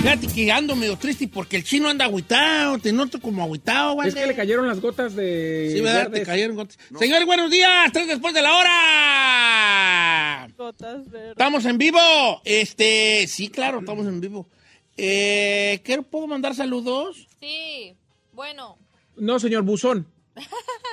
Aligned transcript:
Fíjate 0.00 0.28
que 0.28 0.50
ando 0.50 0.74
medio 0.76 0.96
triste 0.96 1.28
porque 1.28 1.56
el 1.56 1.64
chino 1.64 1.88
anda 1.90 2.06
agüitado, 2.06 2.78
te 2.78 2.90
noto 2.90 3.20
como 3.20 3.42
agüitado, 3.42 3.92
güey. 3.94 4.08
Es 4.08 4.14
que 4.14 4.26
le 4.26 4.34
cayeron 4.34 4.66
las 4.66 4.80
gotas 4.80 5.14
de. 5.14 5.72
Sí, 5.74 5.80
¿verdad? 5.82 6.04
Te 6.04 6.10
verdes. 6.10 6.26
cayeron 6.26 6.56
gotas. 6.56 6.78
Señores, 6.98 7.26
buenos 7.26 7.50
días, 7.50 7.92
tres 7.92 8.08
después 8.08 8.32
de 8.32 8.40
la 8.40 8.56
hora. 8.56 10.48
Estamos 11.28 11.66
en 11.66 11.76
vivo. 11.76 12.00
Este, 12.44 13.26
sí, 13.28 13.50
claro, 13.50 13.80
estamos 13.80 14.06
en 14.06 14.22
vivo. 14.22 14.48
Eh, 14.96 15.80
¿qué, 15.84 16.00
¿Puedo 16.00 16.26
mandar 16.26 16.54
saludos? 16.54 17.28
Sí, 17.38 17.94
bueno. 18.32 18.78
No, 19.16 19.38
señor, 19.38 19.64
buzón. 19.64 20.06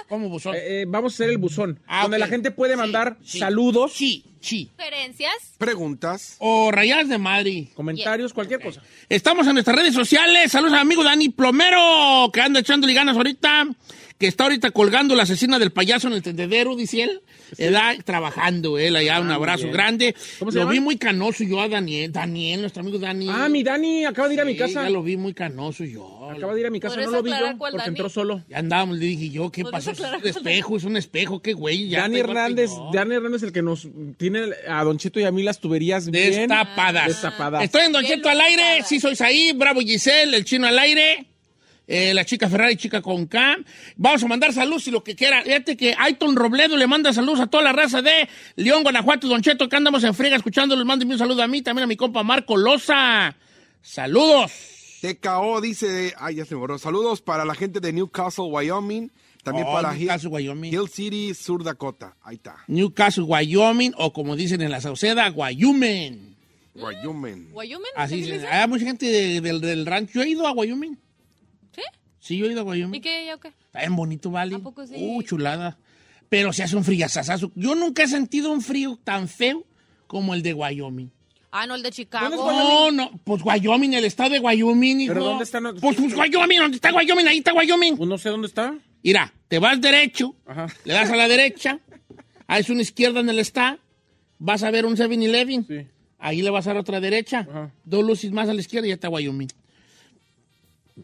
¿Cómo 0.09 0.29
buzón? 0.29 0.55
Eh, 0.55 0.81
eh, 0.81 0.85
vamos 0.87 1.13
a 1.13 1.15
hacer 1.15 1.29
el 1.29 1.37
buzón. 1.37 1.79
Ah, 1.87 2.03
donde 2.03 2.17
la 2.19 2.27
gente 2.27 2.51
puede 2.51 2.75
mandar 2.77 3.17
sí. 3.23 3.39
saludos, 3.39 3.93
Sí, 3.93 4.23
sí. 4.39 4.69
¿Sugerencias? 4.77 5.33
Preguntas. 5.57 6.35
O 6.39 6.71
rayadas 6.71 7.09
de 7.09 7.17
Madrid. 7.17 7.67
comentarios, 7.75 8.33
cualquier 8.33 8.61
cosa. 8.61 8.81
Estamos 9.09 9.45
en 9.47 9.53
nuestras 9.53 9.77
redes 9.77 9.93
sociales. 9.93 10.51
Saludos 10.51 10.73
al 10.73 10.79
amigo 10.79 11.03
Dani 11.03 11.29
Plomero, 11.29 12.29
que 12.33 12.41
anda 12.41 12.59
echándole 12.61 12.93
ganas 12.93 13.15
ahorita, 13.17 13.67
que 14.17 14.27
está 14.27 14.45
ahorita 14.45 14.71
colgando 14.71 15.13
la 15.15 15.23
asesina 15.23 15.59
del 15.59 15.71
payaso 15.71 16.07
en 16.07 16.13
el 16.13 16.23
tendedero, 16.23 16.75
dice 16.75 17.03
él. 17.03 17.21
Está 17.57 17.95
trabajando 18.03 18.77
él 18.77 18.95
allá. 18.95 19.19
Un 19.21 19.29
abrazo 19.31 19.63
bien. 19.63 19.73
grande. 19.73 20.15
¿Cómo 20.39 20.51
se 20.51 20.57
lo 20.57 20.63
llama? 20.63 20.71
vi 20.73 20.79
muy 20.79 20.97
canoso 20.97 21.43
yo 21.43 21.61
a 21.61 21.69
Daniel. 21.69 22.11
Daniel, 22.11 22.61
nuestro 22.61 22.81
amigo 22.81 22.97
Dani. 22.97 23.27
Ah, 23.29 23.47
mi 23.47 23.63
Dani 23.63 24.05
acaba 24.05 24.27
de 24.27 24.33
ir 24.33 24.41
a 24.41 24.45
mi 24.45 24.53
Sí, 24.53 24.57
casa. 24.59 24.83
Ya 24.83 24.89
lo 24.89 25.03
vi 25.03 25.17
muy 25.17 25.33
canoso 25.33 25.83
yo. 25.85 26.29
Acaba 26.31 26.53
de 26.55 26.61
ir 26.61 26.65
a 26.65 26.69
mi 26.71 26.79
casa, 26.79 26.95
¿Podrías 26.95 27.11
no 27.11 27.17
lo 27.17 27.23
vi 27.23 27.29
yo 27.31 27.57
porque 27.57 27.77
Dani? 27.77 27.89
entró 27.89 28.09
solo. 28.09 28.43
Ya 28.49 28.57
andábamos, 28.57 28.97
le 28.97 29.05
dije 29.05 29.29
yo, 29.29 29.51
¿qué 29.51 29.63
¿Podrías 29.63 29.85
pasó? 29.85 30.05
Es 30.05 30.21
un 30.21 30.27
espejo, 30.27 30.77
es 30.77 30.83
un 30.83 30.97
espejo, 30.97 31.41
qué 31.41 31.53
güey. 31.53 31.87
ya 31.89 32.01
Dani 32.01 32.19
Hernández. 32.19 32.71
Dani 32.93 33.15
Hernández 33.15 33.43
el 33.43 33.51
que 33.51 33.61
nos 33.61 33.87
tiene 34.17 34.41
a 34.67 34.83
Don 34.83 34.97
Cheto 34.97 35.19
y 35.19 35.23
a 35.25 35.31
mí 35.31 35.43
las 35.43 35.59
tuberías 35.59 36.09
bien 36.09 36.31
Destapadas. 36.49 37.07
destapadas. 37.07 37.63
Estoy 37.63 37.83
en 37.85 37.91
Don 37.91 38.01
Bien 38.03 38.15
Cheto 38.15 38.29
al 38.29 38.41
aire, 38.41 38.83
sí 38.85 38.99
soy 38.99 39.15
ahí, 39.19 39.51
Bravo 39.53 39.79
Giselle, 39.81 40.35
el 40.35 40.43
chino 40.43 40.67
al 40.67 40.77
aire, 40.79 41.25
eh, 41.87 42.13
la 42.13 42.25
chica 42.25 42.49
Ferrari, 42.49 42.75
chica 42.75 43.01
con 43.01 43.25
K. 43.27 43.57
Vamos 43.95 44.21
a 44.23 44.27
mandar 44.27 44.53
saludos 44.53 44.87
y 44.87 44.91
lo 44.91 45.03
que 45.03 45.15
quiera. 45.15 45.41
Fíjate 45.43 45.75
que 45.77 45.95
Aiton 45.97 46.35
Robledo 46.35 46.75
le 46.77 46.85
manda 46.87 47.13
saludos 47.13 47.39
a 47.39 47.47
toda 47.47 47.63
la 47.63 47.71
raza 47.73 48.01
de 48.01 48.27
León, 48.57 48.83
Guanajuato, 48.83 49.27
Don 49.27 49.41
Cheto, 49.41 49.69
que 49.69 49.75
andamos 49.77 50.03
en 50.03 50.13
friega 50.13 50.35
escuchándolos. 50.35 50.85
Mándenme 50.85 51.13
un 51.13 51.19
saludo 51.19 51.41
a 51.43 51.47
mí, 51.47 51.61
también 51.61 51.83
a 51.83 51.87
mi 51.87 51.95
compa 51.95 52.23
Marco 52.23 52.57
Loza. 52.57 53.35
Saludos. 53.81 54.51
TKO 55.01 55.61
dice, 55.61 56.13
ay, 56.17 56.35
ya 56.35 56.45
se 56.45 56.55
me 56.55 56.59
borró. 56.59 56.77
Saludos 56.79 57.21
para 57.21 57.45
la 57.45 57.53
gente 57.55 57.79
de 57.79 57.93
Newcastle, 57.93 58.45
Wyoming. 58.45 59.11
También 59.43 59.67
Oh, 59.69 59.73
para 59.73 59.93
Hill, 59.93 60.01
Newcastle, 60.07 60.29
Wyoming. 60.29 60.73
Hill 60.73 60.89
City, 60.89 61.33
Sur 61.33 61.63
Dakota. 61.63 62.17
Ahí 62.23 62.35
está. 62.35 62.55
Newcastle, 62.67 63.23
Wyoming, 63.23 63.93
o 63.97 64.11
como 64.11 64.35
dicen 64.35 64.61
en 64.61 64.71
la 64.71 64.81
Sauceda, 64.81 65.29
Wyoming. 65.29 66.35
Wyoming. 66.75 67.49
¿Wyoming? 67.53 67.91
Así. 67.95 68.29
Hay 68.51 68.67
mucha 68.67 68.85
gente 68.85 69.05
de- 69.05 69.39
del, 69.41 69.61
del 69.61 69.85
rancho. 69.85 70.13
Yo 70.15 70.23
he 70.23 70.29
ido 70.29 70.45
a 70.47 70.51
Wyoming. 70.51 70.97
¿Sí? 71.77 71.83
Sí, 72.19 72.37
yo 72.37 72.45
he 72.47 72.51
ido 72.51 72.61
a 72.61 72.63
Wyoming. 72.65 72.95
¿Y 72.99 73.01
qué? 73.01 73.25
¿Ya 73.25 73.37
qué? 73.37 73.47
Está 73.49 73.79
bien 73.79 73.95
bonito, 73.95 74.29
¿vale? 74.31 74.55
¿A 74.55 74.59
poco 74.59 74.85
sí? 74.85 74.95
Uh, 74.97 75.21
chulada. 75.23 75.77
Pero 76.27 76.51
se 76.51 76.63
hace 76.63 76.75
un 76.75 76.83
friazazazo. 76.83 77.51
Yo 77.55 77.73
nunca 77.75 78.03
he 78.03 78.07
sentido 78.07 78.51
un 78.51 78.61
frío 78.61 78.99
tan 79.03 79.29
feo 79.29 79.65
como 80.07 80.33
el 80.33 80.41
de 80.41 80.53
Wyoming. 80.53 81.09
Ah, 81.51 81.65
no, 81.65 81.75
el 81.75 81.81
de 81.83 81.89
¿Dónde 81.89 81.95
Chicago. 81.95 82.35
No, 82.35 82.91
no, 82.91 83.11
pues 83.23 83.41
Wyoming, 83.43 83.93
el 83.93 84.03
estado 84.03 84.31
de 84.31 84.39
Wyoming, 84.39 84.99
hijo. 85.01 85.13
¿Pero 85.13 85.25
dónde 85.25 85.45
está? 85.45 85.61
No- 85.61 85.73
Pues, 85.75 85.95
pues 85.95 86.13
Wyoming, 86.13 86.59
¿dónde 86.59 86.75
está 86.75 86.91
Wyoming? 86.93 87.27
Ahí 87.27 87.37
está 87.37 87.53
Wyoming. 87.53 87.95
Pues 87.95 88.09
no 88.09 88.17
sé 88.17 88.29
dónde 88.29 88.47
está. 88.47 88.75
Mira, 89.01 89.33
te 89.47 89.59
vas 89.59 89.79
derecho, 89.79 90.35
Ajá. 90.45 90.67
le 90.83 90.93
das 90.93 91.09
a 91.09 91.15
la 91.15 91.29
derecha, 91.29 91.79
ahí 92.47 92.59
es 92.61 92.69
una 92.69 92.81
izquierda 92.81 93.21
en 93.21 93.29
el 93.29 93.39
está, 93.39 93.79
vas 94.37 94.63
a 94.63 94.71
ver 94.71 94.85
un 94.85 94.97
7-Eleven, 94.97 95.65
Sí. 95.65 95.87
ahí 96.19 96.41
le 96.41 96.49
vas 96.49 96.67
a 96.67 96.71
dar 96.71 96.77
otra 96.81 96.99
derecha, 96.99 97.47
Ajá. 97.49 97.71
dos 97.85 98.03
luces 98.03 98.31
más 98.33 98.49
a 98.49 98.53
la 98.53 98.59
izquierda 98.59 98.87
y 98.87 98.89
ya 98.89 98.95
está 98.95 99.07
Wyoming. 99.07 99.47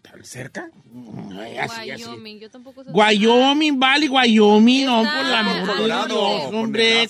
¿Tan 0.02 0.24
cerca? 0.26 0.70
Ay, 1.40 1.58
así, 1.58 1.92
así. 1.92 2.04
Wyoming, 2.04 2.40
yo 2.40 2.50
tampoco 2.50 2.84
sé. 2.84 2.90
Wyoming, 2.92 4.86
no, 4.86 5.04
Está 5.04 5.18
por 5.18 5.26
la 5.28 5.68
Colorado, 5.76 6.44
por 6.46 6.56
hombre, 6.56 7.08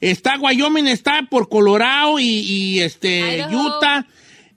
está 0.00 0.38
Wyoming, 0.38 0.86
está 0.86 1.26
por 1.28 1.48
Colorado 1.48 2.18
y, 2.20 2.24
y, 2.24 2.80
este 2.80 3.36
Idaho. 3.38 3.76
Utah. 3.76 4.06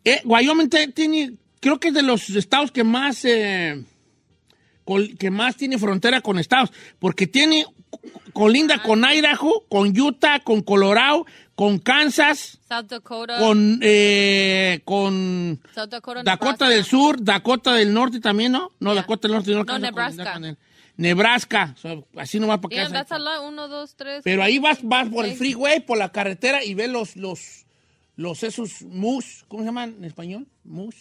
Eh, 0.04 0.22
Wyoming 0.26 0.70
tiene, 0.94 1.34
creo 1.60 1.80
que 1.80 1.88
es 1.88 1.94
de 1.96 2.04
los 2.04 2.30
estados 2.30 2.72
que 2.72 2.84
más, 2.84 3.26
eh, 3.26 3.84
col- 4.84 5.18
que 5.18 5.32
más 5.32 5.56
tiene 5.58 5.80
frontera 5.80 6.22
con 6.22 6.38
estados, 6.38 6.72
porque 7.00 7.26
tiene 7.26 7.66
colinda 8.34 8.84
con 8.84 9.04
Idaho, 9.04 9.66
con 9.70 10.00
Utah, 10.00 10.40
con 10.42 10.62
Colorado, 10.62 11.26
con 11.56 11.80
Kansas, 11.80 12.60
South 12.68 12.86
Dakota. 12.88 13.38
con, 13.40 13.80
eh, 13.82 14.82
con 14.84 15.62
South 15.74 15.88
Dakota. 16.24 16.68
Del 16.70 16.84
Sur, 16.84 17.24
Dakota 17.24 17.74
del 17.74 17.94
Norte 17.94 18.20
también, 18.20 18.52
¿no? 18.52 18.72
No, 18.80 18.92
Yeah. 18.92 19.02
Dakota 19.02 19.28
del 19.28 19.36
Norte 19.38 19.52
no, 19.52 19.74
a 19.74 19.80
Nebraska. 19.80 20.34
con. 20.34 20.58
Nebraska, 20.98 21.74
o 21.76 21.80
sea, 21.80 21.98
así 22.18 22.40
no 22.40 22.48
va 22.48 22.62
para 22.62 22.74
Yeah, 22.76 22.90
casa. 22.92 23.18
Uno, 23.42 23.68
dos, 23.68 23.96
tres. 23.96 24.22
Pero 24.24 24.44
ahí 24.44 24.60
vas, 24.60 24.80
vas 24.82 25.10
por 25.10 25.26
el 25.26 25.36
freeway, 25.36 25.82
por 25.86 25.98
la 25.98 26.10
carretera 26.10 26.64
y 26.64 26.74
ves 26.74 26.90
los, 26.90 27.16
los, 27.18 27.66
los 28.16 28.44
esos 28.44 28.82
mus, 28.82 29.44
¿cómo 29.50 29.64
se 29.64 29.68
llaman 29.68 29.96
en 29.98 30.06
español? 30.06 30.48
Mus. 30.64 30.96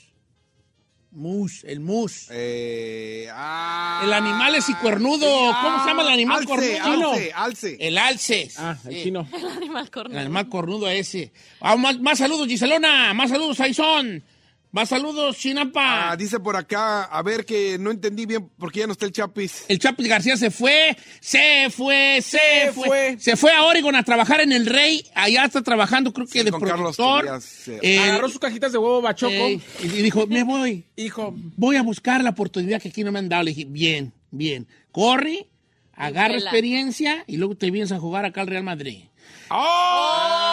Mus, 1.14 1.62
el 1.64 1.78
mus. 1.80 2.26
Eh, 2.30 3.28
ah, 3.32 4.02
El 4.04 4.12
animal 4.12 4.54
es 4.56 4.69
y 4.69 4.75
cuernudo. 4.75 5.26
¿Cómo 5.62 5.82
se 5.84 5.88
llama 5.91 6.02
el 6.02 6.08
animal 6.08 6.38
alce, 6.38 6.48
cornudo? 6.80 7.12
Alce, 7.12 7.32
alce. 7.34 7.76
El 7.80 7.98
alce. 7.98 8.50
Ah, 8.58 8.76
el 8.88 8.94
Sí. 8.97 9.02
chino. 9.04 9.28
El 9.32 9.47
animal 9.47 9.84
El 9.84 9.91
cornudo. 9.91 10.19
animal 10.19 10.48
cornudo 10.48 10.91
ese. 10.91 11.32
Ah, 11.60 11.76
más, 11.76 12.00
más 12.00 12.19
saludos, 12.19 12.48
Giselona. 12.48 13.14
Más 13.14 13.30
saludos, 13.30 13.60
Aizón. 13.60 14.25
Más 14.74 14.88
saludos, 14.88 15.38
Chinapa. 15.38 16.10
Ah, 16.10 16.16
dice 16.16 16.40
por 16.40 16.56
acá, 16.56 17.04
a 17.04 17.22
ver 17.22 17.44
que 17.46 17.78
no 17.78 17.92
entendí 17.92 18.26
bien 18.26 18.50
porque 18.58 18.80
ya 18.80 18.86
no 18.88 18.92
está 18.92 19.06
el 19.06 19.12
Chapis. 19.12 19.66
El 19.68 19.78
Chapis 19.78 20.08
García 20.08 20.36
se 20.36 20.50
fue, 20.50 20.96
se 21.20 21.70
fue, 21.70 22.18
se, 22.20 22.38
Se 22.38 22.72
fue. 22.72 22.84
fue. 22.88 23.16
Se 23.20 23.36
fue 23.36 23.52
a 23.52 23.62
Oregon 23.62 23.94
a 23.94 24.02
trabajar 24.02 24.40
en 24.40 24.50
El 24.50 24.66
Rey. 24.66 25.06
Allá 25.14 25.44
está 25.44 25.62
trabajando, 25.62 26.12
creo 26.12 26.26
que 26.26 26.40
Sí, 26.40 26.44
de 26.44 26.50
con 26.50 26.60
Carlos 26.60 26.96
productor. 26.96 27.25
Tobías, 27.25 27.69
eh. 27.69 27.78
Eh, 27.82 27.99
Agarró 28.00 28.28
sus 28.28 28.40
cajitas 28.40 28.72
de 28.72 28.78
huevo 28.78 29.00
bachoco. 29.00 29.32
eh, 29.32 29.60
y 29.81 29.87
dijo, 29.87 30.26
me 30.26 30.43
voy. 30.43 30.84
Hijo, 30.96 31.32
Voy 31.56 31.76
a 31.76 31.82
buscar 31.84 32.25
la 32.25 32.31
oportunidad 32.31 32.82
que 32.82 32.88
aquí 32.88 33.04
no 33.04 33.12
me 33.12 33.20
han 33.20 33.28
dado. 33.28 33.44
Le 33.44 33.52
dije, 33.52 33.66
bien, 33.69 34.12
bien. 34.32 34.66
Corre, 34.90 35.46
agarra 35.94 36.34
Vela. 36.34 36.50
experiencia 36.50 37.22
y 37.28 37.37
luego 37.37 37.54
te 37.56 37.70
vienes 37.70 37.93
a 37.93 38.00
jugar 38.00 38.25
acá 38.25 38.40
al 38.40 38.49
Real 38.49 38.64
Madrid. 38.64 39.04
Oh, 39.50 40.44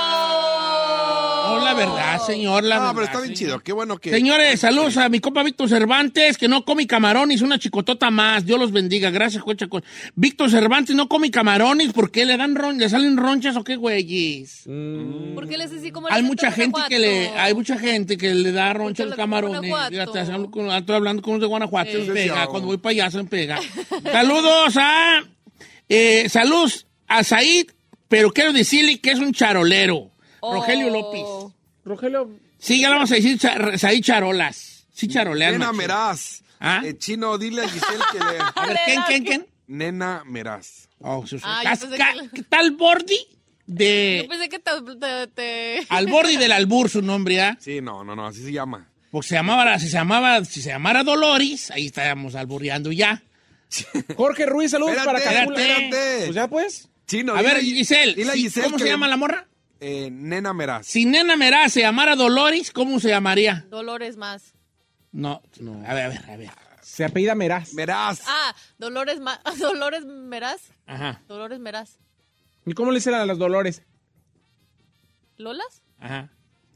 la 1.59 1.74
verdad, 1.74 2.19
señor, 2.25 2.63
la 2.63 2.75
Ah, 2.75 2.80
verdad, 2.80 2.92
pero 2.94 3.06
está 3.06 3.18
bien 3.21 3.36
señor. 3.36 3.51
chido. 3.51 3.59
Qué 3.63 3.74
bueno 3.74 3.98
que. 3.98 4.12
Señores, 4.12 4.59
saludos 4.59 4.98
a 4.98 5.09
mi 5.09 5.19
compa 5.19 5.44
Víctor 5.44 5.68
Cervantes, 5.69 6.38
que 6.38 6.48
no 6.48 6.63
come 6.63 6.86
camarones, 6.88 7.42
una 7.42 7.57
chicotota 7.59 8.09
más. 8.12 8.45
Dios 8.45 8.59
los 8.59 8.71
bendiga. 8.71 9.09
Gracias, 9.09 9.44
Cocha. 9.44 9.68
Víctor 10.15 10.50
Cervantes 10.51 10.95
no 10.95 11.07
come 11.07 11.31
camarones, 11.31 11.94
¿por 11.94 12.12
qué 12.12 12.25
le 12.25 12.38
dan 12.38 12.56
ron- 12.56 12.77
le 12.77 12.88
salen 12.89 13.18
ronchas 13.18 13.56
o 13.57 13.63
qué 13.63 13.75
güeyes? 13.75 14.63
¿Por 15.36 15.48
qué 15.48 15.57
les 15.57 15.71
así 15.71 15.92
como 15.92 16.07
Hay 16.09 16.24
mucha 16.24 16.51
gente 16.51 16.80
que 16.88 17.00
le, 17.00 17.30
hay 17.30 17.53
mucha 17.53 17.77
gente 17.77 18.18
que 18.18 18.33
le 18.33 18.51
da 18.51 18.74
roncha 18.74 19.03
a 19.03 19.06
los 19.07 19.15
Porque 19.15 19.21
lo 19.30 19.38
de 19.38 19.42
camarones. 19.42 19.69
Guanajuato. 19.69 19.92
Fíjate, 20.13 20.31
hablo 20.33 20.51
con- 20.51 20.69
estoy 20.71 20.95
hablando 20.95 21.21
con 21.21 21.33
los 21.33 21.42
de 21.42 21.48
Guanajuato, 21.48 21.92
pega. 22.13 22.48
Cuando 22.48 22.68
voy 22.68 22.77
para 22.77 22.92
allá 22.92 23.12
se 23.12 23.18
me 23.18 23.24
pega. 23.25 23.59
saludos 24.12 24.75
a, 24.77 25.19
eh, 25.89 26.30
saludos 26.30 26.88
a 27.07 27.24
Said 27.24 27.68
pero 28.07 28.31
quiero 28.31 28.51
decirle 28.51 29.00
que 29.00 29.12
es 29.12 29.19
un 29.19 29.31
charolero. 29.33 30.12
Oh. 30.42 30.54
Rogelio 30.56 30.90
López. 30.90 31.54
Rogelio, 31.86 32.30
Sí, 32.60 32.80
ya 32.82 32.90
le 32.90 32.96
vamos 32.96 33.12
a 33.12 33.16
decir 33.16 33.40
cha- 33.40 33.58
ahí 33.88 34.02
charolas. 34.02 34.86
Sí, 34.94 35.08
charolean. 35.08 35.54
Nena. 35.54 35.72
Meraz. 35.74 36.44
¿Ah? 36.60 36.82
Eh, 36.86 36.96
chino, 36.98 37.38
dile 37.40 37.64
a 37.64 37.68
Giselle 37.70 38.04
que 38.12 38.20
le... 38.20 38.26
A 38.56 38.66
ver, 38.68 38.78
¿quién, 38.86 39.02
quién, 39.08 39.24
quién? 39.24 39.48
Nena 39.68 40.24
Meraz. 40.28 40.90
Oh, 41.00 41.24
Ah, 41.44 41.76
yo 41.80 41.90
que- 41.90 42.30
¿Qué 42.36 42.44
tal 42.44 42.72
Bordi? 42.72 43.18
Yo 43.66 43.76
De... 43.76 44.26
pensé 44.30 44.50
que 44.50 44.60
te... 44.60 44.72
te- 45.00 45.28
te- 45.28 45.86
Al 45.90 46.06
Bordi 46.08 46.36
del 46.38 46.52
Albur, 46.52 46.90
su 46.90 47.02
nombre, 47.02 47.42
¿ah? 47.42 47.58
Sí, 47.60 47.82
no, 47.82 48.04
no, 48.04 48.16
no, 48.16 48.28
así 48.28 48.44
se 48.44 48.52
llama. 48.52 48.88
Porque 49.10 49.30
se 49.30 49.36
llamaba, 49.36 49.80
si 49.80 49.88
se 49.88 49.94
llamaba, 49.98 50.46
si 50.46 50.62
se 50.62 50.70
llamara 50.70 51.04
Dolores, 51.04 51.72
ahí 51.72 51.88
estábamos 51.88 52.36
alburreando 52.36 52.92
ya. 52.92 53.24
Jorge 54.16 54.46
Ruiz, 54.46 54.72
saludos 54.72 54.96
Espérate, 54.98 55.24
para 55.26 55.44
espérate. 55.44 56.18
Pues 56.26 56.36
ya 56.36 56.48
pues. 56.48 56.90
Chino, 57.08 57.34
A 57.36 57.42
ver, 57.42 57.60
Giselle, 57.62 58.14
dile 58.14 58.30
a 58.32 58.34
sí, 58.34 58.44
Giselle 58.44 58.66
¿cómo 58.68 58.78
se 58.78 58.84
le- 58.86 58.90
llama 58.92 59.08
la 59.08 59.18
morra? 59.18 59.48
Eh, 59.83 60.10
Nena 60.12 60.54
Meraz. 60.54 60.86
Si 60.86 61.06
Nena 61.06 61.36
Merá 61.36 61.68
se 61.68 61.81
llamara 61.81 62.16
Dolores, 62.16 62.72
¿cómo 62.72 63.00
se 63.00 63.10
llamaría? 63.10 63.66
Dolores 63.69 64.16
más. 64.16 64.54
No, 65.12 65.42
no, 65.60 65.83
a 65.88 65.94
ver, 65.95 66.06
a 66.06 66.10
ver, 66.10 66.30
a 66.30 66.38
ver. 66.38 66.50
Se 66.83 67.04
apellida 67.04 67.33
Meraz. 67.33 67.74
Meraz. 67.74 68.22
Ah, 68.28 68.56
Dolores 68.78 69.19
más. 69.19 69.39
Dolores 69.60 70.06
Meraz. 70.06 70.62
Ajá, 70.86 71.22
Dolores 71.28 71.60
Meraz. 71.60 71.98
¿Y 72.63 72.74
cómo 72.74 72.92
le 72.92 73.00
dicen 73.00 73.16
a 73.16 73.25
las 73.25 73.39
Dolores? 73.39 73.81
¿Lolas? 75.38 75.81
ajá. 76.00 76.30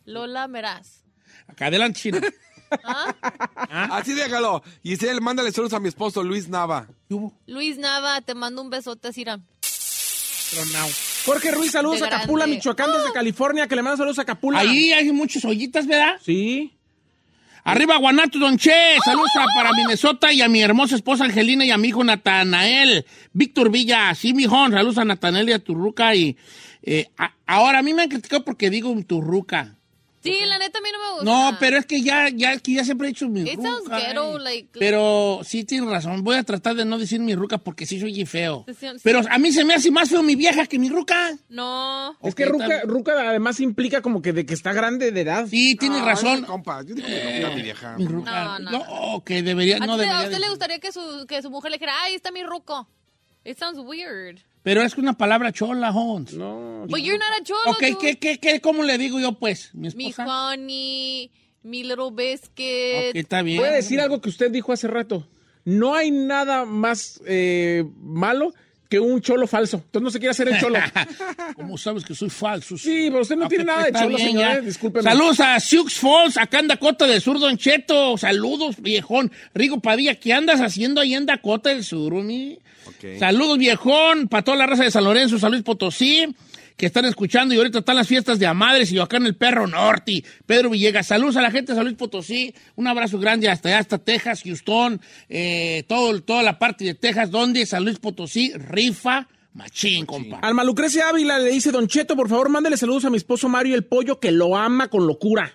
Lola 0.06 0.48
Meraz. 0.48 1.04
Acá 1.48 1.68
adelante, 1.68 2.00
chino. 2.00 2.20
¿Ah? 2.84 3.14
Así 3.92 4.14
déjalo. 4.14 4.64
Giselle, 4.82 5.22
mándale 5.22 5.52
saludos 5.52 5.74
a 5.74 5.80
mi 5.80 5.90
esposo 5.90 6.24
Luis 6.24 6.50
Nava. 6.50 6.88
¿Qué 7.08 7.14
hubo? 7.14 7.34
Luis 7.46 7.78
Nava, 7.78 8.20
te 8.22 8.34
mando 8.34 8.64
un 8.64 8.72
besote, 8.72 9.14
Cira. 9.14 9.40
Tronao. 10.52 10.90
Jorge 11.26 11.52
Ruiz, 11.52 11.72
saludos 11.72 12.02
a 12.02 12.10
Capula. 12.10 12.46
Michoacán, 12.48 12.92
desde 12.92 13.12
California, 13.14 13.68
que 13.68 13.76
le 13.76 13.82
manda 13.82 13.98
saludos 13.98 14.20
a 14.20 14.26
Capula. 14.26 14.60
Ahí 14.60 14.92
hay 14.92 15.12
muchas 15.12 15.44
ollitas, 15.46 15.88
¿verdad? 15.88 16.16
Sí. 16.24 16.72
Arriba, 17.64 17.98
Guanato, 17.98 18.38
Don 18.38 18.58
Che. 18.60 18.72
Saludos 19.04 19.32
a- 19.36 19.46
para 19.56 19.72
Minnesota 19.74 20.32
y 20.32 20.42
a 20.44 20.48
mi 20.48 20.62
hermosa 20.62 20.96
esposa 20.96 21.26
Angelina 21.26 21.66
y 21.66 21.72
a 21.72 21.78
mi 21.78 21.88
hijo 21.88 22.04
Natanael. 22.04 23.06
Víctor 23.34 23.72
Villa, 23.72 24.14
sí, 24.14 24.36
mijón. 24.36 24.72
Saludos 24.74 25.00
a 25.00 25.06
Natanael 25.06 25.50
y 25.50 25.54
a 25.54 25.60
Turruca. 25.60 26.14
Y, 26.14 26.38
eh, 26.84 27.08
a- 27.18 27.34
ahora, 27.48 27.80
a 27.80 27.82
mí 27.82 27.94
me 27.96 28.04
han 28.04 28.10
criticado 28.10 28.46
porque 28.46 28.70
digo 28.70 28.96
Turruca. 29.08 29.76
Sí, 30.26 30.46
la 30.46 30.58
neta 30.60 30.80
a 30.80 30.82
mí 30.82 30.90
no 30.92 31.00
me 31.00 31.10
gusta. 31.12 31.26
No, 31.26 31.58
pero 31.60 31.78
es 31.78 31.86
que 31.86 32.02
ya, 32.02 32.30
ya, 32.30 32.58
que 32.60 32.74
ya 32.74 32.84
siempre 32.84 33.08
he 33.08 33.12
dicho 33.12 33.28
mi 33.30 33.42
It 33.42 33.62
sounds 33.62 33.84
ruca. 33.86 33.98
ghetto, 34.00 34.38
eh. 34.38 34.42
like- 34.42 34.80
Pero 34.80 35.40
sí 35.44 35.64
tienes 35.64 35.90
razón. 35.90 36.24
Voy 36.24 36.36
a 36.36 36.44
tratar 36.44 36.76
de 36.76 36.84
no 36.86 36.98
decir 36.98 37.20
mi 37.20 37.36
ruca 37.36 37.58
porque 37.58 37.86
sí 37.86 38.00
soy 38.00 38.26
feo. 38.26 38.66
Sí, 38.68 38.74
sí. 38.80 38.88
Pero 39.04 39.22
a 39.30 39.38
mí 39.38 39.52
se 39.52 39.64
me 39.64 39.74
hace 39.76 39.92
más 39.92 40.10
feo 40.10 40.24
mi 40.24 40.36
vieja 40.36 40.66
que 40.66 40.80
mi 40.80 40.90
ruca. 40.90 41.38
No. 41.50 42.18
Es 42.24 42.34
que 42.36 42.46
Ok, 42.46 42.52
Ruca, 42.52 42.68
tal- 42.68 42.82
Ruca 42.88 43.30
además 43.30 43.60
implica 43.60 44.02
como 44.02 44.22
que 44.22 44.34
de 44.34 44.46
que 44.46 44.54
está 44.54 44.74
grande 44.74 45.12
de 45.12 45.22
edad. 45.22 45.48
Sí, 45.48 45.76
tienes 45.76 46.02
Ah, 46.02 46.06
razón. 46.06 46.38
ese 46.40 46.46
Compa, 46.48 46.82
yo 46.84 46.96
digo 46.96 47.08
mi 47.08 47.42
ruca, 47.44 47.56
mi 47.56 47.62
vieja. 47.62 47.98
Mi 47.98 48.06
ruca. 48.08 48.32
No, 48.32 48.60
no, 48.60 48.72
No, 48.72 48.78
no. 48.80 48.86
oh, 48.90 49.24
que 49.24 49.44
debería, 49.44 49.78
¿A, 49.78 49.80
no 49.86 49.94
usted, 49.96 50.06
a 50.06 50.08
debería. 50.08 50.24
usted 50.26 50.38
le 50.40 50.44
de- 50.46 50.50
gustaría 50.50 50.80
que 50.80 50.92
su, 50.92 51.26
que 51.28 51.42
su 51.42 51.50
mujer 51.50 51.72
le 51.72 51.78
dijera, 51.78 51.94
ay, 52.04 52.16
está 52.16 52.32
mi 52.32 52.44
ruco? 52.44 52.88
It 53.44 53.58
sounds 53.60 53.80
weird. 53.80 54.40
Pero 54.66 54.82
es 54.82 54.98
una 54.98 55.14
palabra 55.14 55.52
chola, 55.52 55.92
Hons. 55.92 56.34
No. 56.34 56.86
But 56.90 57.00
you're 57.02 57.20
not 57.20 57.40
a 57.40 57.44
cholo, 57.44 57.72
Ok, 57.72 57.82
dude. 57.82 57.98
¿qué, 58.00 58.18
qué, 58.18 58.40
qué, 58.40 58.60
¿cómo 58.62 58.82
le 58.82 58.98
digo 58.98 59.20
yo, 59.20 59.34
pues? 59.34 59.70
Mi 59.76 59.90
Mi 59.96 60.08
esposa. 60.08 60.26
honey, 60.54 61.32
mi 61.62 61.84
little 61.84 62.10
biscuit. 62.12 63.10
Ok, 63.12 63.16
está 63.16 63.44
bien. 63.44 63.60
Voy 63.60 63.70
a 63.70 63.74
decir 63.74 64.00
algo 64.02 64.22
que 64.22 64.30
usted 64.30 64.50
dijo 64.50 64.74
hace 64.74 64.88
rato. 64.88 65.28
No 65.66 65.94
hay 65.94 66.10
nada 66.10 66.66
más 66.66 67.22
eh, 67.28 67.86
malo 68.02 68.54
que 68.90 69.00
un 69.00 69.20
cholo 69.22 69.48
falso. 69.48 69.78
Entonces 69.78 70.02
no 70.04 70.10
se 70.12 70.20
quiere 70.20 70.32
hacer 70.32 70.48
el 70.50 70.60
cholo. 70.60 70.80
¿Cómo 71.56 71.78
sabes 71.78 72.04
que 72.06 72.14
soy 72.16 72.30
falso? 72.30 72.78
Sí, 72.78 73.08
pero 73.10 73.22
usted 73.22 73.36
no 73.36 73.46
Ok, 73.46 73.50
tiene 73.50 73.64
nada 73.66 73.82
de 73.84 73.88
está 73.88 74.04
cholo, 74.04 74.16
bien, 74.18 74.30
señor. 74.30 74.44
ya. 74.44 74.54
eh, 74.56 74.62
Discúlpeme. 74.62 75.04
Saludos 75.04 75.40
a 75.40 75.60
Sioux 75.60 75.90
Falls, 75.90 76.38
acá 76.38 76.60
en 76.60 76.68
Dakota 76.68 77.08
del 77.08 77.22
Sur, 77.22 77.40
Don 77.40 77.58
Cheto. 77.58 78.18
Saludos, 78.18 78.76
viejón. 78.80 79.32
Rigo 79.54 79.80
Padilla, 79.80 80.16
¿qué 80.16 80.34
andas 80.34 80.62
haciendo 80.62 81.02
ahí 81.02 81.14
en 81.16 81.26
Dakota 81.26 81.70
del 81.70 81.84
Sur, 81.84 82.14
mi? 82.24 82.60
Ok. 82.88 83.18
Saludos, 83.20 83.58
viejón, 83.58 84.28
para 84.28 84.44
toda 84.44 84.58
la 84.58 84.68
raza 84.68 84.84
de 84.84 84.92
San 84.92 85.04
Lorenzo, 85.04 85.40
San 85.40 85.52
Luis 85.52 85.64
Potosí, 85.64 86.28
que 86.76 86.86
están 86.86 87.06
escuchando 87.06 87.54
y 87.54 87.58
ahorita 87.58 87.80
están 87.80 87.96
las 87.96 88.08
fiestas 88.08 88.40
de 88.40 88.48
Amadres 88.48 88.92
y 88.92 88.96
yo 88.96 89.04
acá 89.04 89.18
en 89.18 89.26
el 89.26 89.36
Perro 89.36 89.68
Norte. 89.68 90.24
Pedro 90.46 90.70
Villegas, 90.70 91.08
saludos 91.08 91.38
a 91.38 91.42
la 91.42 91.52
gente 91.52 91.72
de 91.72 91.78
San 91.78 91.86
Luis 91.86 91.98
Potosí, 91.98 92.54
un 92.76 92.88
abrazo 92.88 93.20
grande 93.20 93.50
hasta 93.50 93.70
allá, 93.70 93.80
hasta 93.80 93.98
Texas, 93.98 94.42
Houston, 94.44 95.00
eh, 95.30 95.84
todo, 95.88 96.22
toda 96.22 96.44
la 96.44 96.60
parte 96.60 96.84
de 96.84 96.94
Texas, 96.94 97.32
donde 97.32 97.66
San 97.66 97.84
Luis 97.84 98.00
Potosí 98.00 98.52
rifa 98.54 99.28
machín, 99.54 100.06
compa. 100.06 100.40
Alma 100.40 100.64
Lucrecia 100.64 101.10
Ávila 101.10 101.40
le 101.40 101.52
dice, 101.52 101.72
Don 101.72 101.88
Cheto, 101.88 102.16
por 102.16 102.30
favor, 102.30 102.50
mándele 102.50 102.78
saludos 102.78 103.06
a 103.06 103.10
mi 103.10 103.18
esposo 103.18 103.48
Mario 103.48 103.76
el 103.76 103.86
Pollo, 103.86 104.20
que 104.20 104.32
lo 104.32 104.58
ama 104.58 104.90
con 104.90 105.08
locura. 105.08 105.54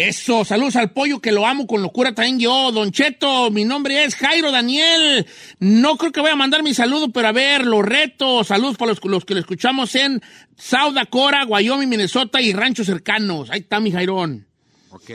Eso, 0.00 0.46
saludos 0.46 0.76
al 0.76 0.92
pollo 0.92 1.20
que 1.20 1.30
lo 1.30 1.46
amo 1.46 1.66
con 1.66 1.82
locura 1.82 2.14
también 2.14 2.40
yo, 2.40 2.72
Don 2.72 2.90
Cheto, 2.90 3.50
mi 3.50 3.66
nombre 3.66 4.02
es 4.02 4.14
Jairo 4.14 4.50
Daniel. 4.50 5.26
No 5.58 5.98
creo 5.98 6.10
que 6.10 6.22
voy 6.22 6.30
a 6.30 6.36
mandar 6.36 6.62
mi 6.62 6.72
saludo, 6.72 7.10
pero 7.10 7.28
a 7.28 7.32
ver, 7.32 7.66
los 7.66 7.84
retos, 7.84 8.46
saludos 8.46 8.78
para 8.78 8.92
los, 8.92 9.04
los 9.04 9.26
que 9.26 9.34
lo 9.34 9.40
escuchamos 9.40 9.94
en 9.96 10.22
South 10.56 10.94
Dakota, 10.94 11.44
Wyoming, 11.44 11.86
Minnesota 11.86 12.40
y 12.40 12.54
ranchos 12.54 12.86
cercanos. 12.86 13.50
Ahí 13.50 13.60
está 13.60 13.78
mi 13.78 13.92
Jairón. 13.92 14.48
Ok. 14.88 15.10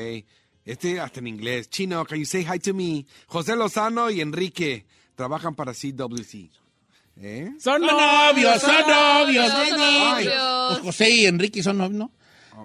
Este 0.63 0.99
hasta 0.99 1.19
en 1.19 1.27
inglés. 1.29 1.67
Chino, 1.71 2.05
can 2.05 2.19
you 2.19 2.25
say 2.25 2.45
hi 2.47 2.59
to 2.59 2.75
me? 2.75 3.07
José 3.25 3.55
Lozano 3.55 4.11
y 4.11 4.21
Enrique 4.21 4.85
trabajan 5.15 5.55
para 5.55 5.73
CWC. 5.73 6.51
¿Eh? 7.21 7.49
Son 7.59 7.81
Son 7.81 7.81
novios, 7.81 8.61
son 8.61 8.87
novios. 8.87 9.51
Son 9.51 9.79
nene. 9.79 9.99
novios. 9.99 10.67
Pues 10.69 10.79
José 10.81 11.09
y 11.09 11.25
Enrique 11.25 11.63
son 11.63 11.79
novios, 11.79 11.97
¿no? 11.97 12.11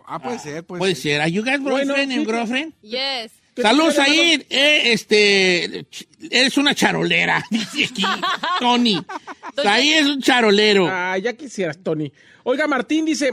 Ah, 0.06 0.18
puede 0.20 0.38
ser, 0.38 0.64
puede, 0.64 0.78
Puede 0.78 0.94
ser. 0.94 1.12
ser. 1.12 1.20
¿Are 1.22 1.30
you 1.32 1.42
guys 1.42 1.60
Bueno, 1.60 1.76
boyfriend 1.92 2.12
and 2.12 2.20
sí. 2.20 2.26
girlfriend? 2.26 2.74
Yes. 2.82 3.32
Saludos 3.60 3.98
ahí, 3.98 4.46
eh, 4.48 4.92
este, 4.92 5.86
eres 6.30 6.56
una 6.56 6.74
charolera, 6.74 7.44
dice 7.50 7.84
aquí, 7.84 8.04
Tony. 8.58 9.04
Ahí 9.66 9.90
es 9.90 10.06
un 10.06 10.22
charolero. 10.22 10.88
Ah, 10.90 11.18
ya 11.18 11.34
quisieras, 11.34 11.78
Tony. 11.82 12.10
Oiga, 12.44 12.66
Martín 12.66 13.04
dice, 13.04 13.32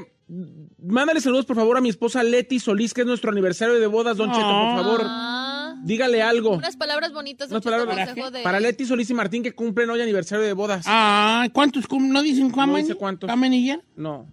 mándale 0.84 1.22
saludos, 1.22 1.46
por 1.46 1.56
favor, 1.56 1.78
a 1.78 1.82
mi 1.82 1.90
esposa 1.90 2.24
Leti 2.24 2.60
Solís, 2.60 2.94
que 2.94 3.02
es 3.02 3.08
nuestro 3.08 3.32
aniversario 3.32 3.76
de 3.80 3.88
bodas, 3.88 4.18
Don 4.18 4.30
Cheto, 4.32 4.42
por 4.42 4.76
favor. 4.84 5.02
Ah, 5.06 5.76
Dígale 5.84 6.22
algo. 6.22 6.56
unas 6.56 6.76
palabras 6.76 7.14
bonitas. 7.14 7.50
Unas 7.52 7.64
palabras 7.64 7.96
consejo 8.10 8.32
de- 8.32 8.42
para 8.42 8.60
Leti 8.60 8.86
Solís 8.86 9.10
y 9.10 9.14
Martín 9.14 9.44
que 9.44 9.54
cumplen 9.54 9.90
hoy 9.92 10.02
aniversario 10.02 10.44
de 10.44 10.52
bodas. 10.54 10.84
Ah, 10.88 11.48
¿cuántos? 11.54 11.88
cum- 11.88 12.10
¿No 12.12 12.22
dicen 12.22 12.50
cuántos? 12.50 12.80
dice 12.82 12.96
cuántos. 12.96 13.30
ya? 13.64 13.80
No, 13.96 14.28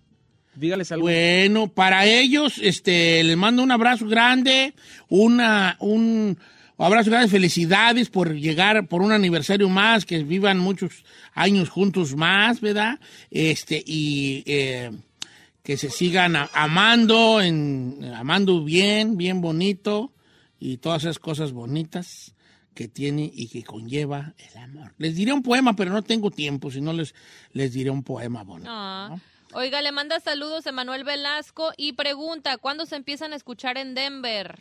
dígales 0.57 0.93
algo. 0.93 1.05
Bueno, 1.05 1.69
para 1.69 2.07
ellos, 2.07 2.59
este, 2.63 3.23
les 3.23 3.37
mando 3.37 3.63
un 3.63 3.71
abrazo 3.71 4.07
grande, 4.07 4.75
una, 5.09 5.77
un 5.81 6.39
abrazo 6.79 7.11
grande, 7.11 7.29
felicidades 7.29 8.11
por 8.11 8.35
llegar 8.35 8.87
por 8.87 9.03
un 9.03 9.13
aniversario 9.13 9.69
más, 9.69 10.05
que 10.05 10.23
vivan 10.23 10.59
muchos 10.59 11.05
años 11.35 11.69
juntos 11.69 12.17
más, 12.17 12.61
¿verdad? 12.61 12.99
Este, 13.31 13.83
y 13.85 14.43
eh, 14.47 14.91
que 15.63 15.77
se 15.77 15.91
sigan 15.91 16.37
amando, 16.53 17.41
en, 17.41 18.13
amando 18.15 18.65
bien, 18.65 19.17
bien 19.17 19.41
bonito, 19.41 20.13
y 20.61 20.79
todas 20.79 21.05
esas 21.05 21.19
cosas 21.19 21.53
bonitas 21.53 22.35
que 22.75 22.89
tiene 22.89 23.31
y 23.33 23.49
que 23.49 23.63
conlleva 23.63 24.35
el 24.37 24.59
amor. 24.59 24.95
Les 24.99 25.15
diré 25.15 25.33
un 25.33 25.43
poema, 25.43 25.77
pero 25.77 25.93
no 25.93 26.03
tengo 26.03 26.31
tiempo, 26.31 26.71
si 26.71 26.81
no 26.81 26.93
les, 26.93 27.15
les 27.53 27.73
diré 27.73 27.91
un 27.91 28.03
poema 28.03 28.43
bonito. 28.43 28.71
Ah. 28.71 29.17
Oiga, 29.57 29.81
le 29.83 29.93
manda 29.93 30.19
saludos 30.19 30.67
a 30.67 30.73
Manuel 30.73 31.05
Velasco 31.05 31.71
y 31.77 31.93
pregunta, 31.93 32.59
¿cuándo 32.59 32.87
se 32.87 32.97
empiezan 32.97 33.33
a 33.33 33.37
escuchar 33.37 33.79
en 33.79 33.95
Denver? 33.95 34.59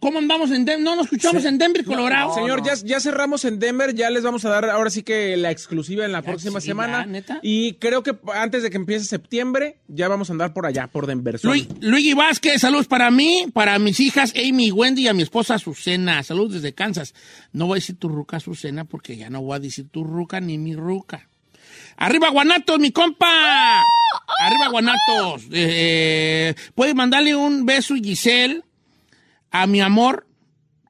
¿Cómo 0.00 0.18
andamos 0.18 0.50
en 0.50 0.64
Denver? 0.64 0.80
No 0.82 0.96
nos 0.96 1.04
escuchamos 1.06 1.44
en 1.44 1.58
Denver, 1.58 1.84
Colorado. 1.84 2.34
Señor, 2.34 2.62
Ya, 2.64 2.72
ya 2.82 3.00
cerramos 3.00 3.44
en 3.44 3.58
Denver, 3.58 3.94
ya 3.94 4.08
les 4.08 4.22
vamos 4.22 4.46
a 4.46 4.48
dar 4.48 4.70
ahora 4.70 4.88
sí 4.88 5.02
que 5.02 5.36
la 5.36 5.50
exclusiva 5.50 6.06
en 6.06 6.12
la 6.12 6.22
próxima 6.22 6.62
semana. 6.62 7.04
¿neta? 7.04 7.38
Y 7.42 7.74
creo 7.74 8.02
que 8.02 8.16
antes 8.32 8.62
de 8.62 8.70
que 8.70 8.78
empiece 8.78 9.04
septiembre, 9.04 9.76
ya 9.88 10.08
vamos 10.08 10.30
a 10.30 10.32
andar 10.32 10.54
por 10.54 10.64
allá, 10.64 10.86
por 10.86 11.06
Denver. 11.06 11.38
Luis, 11.42 11.68
Luigi 11.80 12.14
Vázquez, 12.14 12.62
saludos 12.62 12.86
para 12.88 13.10
mí, 13.10 13.44
para 13.52 13.78
mis 13.78 14.00
hijas 14.00 14.32
Amy 14.34 14.68
y 14.68 14.72
Wendy 14.72 15.02
y 15.02 15.08
a 15.08 15.12
mi 15.12 15.22
esposa 15.22 15.56
Azucena. 15.56 16.22
Saludos 16.22 16.54
desde 16.54 16.72
Kansas. 16.72 17.14
No 17.52 17.66
voy 17.66 17.74
a 17.74 17.80
decir 17.80 17.98
tu 17.98 18.08
ruca 18.08 18.38
Azucena 18.38 18.86
porque 18.86 19.18
ya 19.18 19.28
no 19.28 19.42
voy 19.42 19.56
a 19.56 19.60
decir 19.60 19.86
tu 19.90 20.02
ruca 20.02 20.40
ni 20.40 20.56
mi 20.56 20.74
ruca. 20.74 21.28
Arriba 21.98 22.30
Guanatos, 22.30 22.78
mi 22.78 22.90
compa. 22.90 23.82
Arriba 24.38 24.68
Guanatos. 24.68 25.48
Eh, 25.52 26.54
Puede 26.74 26.94
mandarle 26.94 27.34
un 27.34 27.66
beso, 27.66 27.94
Giselle, 27.94 28.62
a 29.50 29.66
mi 29.66 29.80
amor, 29.80 30.26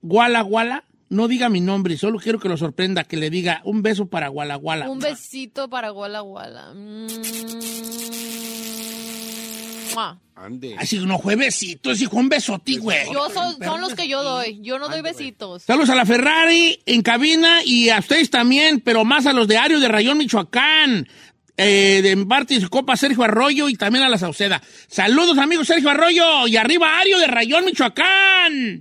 Guala 0.02 0.42
Guala. 0.42 0.84
No 1.08 1.26
diga 1.26 1.48
mi 1.48 1.60
nombre, 1.60 1.96
solo 1.96 2.20
quiero 2.20 2.38
que 2.38 2.48
lo 2.48 2.56
sorprenda, 2.56 3.02
que 3.02 3.16
le 3.16 3.30
diga 3.30 3.62
un 3.64 3.82
beso 3.82 4.06
para 4.06 4.28
Guala 4.28 4.54
Guala. 4.54 4.88
Un 4.88 5.00
besito 5.00 5.68
para 5.68 5.92
Walla 5.92 6.22
Walla. 6.22 6.72
Mm. 6.72 7.08
Ande. 10.36 10.74
Así 10.78 10.98
no 11.00 11.18
fue 11.18 11.36
besito, 11.36 11.94
sí 11.94 12.06
fue 12.06 12.20
un 12.20 12.28
besoti, 12.28 12.78
güey. 12.78 13.12
Yo 13.12 13.28
son, 13.30 13.56
son 13.62 13.80
los 13.80 13.94
que 13.94 14.08
yo 14.08 14.22
doy. 14.22 14.60
Yo 14.62 14.78
no 14.78 14.88
doy 14.88 15.02
besitos. 15.02 15.64
Saludos 15.64 15.90
a 15.90 15.94
la 15.94 16.06
Ferrari 16.06 16.80
en 16.86 17.02
cabina 17.02 17.58
y 17.64 17.90
a 17.90 17.98
ustedes 17.98 18.30
también, 18.30 18.80
pero 18.80 19.04
más 19.04 19.26
a 19.26 19.32
los 19.32 19.48
de 19.48 19.58
Ario 19.58 19.80
de 19.80 19.88
Rayón, 19.88 20.16
Michoacán. 20.16 21.06
Eh, 21.62 22.00
de 22.02 22.16
parte 22.26 22.54
de 22.54 22.60
su 22.60 22.70
copa 22.70 22.96
Sergio 22.96 23.22
Arroyo 23.24 23.68
y 23.68 23.74
también 23.74 24.04
a 24.04 24.08
la 24.08 24.18
Sauceda. 24.18 24.62
Saludos, 24.88 25.36
amigos 25.38 25.66
Sergio 25.66 25.90
Arroyo. 25.90 26.46
Y 26.46 26.56
arriba 26.56 26.98
Ario 26.98 27.18
de 27.18 27.26
Rayón, 27.26 27.64
Michoacán. 27.64 28.80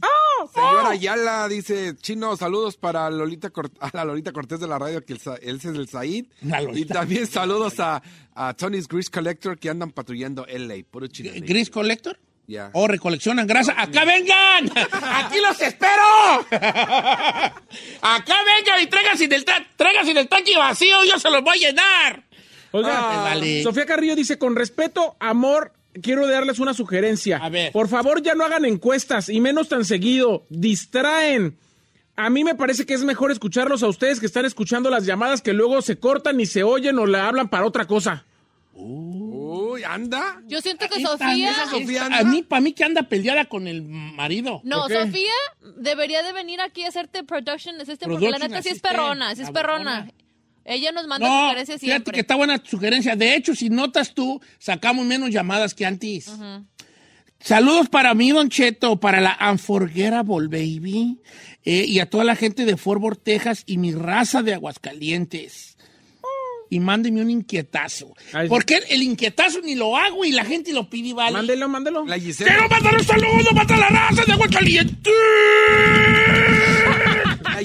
Señora 0.54 0.90
Ayala 0.92 1.48
dice, 1.50 1.96
chino, 2.02 2.38
saludos 2.38 2.78
para 2.78 3.10
Lolita 3.10 3.52
Cort- 3.52 3.76
a 3.82 3.90
la 3.94 4.06
Lolita 4.06 4.32
Cortés 4.32 4.60
de 4.60 4.68
la 4.68 4.80
radio, 4.80 5.04
que 5.04 5.14
él 5.14 5.56
es 5.58 5.66
el 5.66 5.88
Said. 5.90 6.26
Y 6.74 6.86
también 6.86 7.28
saludos 7.28 7.80
a, 7.80 8.02
a 8.34 8.54
Tony's 8.54 8.88
Grease 8.88 9.12
Collector 9.12 9.60
que 9.60 9.70
andan 9.70 9.92
patrullando 9.92 10.46
LA, 10.48 10.76
puro 10.90 11.08
chino. 11.08 11.32
Gris 11.36 11.70
Collector. 11.70 12.18
Ya. 12.48 12.72
O 12.74 12.88
recoleccionan 12.88 13.46
grasa. 13.46 13.76
¡Acá 13.78 14.06
vengan! 14.06 14.72
¡Aquí 14.92 15.38
los 15.40 15.62
espero! 15.62 16.02
¡Acá 16.50 18.36
vengan 18.44 18.82
y 18.82 18.88
traigan 18.88 19.18
sin 19.18 19.32
el, 19.34 19.46
ta- 19.46 19.64
traigan 19.76 20.06
sin 20.06 20.18
el 20.18 20.28
tanque 20.28 20.58
vacío! 20.58 21.04
¡Yo 21.06 21.20
se 21.20 21.30
los 21.30 21.44
voy 21.44 21.64
a 21.64 21.68
llenar! 21.70 22.24
Oiga, 22.72 22.90
Ah, 22.94 23.24
vale. 23.24 23.64
Sofía 23.64 23.86
Carrillo 23.86 24.16
dice, 24.16 24.38
con 24.38 24.56
respeto, 24.56 25.16
amor, 25.20 25.74
quiero 26.02 26.28
darles 26.28 26.60
una 26.60 26.74
sugerencia. 26.74 27.38
A 27.38 27.50
ver. 27.50 27.72
Por 27.72 27.88
favor, 27.88 28.22
ya 28.22 28.36
no 28.36 28.46
hagan 28.46 28.66
encuestas 28.66 29.30
y 29.30 29.40
menos 29.42 29.70
tan 29.70 29.86
seguido. 29.86 30.46
Distraen. 30.50 31.58
A 32.16 32.30
mí 32.30 32.44
me 32.44 32.54
parece 32.56 32.86
que 32.86 32.94
es 32.94 33.04
mejor 33.04 33.32
escucharlos 33.32 33.82
a 33.82 33.88
ustedes 33.88 34.20
que 34.20 34.26
están 34.26 34.44
escuchando 34.46 34.90
las 34.90 35.06
llamadas 35.06 35.42
que 35.42 35.54
luego 35.54 35.82
se 35.82 35.98
cortan 35.98 36.40
y 36.42 36.46
se 36.46 36.64
oyen 36.64 37.00
o 37.00 37.06
le 37.06 37.18
hablan 37.18 37.48
para 37.50 37.66
otra 37.66 37.86
cosa. 37.88 38.26
Uy, 38.74 39.84
anda. 39.84 40.42
Yo 40.48 40.62
siento 40.62 40.88
que 40.90 41.02
Sofía... 41.02 41.54
Sofía 41.70 42.06
A 42.08 42.24
mí, 42.24 42.44
para 42.44 42.62
mí 42.62 42.74
que 42.74 42.84
anda 42.84 43.04
peleada 43.04 43.46
con 43.46 43.68
el 43.68 43.84
marido. 43.84 44.62
No. 44.64 44.88
Sofía 44.88 45.32
debería 45.78 46.24
de 46.24 46.34
venir 46.34 46.62
aquí 46.62 46.84
a 46.84 46.90
hacerte 46.90 47.24
production 47.24 47.76
assistant 47.82 48.12
porque 48.12 48.26
la 48.30 48.38
Production 48.38 48.52
neta 48.52 48.62
sí 48.64 48.70
es 48.70 48.82
perrona, 48.82 49.36
sí 49.36 49.42
es 49.42 49.48
la 49.48 49.54
perrona. 49.54 50.12
Ella 50.70 50.92
nos 50.92 51.08
manda 51.08 51.28
No, 51.28 51.48
sugerencias 51.48 51.82
fíjate 51.82 51.96
siempre. 51.98 52.14
que 52.14 52.20
está 52.22 52.36
buena 52.36 52.60
tu 52.60 52.70
sugerencia. 52.70 53.16
De 53.16 53.36
hecho, 53.36 53.56
si 53.56 53.70
notas 53.70 54.14
tú, 54.14 54.40
sacamos 54.60 55.04
menos 55.06 55.32
llamadas 55.32 55.74
que 55.74 55.86
antes. 55.86 56.32
Saludos 57.40 57.90
para 57.90 58.14
mí, 58.14 58.32
Don 58.32 58.50
Cheto, 58.50 59.00
para 59.00 59.20
la 59.22 59.38
Unforgettable 59.52 60.48
Baby 60.48 61.20
eh, 61.64 61.86
y 61.88 62.00
a 62.00 62.10
toda 62.10 62.24
la 62.24 62.36
gente 62.36 62.66
de 62.66 62.76
Fort 62.78 63.02
Worth, 63.02 63.24
Texas 63.24 63.64
y 63.66 63.78
mi 63.78 63.94
raza 63.94 64.44
de 64.44 64.54
Aguascalientes. 64.54 65.78
Y 66.70 66.80
mándeme 66.80 67.22
un 67.22 67.32
inquietazo. 67.32 68.14
Ay, 68.32 68.46
sí. 68.46 68.50
Porque 68.50 68.80
el 68.90 69.02
inquietazo 69.02 69.62
ni 69.62 69.74
lo 69.74 69.98
hago 69.98 70.24
y 70.24 70.32
la 70.32 70.46
gente 70.46 70.72
lo 70.72 70.88
pide, 70.88 71.14
¿vale? 71.16 71.32
Mándelo, 71.32 71.68
mándelo. 71.68 72.06
La 72.06 72.20
Giselle, 72.20 72.52
¡Quiero 72.52 72.70
mandar 72.70 72.94
un 72.96 73.04
saludo 73.04 73.50
para 73.56 73.76
la 73.78 73.88
raza 73.88 74.24
de 74.26 74.34
Aguascalientes! 74.34 75.14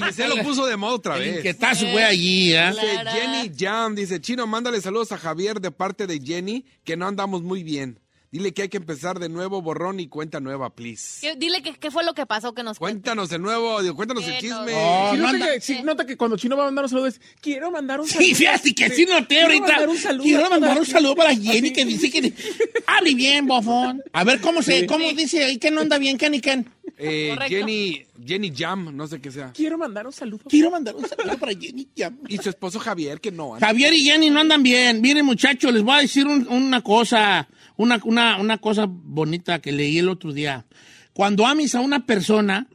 Giselle 0.05 0.35
lo 0.35 0.43
puso 0.43 0.65
de 0.65 0.77
moda 0.77 0.93
otra 0.95 1.17
vez. 1.17 1.37
inquietazo, 1.37 1.85
güey, 1.91 2.03
allí, 2.03 2.53
¿eh? 2.53 2.69
Dice. 2.71 3.09
Jenny 3.11 3.51
Jam, 3.57 3.95
dice, 3.95 4.19
Chino, 4.21 4.47
mándale 4.47 4.81
saludos 4.81 5.11
a 5.11 5.17
Javier 5.17 5.59
de 5.61 5.71
parte 5.71 6.07
de 6.07 6.19
Jenny, 6.19 6.65
que 6.83 6.97
no 6.97 7.07
andamos 7.07 7.41
muy 7.43 7.63
bien. 7.63 7.99
Dile 8.31 8.53
que 8.53 8.63
hay 8.63 8.69
que 8.69 8.75
empezar 8.75 9.17
de 9.19 9.29
nuevo, 9.29 9.61
borrón 9.61 10.01
y 10.01 10.09
cuenta 10.09 10.41
nueva, 10.41 10.69
please. 10.75 11.19
¿Qué- 11.21 11.35
Dile 11.37 11.61
que- 11.61 11.75
qué 11.75 11.89
fue 11.89 12.03
lo 12.03 12.13
que 12.13 12.25
pasó 12.25 12.53
que 12.53 12.63
nos 12.63 12.77
cuente. 12.79 12.95
Cuéntanos 12.95 13.29
de 13.29 13.39
nuevo, 13.39 13.81
digo, 13.81 13.95
cuéntanos 13.95 14.25
el 14.25 14.33
Que 14.33 14.39
chisme. 14.41 14.73
Oh, 14.75 15.11
Sí, 15.13 15.17
no 15.17 15.23
nota, 15.23 15.29
anda- 15.35 15.53
que, 15.53 15.61
sí, 15.61 15.81
nota 15.83 16.05
que 16.05 16.17
cuando 16.17 16.35
Chino 16.35 16.57
va 16.57 16.63
a 16.63 16.65
mandar 16.65 16.83
un 16.83 16.89
saludo 16.89 17.07
es, 17.07 17.21
quiero 17.39 17.71
mandar 17.71 18.01
un 18.01 18.07
saludo. 18.09 18.27
Sí, 18.27 18.35
fíjate 18.35 18.75
que 18.75 18.89
sí 18.89 19.05
noté 19.05 19.27
Quiero 19.35 19.45
ahorita. 19.45 19.67
mandar 19.67 19.87
un 19.89 19.97
saludo 19.97 20.23
Quiero 20.23 20.49
mandar 20.49 20.77
un 20.77 20.85
saludo 20.85 21.15
para. 21.15 21.33
Jenny 21.33 21.71
que 21.71 21.85
dice 21.85 22.09
que... 22.11 22.33
Hable 22.87 23.13
bien, 23.15 23.45
bofón. 23.47 24.03
A 24.11 24.23
ver, 24.25 24.41
¿cómo 24.41 24.61
se, 24.61 24.81
Sí. 24.81 24.85
cómo 24.85 25.09
dice 25.13 25.45
ahí 25.45 25.57
que 25.57 25.71
no 25.71 25.79
anda 25.81 25.97
bien, 25.97 26.17
Ken 26.17 26.33
y 26.33 26.41
Ken? 26.41 26.69
Eh. 26.97 27.35
Jenny, 27.47 28.05
Jenny 28.25 28.53
Jam, 28.55 28.95
no 28.95 29.07
sé 29.07 29.19
qué 29.19 29.31
sea. 29.31 29.51
Quiero 29.53 29.77
mandar 29.77 30.05
un 30.07 30.13
saludo. 30.13 30.43
Quiero 30.49 30.71
mandar 30.71 30.95
un 30.95 31.05
saludo 31.07 31.37
para 31.37 31.51
Jenny. 31.53 31.87
ya. 31.95 32.11
Y 32.27 32.37
su 32.37 32.49
esposo 32.49 32.79
Javier, 32.79 33.19
que 33.19 33.31
no. 33.31 33.55
anda. 33.55 33.67
Javier 33.67 33.93
y 33.93 34.03
Jenny 34.03 34.29
no 34.29 34.39
andan 34.39 34.63
bien. 34.63 35.01
Miren, 35.01 35.25
muchachos, 35.25 35.73
les 35.73 35.83
voy 35.83 35.95
a 35.97 36.01
decir 36.01 36.25
un- 36.27 36.47
una 36.47 36.81
cosa, 36.81 37.47
una, 37.77 37.99
una, 38.05 38.39
una 38.39 38.57
cosa 38.59 38.85
bonita 38.87 39.59
que 39.59 39.71
leí 39.71 39.97
el 39.99 40.09
otro 40.09 40.31
día. 40.31 40.65
Cuando 41.13 41.45
ames 41.45 41.75
a 41.75 41.81
una 41.81 42.05
persona, 42.05 42.67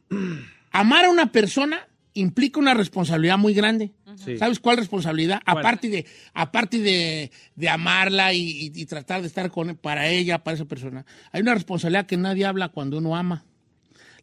amar 0.70 1.04
a 1.06 1.10
una 1.10 1.32
persona 1.32 1.86
implica 2.14 2.58
una 2.58 2.74
responsabilidad 2.74 3.38
muy 3.38 3.54
grande. 3.54 3.92
Sí. 4.16 4.36
¿Sabes 4.36 4.58
cuál 4.58 4.76
responsabilidad? 4.76 5.40
¿Cuál? 5.44 5.58
Aparte 5.58 5.88
de, 5.88 6.04
aparte 6.34 6.78
de, 6.80 7.30
de 7.54 7.68
amarla 7.68 8.34
y, 8.34 8.40
y- 8.40 8.72
y 8.74 8.86
tratar 8.86 9.20
de 9.22 9.28
estar 9.28 9.50
con 9.50 9.76
para 9.76 10.08
ella, 10.08 10.42
para 10.42 10.56
esa 10.56 10.64
persona. 10.64 11.06
Hay 11.32 11.40
una 11.42 11.54
responsabilidad 11.54 12.06
que 12.06 12.16
nadie 12.16 12.44
habla 12.44 12.68
cuando 12.68 12.98
uno 12.98 13.16
ama. 13.16 13.44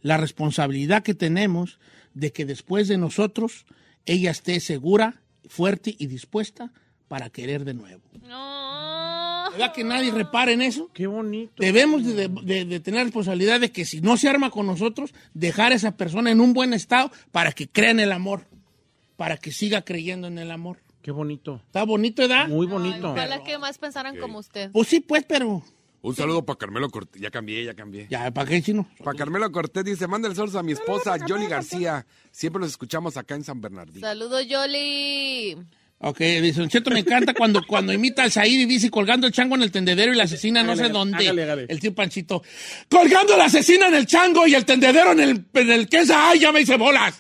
La 0.08 0.18
responsabilidad 0.18 1.04
que 1.04 1.14
tenemos 1.14 1.80
de 2.14 2.32
que 2.32 2.46
después 2.46 2.88
de 2.88 2.98
nosotros 2.98 3.66
ella 4.06 4.32
esté 4.32 4.60
segura, 4.60 5.22
fuerte 5.48 5.96
y 6.00 6.08
dispuesta 6.08 6.72
para 7.08 7.30
querer 7.30 7.66
de 7.66 7.74
nuevo. 7.74 8.02
No. 8.24 9.50
¿Verdad 9.52 9.74
que 9.74 9.84
nadie 9.84 10.12
repara 10.12 10.52
en 10.52 10.62
eso? 10.62 10.90
Qué 10.94 11.08
bonito. 11.08 11.54
Debemos 11.58 12.06
de, 12.06 12.28
de- 12.28 12.66
de 12.66 12.80
tener 12.80 13.04
responsabilidad 13.06 13.60
de 13.60 13.72
que 13.72 13.86
si 13.86 14.02
no 14.02 14.18
se 14.18 14.30
arma 14.30 14.50
con 14.50 14.66
nosotros, 14.68 15.14
dejar 15.34 15.72
a 15.72 15.76
esa 15.76 15.96
persona 15.98 16.32
en 16.32 16.42
un 16.42 16.54
buen 16.54 16.74
estado 16.74 17.12
para 17.32 17.52
que 17.52 17.68
crea 17.68 17.92
en 17.92 18.00
el 18.00 18.12
amor, 18.12 18.46
para 19.16 19.38
que 19.38 19.52
siga 19.52 19.82
creyendo 19.84 20.28
en 20.28 20.38
el 20.38 20.52
amor. 20.52 20.80
Qué 21.02 21.12
bonito. 21.12 21.62
¿Está 21.66 21.84
bonito, 21.84 22.22
edad? 22.24 22.48
Muy 22.50 22.68
bonito. 22.68 23.12
Ojalá 23.12 23.44
que 23.44 23.58
más 23.58 23.78
pensaran 23.78 24.18
como 24.18 24.40
usted. 24.40 24.72
Pues 24.72 24.88
sí, 24.90 25.00
pues, 25.00 25.24
pero 25.28 25.64
Un 26.02 26.16
saludo 26.16 26.46
para 26.46 26.58
Carmelo 26.58 26.90
Cortés. 26.90 27.22
Ya 27.22 27.32
cambié, 27.32 27.66
ya 27.66 27.74
cambié. 27.74 28.08
ya, 28.10 28.32
¿para 28.32 28.50
qué 28.50 28.62
chino? 28.62 28.88
Para 29.04 29.18
Carmelo 29.18 29.52
Cortés 29.52 29.84
dice, 29.84 30.08
manda 30.08 30.28
el 30.28 30.36
saludo 30.36 30.60
a 30.60 30.64
mi 30.64 30.72
esposa, 30.72 31.18
Johnny 31.28 31.48
García. 31.48 32.06
Siempre 32.32 32.60
los 32.62 32.70
escuchamos 32.72 33.18
acá 33.18 33.36
en 33.36 33.44
San 33.44 33.60
Bernardino. 33.62 34.06
Saludos, 34.08 34.48
Yoli. 34.48 35.58
Ok, 36.00 36.20
dice, 36.20 36.60
Don 36.60 36.70
Cheto, 36.70 36.92
me 36.92 37.00
encanta 37.00 37.34
cuando, 37.34 37.66
cuando 37.66 37.92
imita 37.92 38.22
al 38.22 38.32
Said 38.32 38.52
y 38.52 38.66
dice 38.66 38.92
colgando 38.92 39.26
el 39.26 39.34
chango 39.34 39.56
en 39.56 39.64
el 39.64 39.72
tendedero 39.72 40.14
y 40.14 40.16
la 40.16 40.26
asesina 40.26 40.62
no 40.62 40.76
sé 40.76 40.90
dónde. 40.90 41.18
hágale, 41.18 41.44
hágale. 41.44 41.66
El 41.70 41.80
tío 41.80 41.96
Panchito, 41.96 42.44
colgando 42.88 43.36
la 43.36 43.46
asesina 43.46 43.88
en 43.88 43.96
el 43.96 44.06
chango 44.06 44.46
y 44.46 44.54
el 44.54 44.64
tendedero 44.64 45.14
en 45.14 45.22
el, 45.22 45.46
en 45.56 45.72
el 45.72 45.90
queso. 45.90 46.14
¡Ay, 46.16 46.40
ya 46.40 46.52
me 46.52 46.62
hice 46.62 46.78
bolas! 46.78 47.16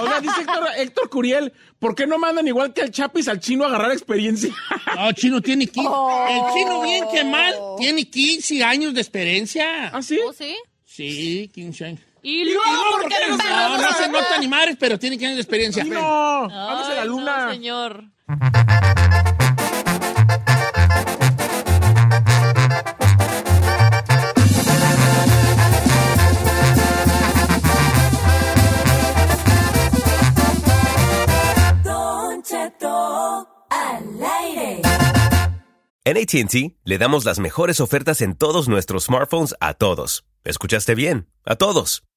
Oiga, 0.00 0.20
dice 0.22 0.40
Héctor, 0.40 0.68
Héctor 0.78 1.10
Curiel, 1.10 1.52
¿por 1.78 1.94
qué 1.94 2.06
no 2.06 2.16
mandan 2.16 2.48
igual 2.48 2.72
que 2.72 2.80
al 2.80 2.90
Chapis 2.90 3.28
al 3.28 3.38
chino 3.38 3.64
a 3.64 3.68
agarrar 3.68 3.92
experiencia? 3.92 4.54
No, 4.96 5.12
chino 5.12 5.42
tiene 5.42 5.66
15. 5.66 5.90
El 6.30 6.54
chino, 6.54 6.82
bien 6.82 7.04
que 7.12 7.22
mal, 7.22 7.54
tiene 7.78 8.08
15 8.08 8.64
años 8.64 8.94
de 8.94 9.00
experiencia. 9.02 9.88
¿Ah, 9.88 10.00
sí? 10.00 10.18
¿Oh, 10.26 10.32
sí? 10.32 10.56
Sí, 10.86 11.50
15 11.52 11.84
años. 11.84 12.00
Y 12.28 12.44
luego, 12.44 12.60
no, 12.64 12.90
¿por 12.90 13.08
qué 13.08 13.14
porque 13.30 13.44
no 13.44 13.68
no, 13.68 13.78
no 13.78 13.92
se 13.92 14.08
nota 14.08 14.38
ni 14.40 14.48
madres, 14.48 14.76
pero 14.80 14.98
tiene 14.98 15.16
15 15.16 15.26
años 15.26 15.36
de 15.36 15.42
experiencia. 15.42 15.84
Sí, 15.84 15.90
no, 15.90 16.46
hágase 16.46 16.96
la 16.96 17.02
Ay, 17.02 17.08
luna. 17.08 17.46
No, 17.46 17.52
señor. 17.52 18.04
En 36.04 36.16
ATT 36.16 36.76
le 36.82 36.98
damos 36.98 37.24
las 37.24 37.38
mejores 37.38 37.80
ofertas 37.80 38.20
en 38.20 38.36
todos 38.36 38.68
nuestros 38.68 39.04
smartphones 39.04 39.54
a 39.60 39.74
todos. 39.74 40.24
¿Escuchaste 40.42 40.96
bien? 40.96 41.28
A 41.44 41.54
todos. 41.54 42.05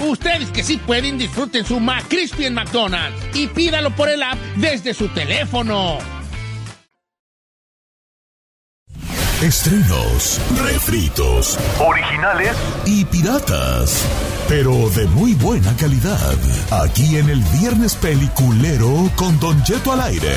Ustedes 0.00 0.50
que 0.50 0.62
sí 0.62 0.78
pueden, 0.78 1.18
disfruten 1.18 1.64
su 1.64 1.78
McCrispy 1.78 2.46
en 2.46 2.54
McDonald's 2.54 3.18
y 3.34 3.46
pídalo 3.46 3.94
por 3.94 4.08
el 4.08 4.22
app 4.22 4.38
desde 4.56 4.94
su 4.94 5.08
teléfono. 5.08 5.98
Estrenos, 9.42 10.38
refritos, 10.62 11.58
originales 11.78 12.54
y 12.84 13.06
piratas. 13.06 14.06
Pero 14.48 14.90
de 14.90 15.06
muy 15.06 15.32
buena 15.32 15.74
calidad. 15.76 16.36
Aquí 16.70 17.16
en 17.16 17.30
el 17.30 17.40
Viernes 17.58 17.94
Peliculero 17.94 19.10
con 19.16 19.40
Don 19.40 19.62
Cheto 19.62 19.92
al 19.92 20.02
aire. 20.02 20.36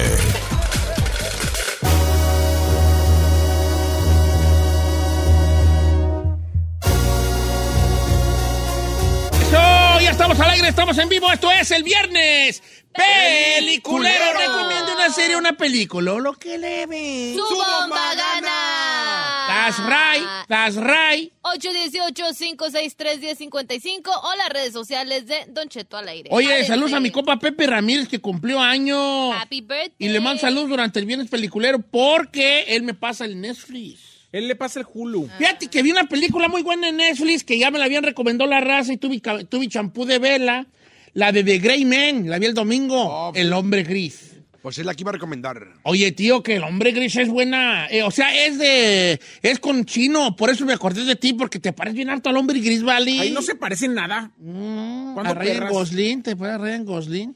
Estamos 10.13 10.39
al 10.39 10.49
aire, 10.51 10.67
estamos 10.67 10.95
en 10.99 11.09
vivo. 11.09 11.31
Esto 11.31 11.51
es 11.51 11.71
el 11.71 11.81
viernes. 11.81 12.61
Peliculero. 12.93 14.37
Recomiendo 14.37 14.93
una 14.93 15.09
serie, 15.09 15.35
una 15.35 15.53
película. 15.53 16.13
Lo 16.13 16.33
que 16.33 16.59
le 16.59 16.85
ve. 16.85 17.33
¡Su 17.35 17.41
bomba 17.43 18.13
gana! 18.15 19.47
That's 19.47 19.79
right, 19.79 20.27
that's 20.47 20.75
right. 20.75 21.33
818-563-1055 21.41 24.03
o 24.05 24.35
las 24.35 24.49
redes 24.49 24.71
sociales 24.71 25.25
de 25.25 25.45
Don 25.47 25.67
Cheto 25.67 25.97
al 25.97 26.07
aire. 26.07 26.29
Oye, 26.31 26.45
Adelante. 26.45 26.67
saludos 26.67 26.93
a 26.93 26.99
mi 26.99 27.09
compa 27.09 27.39
Pepe 27.39 27.65
Ramírez 27.65 28.07
que 28.07 28.19
cumplió 28.19 28.61
años. 28.61 29.33
Happy 29.35 29.61
birthday. 29.61 29.93
Y 29.97 30.09
le 30.09 30.19
mando 30.19 30.41
saludos 30.41 30.69
durante 30.69 30.99
el 30.99 31.07
viernes 31.07 31.27
peliculero 31.29 31.79
porque 31.79 32.65
él 32.67 32.83
me 32.83 32.93
pasa 32.93 33.25
el 33.25 33.41
Netflix. 33.41 34.12
Él 34.33 34.47
le 34.47 34.55
pasa 34.55 34.79
el 34.79 34.87
Hulu. 34.91 35.29
Fíjate 35.37 35.67
que 35.67 35.83
vi 35.83 35.91
una 35.91 36.05
película 36.05 36.47
muy 36.47 36.63
buena 36.63 36.89
en 36.89 36.97
Netflix 36.97 37.43
que 37.43 37.59
ya 37.59 37.69
me 37.69 37.77
la 37.77 37.85
habían 37.85 38.03
recomendado 38.03 38.49
la 38.49 38.61
raza 38.61 38.91
y 38.91 38.97
tuve, 38.97 39.21
champú 39.69 40.05
de 40.05 40.17
vela. 40.17 40.65
La 41.13 41.31
de 41.31 41.43
The 41.43 41.59
Grey 41.59 41.85
Man, 41.85 42.27
la 42.27 42.39
vi 42.39 42.47
el 42.47 42.55
domingo. 42.55 42.95
Oh, 42.97 43.31
el 43.35 43.53
hombre 43.53 43.83
gris. 43.83 44.31
Pues 44.63 44.79
es 44.79 44.85
la 44.87 44.95
que 44.95 45.03
iba 45.03 45.11
a 45.11 45.13
recomendar. 45.13 45.73
Oye, 45.83 46.11
tío, 46.13 46.41
que 46.41 46.55
el 46.55 46.63
hombre 46.63 46.93
gris 46.93 47.15
es 47.17 47.29
buena. 47.29 47.85
Eh, 47.91 48.01
o 48.01 48.09
sea, 48.09 48.33
es 48.47 48.57
de. 48.57 49.19
Es 49.43 49.59
con 49.59 49.85
chino. 49.85 50.35
Por 50.35 50.49
eso 50.49 50.65
me 50.65 50.73
acordé 50.73 51.03
de 51.03 51.15
ti, 51.15 51.33
porque 51.33 51.59
te 51.59 51.71
parece 51.71 51.97
bien 51.97 52.09
harto 52.09 52.29
al 52.29 52.37
hombre 52.37 52.59
gris, 52.59 52.81
¿vale? 52.81 53.19
Ahí 53.19 53.29
no 53.29 53.43
se 53.43 53.53
parecen 53.53 53.93
nada. 53.93 54.31
Mm, 54.37 55.13
¿Cuándo 55.13 55.33
a 55.33 55.35
Ryan 55.35 55.57
perras? 55.57 55.71
Gosling, 55.73 56.23
te 56.23 56.35
fue 56.35 56.49
a 56.49 56.57
Ryan 56.57 56.85
Gosling. 56.85 57.35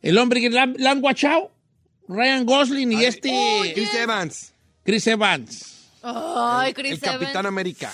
El 0.00 0.18
hombre 0.18 0.40
gris, 0.40 0.52
¿la, 0.52 0.66
la 0.66 0.90
han 0.90 1.00
guachado? 1.00 1.52
Ryan 2.08 2.44
Gosling 2.44 2.90
y 2.90 3.04
este. 3.04 3.30
Chris 3.74 3.94
Evans, 3.94 4.54
Chris 4.82 5.06
Evans. 5.06 5.71
Ay, 6.02 6.72
Chris 6.74 6.92
el 6.92 7.00
Capitán 7.00 7.30
Evans. 7.30 7.46
América. 7.46 7.92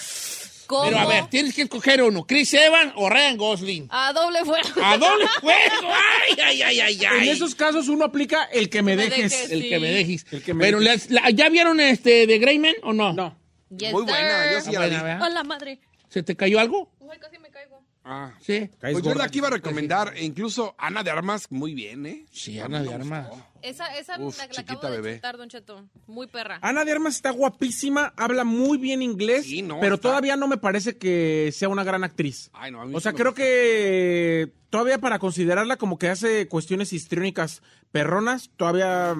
¿Cómo? 0.67 0.85
Pero 0.85 0.99
a 0.99 1.07
ver, 1.07 1.27
tienes 1.29 1.55
que 1.55 1.63
escoger 1.63 2.03
uno: 2.03 2.27
Chris 2.27 2.53
Evans 2.55 2.93
o 2.97 3.09
Ryan 3.09 3.37
Gosling. 3.39 3.87
A 3.91 4.13
doble 4.13 4.45
fuego. 4.45 4.69
¡A 4.83 4.99
doble 4.99 5.27
juego! 5.41 5.89
¡Ay, 6.29 6.39
ay, 6.45 6.63
ay, 6.63 6.81
ay! 6.81 6.99
En 7.05 7.21
ay! 7.23 7.29
esos 7.31 7.55
casos 7.55 7.89
uno 7.89 8.05
aplica 8.05 8.45
el 8.45 8.69
que 8.69 8.83
me 8.83 8.95
Me 8.95 9.05
dejes. 9.05 9.33
dejes. 9.33 9.51
El 9.51 9.63
sí. 9.63 9.69
que 9.71 9.79
me 9.81 9.89
dejes. 9.91 10.27
El 10.31 10.43
que 10.43 10.55
me 10.55 10.65
Pero 10.65 10.81
dejes. 10.81 11.11
les- 11.11 11.23
la- 11.23 11.31
¿ya 11.31 11.49
vieron 11.49 11.81
este 11.81 12.27
de 12.27 12.39
Greyman 12.39 12.75
o 12.83 12.93
no? 12.93 13.13
No. 13.15 13.39
Yes, 13.71 13.93
Muy 13.93 14.03
buena, 14.03 14.53
yo 14.53 14.61
sí 14.61 14.73
ya 14.73 14.87
la. 14.87 15.21
Hola, 15.25 15.43
madre. 15.45 15.81
¿Se 16.11 16.23
te 16.23 16.37
cayó 16.37 16.59
algo? 16.61 16.91
Uy, 17.01 17.17
casi 17.19 17.39
me 17.39 17.51
caigo. 17.51 17.83
Ah. 18.05 18.33
Sí. 18.41 18.71
Pues 18.81 19.03
yo 19.03 19.15
la 19.15 19.29
que 19.29 19.39
iba 19.39 19.49
a 19.49 19.51
recomendar, 19.51 20.15
e 20.17 20.25
incluso 20.25 20.75
Ana 20.79 21.03
de 21.03 21.11
Armas, 21.11 21.47
muy 21.51 21.75
bien, 21.75 22.05
¿eh? 22.07 22.25
Sí, 22.31 22.59
Ana 22.59 22.83
de 22.83 22.93
Armas. 22.95 23.29
Esa, 23.63 23.87
esa 23.99 24.19
Uf, 24.21 24.39
la, 24.39 24.47
la 24.47 24.51
chiquita 24.53 24.73
acabo 24.75 24.93
de 24.93 25.01
bebé. 25.01 25.15
chutar, 25.17 25.37
Don 25.37 25.49
Cheto. 25.49 25.85
Muy 26.07 26.27
perra. 26.27 26.59
Ana 26.63 26.85
de 26.85 26.93
Armas 26.93 27.17
está 27.17 27.31
guapísima, 27.31 28.13
habla 28.17 28.45
muy 28.45 28.79
bien 28.79 29.03
inglés, 29.03 29.45
Sí, 29.47 29.63
no, 29.63 29.81
pero 29.81 29.97
está- 29.97 30.09
todavía 30.09 30.37
no 30.37 30.47
me 30.49 30.57
parece 30.59 30.97
que 30.97 31.51
sea 31.53 31.69
una 31.69 31.85
gran 31.85 32.05
actriz. 32.05 32.51
Ay, 32.53 32.71
no, 32.71 32.81
a 32.83 32.87
mí 32.87 32.95
O 32.95 32.99
sí 32.99 33.03
sea, 33.05 33.13
me 33.13 33.19
creo 33.19 33.31
gusta. 33.33 33.43
que 33.43 34.53
todavía 34.71 34.99
para 34.99 35.19
considerarla 35.19 35.77
como 35.77 35.99
que 35.99 36.09
hace 36.09 36.47
cuestiones 36.47 36.93
histriónicas 36.93 37.63
perronas, 37.91 38.51
todavía 38.59 39.15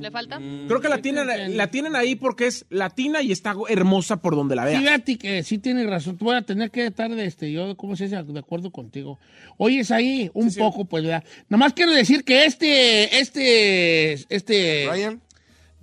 ¿Le 0.00 0.10
falta? 0.10 0.40
Mm. 0.40 0.66
creo 0.66 0.80
que 0.80 0.88
la 0.88 1.02
tienen, 1.02 1.56
la 1.58 1.66
tienen 1.70 1.94
ahí 1.94 2.14
porque 2.14 2.46
es 2.46 2.64
latina 2.70 3.20
y 3.20 3.30
está 3.32 3.54
hermosa 3.68 4.22
por 4.22 4.34
donde 4.34 4.56
la 4.56 4.64
veas. 4.64 4.80
Fíjate 4.80 5.18
que 5.18 5.42
sí 5.42 5.58
tienes 5.58 5.86
razón. 5.90 6.16
Voy 6.18 6.34
a 6.34 6.40
tener 6.40 6.70
que 6.70 6.86
estar 6.86 7.10
de 7.14 7.26
este, 7.26 7.52
yo, 7.52 7.76
¿cómo 7.76 7.96
se 7.96 8.04
dice? 8.04 8.22
De 8.22 8.38
acuerdo 8.38 8.70
contigo. 8.70 9.18
Oyes 9.58 9.90
ahí 9.90 10.30
un 10.32 10.52
poco, 10.54 10.86
pues, 10.86 11.04
¿verdad? 11.04 11.22
Nomás 11.50 11.74
quiero 11.74 11.92
decir 11.92 12.24
que 12.24 12.46
este, 12.46 13.18
este, 13.20 13.83
este, 14.28 14.86
Ryan, 14.90 15.20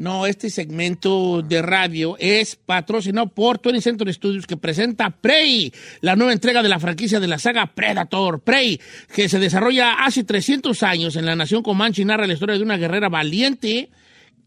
no, 0.02 0.26
este 0.26 0.50
segmento 0.50 1.44
de 1.44 1.62
radio 1.62 2.16
es 2.18 2.56
patrocinado 2.56 3.28
por 3.28 3.62
20 3.62 3.82
Century 3.82 4.12
Studios 4.12 4.48
que 4.48 4.58
presenta 4.58 5.12
Prey, 5.12 5.72
la 6.00 6.16
nueva 6.16 6.34
entrega 6.34 6.64
de 6.64 6.70
la 6.70 6.80
franquicia 6.80 7.20
de 7.20 7.28
la 7.28 7.38
saga 7.38 7.68
Predator. 7.68 8.42
Prey, 8.42 8.82
que 9.14 9.30
se 9.30 9.38
desarrolla 9.38 10.04
hace 10.04 10.24
300 10.24 10.82
años 10.82 11.16
en 11.18 11.28
la 11.28 11.36
nación 11.36 11.62
Comanche 11.62 12.02
y 12.02 12.06
narra 12.06 12.26
la 12.26 12.34
historia 12.34 12.58
de 12.58 12.64
una 12.64 12.78
guerrera 12.78 13.10
valiente 13.10 13.92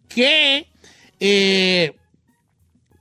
que, 0.08 0.66
eh, 1.20 1.92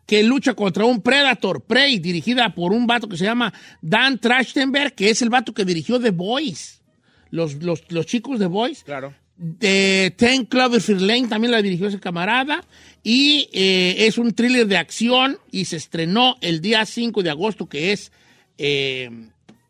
que 0.06 0.22
lucha 0.22 0.54
contra 0.54 0.86
un 0.86 1.02
Predator, 1.02 1.64
Prey, 1.64 1.98
dirigida 1.98 2.54
por 2.54 2.72
un 2.72 2.86
vato 2.86 3.10
que 3.10 3.18
se 3.18 3.26
llama 3.26 3.52
Dan 3.82 4.20
Trachtenberg, 4.20 4.94
que 4.94 5.10
es 5.10 5.24
el 5.24 5.32
vato 5.32 5.56
que 5.56 5.66
dirigió 5.66 6.00
The 6.00 6.12
Boys. 6.12 6.84
Los, 7.32 7.56
los, 7.56 7.92
los 7.92 8.06
chicos 8.06 8.38
de 8.38 8.46
Boys 8.46 8.84
Claro. 8.84 9.16
De 9.44 10.14
Ten 10.16 10.46
Cloverfield 10.46 11.02
Lane, 11.02 11.28
también 11.28 11.52
la 11.52 11.62
dirigió 11.62 11.88
ese 11.88 12.00
camarada, 12.00 12.64
y 13.04 13.50
eh, 13.52 14.08
es 14.08 14.18
un 14.18 14.34
thriller 14.34 14.66
de 14.68 14.78
acción 14.78 15.38
y 15.52 15.66
se 15.66 15.76
estrenó 15.76 16.38
el 16.40 16.62
día 16.62 16.86
5 16.86 17.22
de 17.22 17.30
agosto, 17.30 17.68
que 17.68 17.92
es 17.92 18.14
eh, 18.58 19.10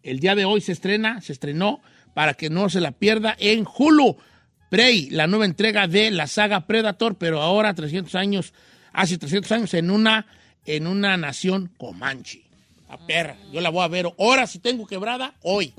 el 0.03 0.19
día 0.19 0.35
de 0.35 0.45
hoy 0.45 0.61
se 0.61 0.73
estrena, 0.73 1.21
se 1.21 1.33
estrenó 1.33 1.81
para 2.13 2.35
que 2.35 2.51
no 2.51 2.69
se 2.69 2.81
la 2.81 2.91
pierda 2.91 3.35
en 3.39 3.65
Hulu. 3.65 4.15
Prey, 4.69 5.09
la 5.09 5.25
nueva 5.25 5.45
entrega 5.45 5.87
de 5.87 6.11
la 6.11 6.27
saga 6.27 6.67
Predator, 6.67 7.15
pero 7.17 7.41
ahora 7.41 7.73
300 7.73 8.13
años, 8.13 8.53
hace 8.91 9.17
300 9.17 9.51
años 9.53 9.73
en 9.73 9.89
una, 9.89 10.27
en 10.67 10.85
una 10.85 11.17
nación 11.17 11.71
comanche. 11.77 12.43
La 12.87 12.97
perra, 13.07 13.37
yo 13.51 13.59
la 13.59 13.69
voy 13.69 13.83
a 13.83 13.87
ver 13.87 14.05
ahora 14.19 14.45
si 14.45 14.59
tengo 14.59 14.85
quebrada, 14.85 15.33
hoy. 15.41 15.73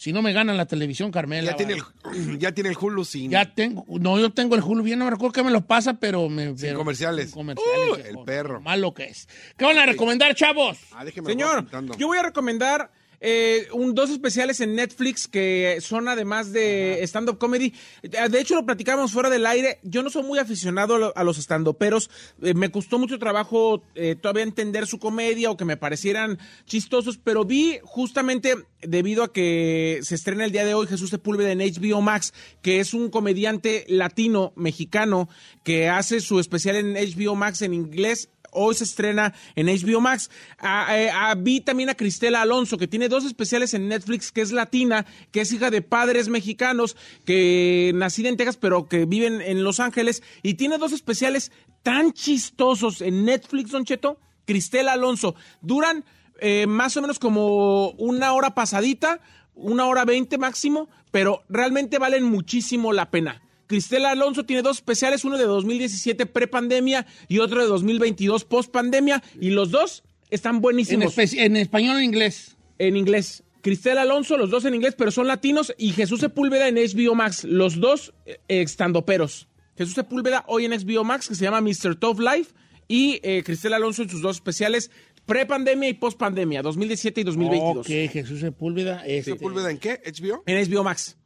Si 0.00 0.12
no 0.12 0.22
me 0.22 0.32
gana 0.32 0.54
la 0.54 0.64
televisión, 0.66 1.10
Carmela. 1.10 1.50
ya 1.50 1.56
tiene, 1.56 1.74
el, 1.74 2.38
ya 2.38 2.52
tiene 2.52 2.70
el 2.70 2.76
Hulu 2.80 3.04
sin, 3.04 3.32
Ya 3.32 3.52
tengo, 3.52 3.84
no, 3.88 4.16
yo 4.18 4.30
tengo 4.30 4.54
el 4.54 4.62
Hulu 4.62 4.84
bien, 4.84 4.98
no 5.00 5.04
me 5.06 5.10
recuerdo 5.10 5.32
que 5.32 5.42
me 5.42 5.50
lo 5.50 5.62
pasa, 5.66 5.94
pero 5.94 6.28
me. 6.28 6.54
pero- 6.54 6.78
comerciales. 6.78 7.26
sin 7.30 7.34
comerciales, 7.34 7.88
Uh, 7.90 7.96
viejo. 7.96 8.08
el 8.20 8.24
perro. 8.24 8.60
Malo 8.60 8.94
que 8.94 9.04
es. 9.06 9.28
¿Qué 9.56 9.64
van 9.64 9.76
a 9.76 9.86
recomendar, 9.86 10.32
chavos? 10.36 10.78
Ah, 10.92 11.04
déjeme 11.04 11.26
Señor, 11.28 11.66
yo 11.98 12.06
voy 12.06 12.16
a 12.18 12.22
recomendar 12.22 12.92
eh, 13.20 13.66
un, 13.72 13.94
dos 13.94 14.10
especiales 14.10 14.60
en 14.60 14.74
Netflix 14.76 15.26
que 15.28 15.78
son 15.80 16.08
además 16.08 16.52
de 16.52 17.00
stand-up 17.02 17.38
comedy. 17.38 17.74
De 18.02 18.40
hecho, 18.40 18.54
lo 18.54 18.64
platicábamos 18.66 19.12
fuera 19.12 19.28
del 19.30 19.44
aire. 19.46 19.80
Yo 19.82 20.02
no 20.02 20.10
soy 20.10 20.22
muy 20.22 20.38
aficionado 20.38 20.94
a, 20.94 20.98
lo- 20.98 21.12
a 21.16 21.24
los 21.24 21.38
stand-uperos. 21.38 22.10
Eh, 22.42 22.54
me 22.54 22.70
costó 22.70 22.98
mucho 22.98 23.18
trabajo 23.18 23.82
eh, 23.94 24.14
todavía 24.14 24.44
entender 24.44 24.86
su 24.86 24.98
comedia 24.98 25.50
o 25.50 25.56
que 25.56 25.64
me 25.64 25.76
parecieran 25.76 26.38
chistosos, 26.64 27.18
pero 27.18 27.44
vi 27.44 27.78
justamente 27.82 28.54
debido 28.82 29.24
a 29.24 29.32
que 29.32 29.98
se 30.02 30.14
estrena 30.14 30.44
el 30.44 30.52
día 30.52 30.64
de 30.64 30.74
hoy 30.74 30.86
Jesús 30.86 31.10
Sepúlveda 31.10 31.50
en 31.50 31.58
HBO 31.58 32.00
Max, 32.00 32.32
que 32.62 32.78
es 32.80 32.94
un 32.94 33.10
comediante 33.10 33.84
latino, 33.88 34.52
mexicano, 34.54 35.28
que 35.64 35.88
hace 35.88 36.20
su 36.20 36.38
especial 36.38 36.76
en 36.76 36.94
HBO 36.94 37.34
Max 37.34 37.62
en 37.62 37.74
inglés 37.74 38.28
Hoy 38.52 38.74
se 38.74 38.84
estrena 38.84 39.34
en 39.56 39.66
HBO 39.66 40.00
Max. 40.00 40.30
Ah, 40.58 40.96
eh, 40.96 41.10
ah, 41.12 41.34
vi 41.36 41.60
también 41.60 41.90
a 41.90 41.94
Cristela 41.94 42.42
Alonso, 42.42 42.78
que 42.78 42.88
tiene 42.88 43.08
dos 43.08 43.24
especiales 43.24 43.74
en 43.74 43.88
Netflix, 43.88 44.32
que 44.32 44.40
es 44.40 44.52
latina, 44.52 45.06
que 45.30 45.40
es 45.40 45.52
hija 45.52 45.70
de 45.70 45.82
padres 45.82 46.28
mexicanos, 46.28 46.96
que 47.24 47.92
nacida 47.94 48.28
en 48.28 48.36
Texas, 48.36 48.56
pero 48.56 48.88
que 48.88 49.04
viven 49.04 49.40
en 49.40 49.64
Los 49.64 49.80
Ángeles. 49.80 50.22
Y 50.42 50.54
tiene 50.54 50.78
dos 50.78 50.92
especiales 50.92 51.52
tan 51.82 52.12
chistosos 52.12 53.00
en 53.00 53.24
Netflix, 53.24 53.70
Don 53.70 53.84
Cheto. 53.84 54.18
Cristela 54.48 54.94
Alonso. 54.94 55.34
Duran 55.60 56.06
eh, 56.40 56.66
más 56.66 56.96
o 56.96 57.02
menos 57.02 57.18
como 57.18 57.90
una 57.90 58.32
hora 58.32 58.54
pasadita, 58.54 59.20
una 59.54 59.86
hora 59.86 60.06
veinte 60.06 60.38
máximo, 60.38 60.88
pero 61.10 61.42
realmente 61.50 61.98
valen 61.98 62.24
muchísimo 62.24 62.94
la 62.94 63.10
pena. 63.10 63.42
Cristela 63.68 64.10
Alonso 64.10 64.44
tiene 64.44 64.62
dos 64.62 64.78
especiales, 64.78 65.24
uno 65.24 65.38
de 65.38 65.44
2017 65.44 66.26
pre-pandemia 66.26 67.06
y 67.28 67.38
otro 67.38 67.60
de 67.60 67.68
2022 67.68 68.44
post-pandemia, 68.44 69.22
y 69.40 69.50
los 69.50 69.70
dos 69.70 70.02
están 70.30 70.56
En, 70.56 70.62
buenísimos 70.62 71.16
en 71.18 71.56
español 71.56 71.96
o 71.96 71.98
en 71.98 72.04
inglés. 72.04 72.56
en 72.78 72.96
inglés. 72.96 73.44
Cristela 73.60 74.02
Alonso, 74.02 74.38
los 74.38 74.50
dos 74.50 74.64
en 74.64 74.74
inglés, 74.74 74.94
pero 74.96 75.10
son 75.10 75.26
latinos, 75.26 75.74
y 75.78 75.90
Jesús 75.92 76.20
Sepúlveda 76.20 76.68
en 76.68 76.76
HBO 76.76 77.14
Max, 77.14 77.44
los 77.44 77.78
dos 77.78 78.14
eh, 78.24 78.38
estandoperos. 78.48 79.48
Jesús 79.76 79.94
Sepúlveda 79.94 80.44
hoy 80.48 80.64
en 80.64 80.72
HBO 80.72 81.04
Max, 81.04 81.28
que 81.28 81.34
se 81.34 81.44
llama 81.44 81.60
Mr. 81.60 81.96
Tough 81.96 82.20
Life, 82.20 82.52
y 82.88 83.20
eh, 83.22 83.42
Cristela 83.44 83.76
Alonso 83.76 84.02
en 84.02 84.08
sus 84.08 84.22
dos 84.22 84.36
especiales 84.36 84.90
pre-pandemia 85.26 85.90
y 85.90 85.94
post-pandemia, 85.94 86.62
2017 86.62 87.20
y 87.20 87.24
2022. 87.24 87.78
Ok, 87.86 88.10
Jesús 88.10 88.40
Sepúlveda. 88.40 89.04
este, 89.06 89.32
¿Sepúlveda 89.32 89.70
en 89.70 89.76
qué? 89.76 90.00
¿HBO? 90.06 90.42
En 90.46 90.70
HBO 90.70 90.84
Max. 90.84 91.17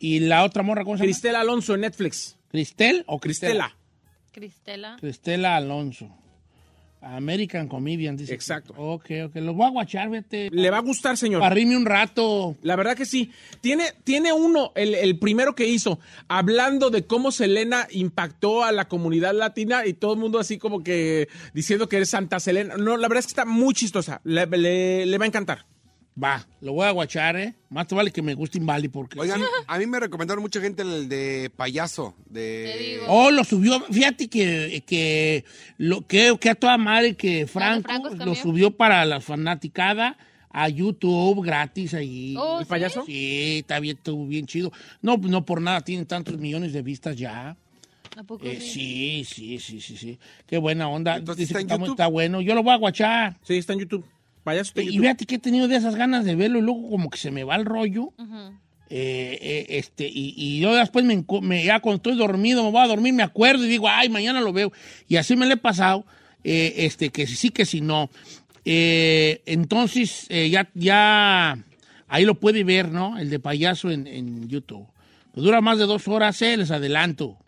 ¿Y 0.00 0.18
la 0.20 0.42
otra 0.44 0.62
morra 0.64 0.82
cómo 0.82 0.96
se 0.96 1.02
llama? 1.04 1.12
Cristela 1.12 1.40
Alonso 1.42 1.74
en 1.76 1.82
Netflix. 1.82 2.36
¿Cristel 2.50 3.04
o 3.06 3.20
Cristela? 3.20 3.76
Cristela. 4.32 4.96
Cristela. 4.98 5.56
Alonso. 5.56 6.08
American 7.02 7.66
Comedian, 7.66 8.14
dice. 8.16 8.34
Exacto. 8.34 8.74
Ok, 8.76 9.06
ok. 9.24 9.36
Lo 9.36 9.54
voy 9.54 9.66
a 9.66 9.70
guachar, 9.70 10.10
vete. 10.10 10.50
Le 10.52 10.70
va 10.70 10.78
a 10.78 10.82
gustar, 10.82 11.16
señor. 11.16 11.40
Parrime 11.40 11.74
un 11.76 11.86
rato. 11.86 12.56
La 12.62 12.76
verdad 12.76 12.94
que 12.94 13.06
sí. 13.06 13.30
Tiene, 13.62 13.84
tiene 14.04 14.34
uno, 14.34 14.72
el, 14.74 14.94
el 14.94 15.18
primero 15.18 15.54
que 15.54 15.66
hizo, 15.66 15.98
hablando 16.28 16.90
de 16.90 17.06
cómo 17.06 17.32
Selena 17.32 17.86
impactó 17.90 18.64
a 18.64 18.72
la 18.72 18.86
comunidad 18.86 19.32
latina 19.34 19.86
y 19.86 19.94
todo 19.94 20.12
el 20.12 20.18
mundo 20.20 20.38
así 20.38 20.58
como 20.58 20.82
que 20.84 21.28
diciendo 21.54 21.88
que 21.88 21.98
es 21.98 22.10
Santa 22.10 22.38
Selena. 22.38 22.76
No, 22.76 22.98
la 22.98 23.08
verdad 23.08 23.20
es 23.20 23.26
que 23.26 23.32
está 23.32 23.46
muy 23.46 23.72
chistosa. 23.72 24.20
Le, 24.24 24.44
le- 24.46 25.06
le 25.06 25.18
va 25.18 25.24
a 25.24 25.28
encantar. 25.28 25.64
Va, 26.22 26.46
lo 26.60 26.72
voy 26.72 26.86
a 26.86 26.90
guachar, 26.90 27.36
¿eh? 27.36 27.54
Más 27.70 27.86
te 27.86 27.94
vale 27.94 28.10
que 28.10 28.20
me 28.20 28.34
guste 28.34 28.58
Invali 28.58 28.88
porque... 28.88 29.18
Oigan, 29.18 29.40
a 29.66 29.78
mí 29.78 29.86
me 29.86 30.00
recomendaron 30.00 30.42
mucha 30.42 30.60
gente 30.60 30.82
el 30.82 31.08
de 31.08 31.50
payaso. 31.56 32.14
De... 32.26 32.72
Te 32.76 32.84
digo. 32.84 33.04
Oh, 33.08 33.30
lo 33.30 33.44
subió. 33.44 33.80
Fíjate 33.90 34.28
que, 34.28 34.82
que, 34.86 35.44
lo, 35.78 36.06
que, 36.06 36.36
que 36.38 36.50
a 36.50 36.54
toda 36.54 36.76
madre 36.76 37.14
que 37.16 37.46
Franco, 37.46 37.88
Franco 37.88 38.10
lo 38.24 38.34
subió 38.34 38.70
para 38.72 39.04
la 39.04 39.20
fanaticada 39.20 40.18
a 40.50 40.68
YouTube 40.68 41.42
gratis 41.44 41.94
ahí. 41.94 42.34
Oh, 42.36 42.58
¿El 42.58 42.64
¿sí? 42.66 42.68
payaso? 42.68 43.04
Sí, 43.06 43.58
está 43.60 43.78
bien, 43.80 43.96
estuvo 43.96 44.26
bien 44.26 44.46
chido. 44.46 44.72
No, 45.00 45.16
no 45.16 45.44
por 45.46 45.62
nada 45.62 45.80
tienen 45.80 46.06
tantos 46.06 46.36
millones 46.38 46.72
de 46.72 46.82
vistas 46.82 47.16
ya. 47.16 47.56
¿A 48.16 48.24
poco 48.24 48.44
Eh, 48.44 48.60
sí? 48.60 49.24
sí, 49.24 49.58
sí, 49.58 49.58
sí, 49.60 49.80
sí, 49.80 49.96
sí. 49.96 50.18
Qué 50.46 50.58
buena 50.58 50.88
onda. 50.88 51.16
Entonces, 51.16 51.48
Dice 51.48 51.60
¿está 51.60 51.78
que 51.78 51.84
está 51.84 52.08
bueno. 52.08 52.40
Yo 52.40 52.54
lo 52.54 52.62
voy 52.64 52.74
a 52.74 52.76
guachar. 52.76 53.38
Sí, 53.42 53.56
está 53.56 53.72
en 53.72 53.78
YouTube. 53.78 54.04
Payaso 54.44 54.72
en 54.76 54.82
Y 54.82 54.86
YouTube. 54.86 55.00
fíjate 55.02 55.26
que 55.26 55.34
he 55.36 55.38
tenido 55.38 55.68
de 55.68 55.76
esas 55.76 55.96
ganas 55.96 56.24
de 56.24 56.34
verlo 56.34 56.58
y 56.58 56.62
luego 56.62 56.88
como 56.88 57.10
que 57.10 57.18
se 57.18 57.30
me 57.30 57.44
va 57.44 57.56
el 57.56 57.64
rollo. 57.64 58.12
Eh, 58.92 59.38
eh, 59.40 59.66
este, 59.78 60.08
y, 60.08 60.34
y 60.36 60.58
yo 60.60 60.74
después 60.74 61.04
me, 61.04 61.24
me- 61.42 61.64
ya 61.64 61.78
cuando 61.80 61.96
estoy 61.98 62.16
dormido, 62.16 62.64
me 62.64 62.70
voy 62.72 62.80
a 62.82 62.88
dormir, 62.88 63.12
me 63.14 63.22
acuerdo 63.22 63.64
y 63.64 63.68
digo, 63.68 63.86
ay, 63.88 64.08
mañana 64.08 64.40
lo 64.40 64.52
veo. 64.52 64.72
Y 65.06 65.16
así 65.16 65.36
me 65.36 65.46
lo 65.46 65.54
he 65.54 65.56
pasado, 65.58 66.04
eh, 66.42 66.74
este, 66.78 67.10
que 67.10 67.26
sí, 67.28 67.50
que 67.50 67.66
si 67.66 67.80
no. 67.82 68.10
Eh, 68.64 69.42
entonces, 69.46 70.26
eh, 70.28 70.50
ya, 70.50 70.68
ya, 70.74 71.56
ahí 72.08 72.24
lo 72.24 72.34
puede 72.34 72.64
ver, 72.64 72.90
¿no? 72.90 73.16
El 73.18 73.30
de 73.30 73.38
payaso 73.38 73.90
en, 73.90 74.06
en 74.08 74.48
YouTube. 74.48 74.86
Pues 75.32 75.44
dura 75.44 75.60
más 75.60 75.78
de 75.78 75.86
dos 75.86 76.08
horas, 76.08 76.42
eh, 76.42 76.56
les 76.56 76.70
adelanto. 76.72 77.38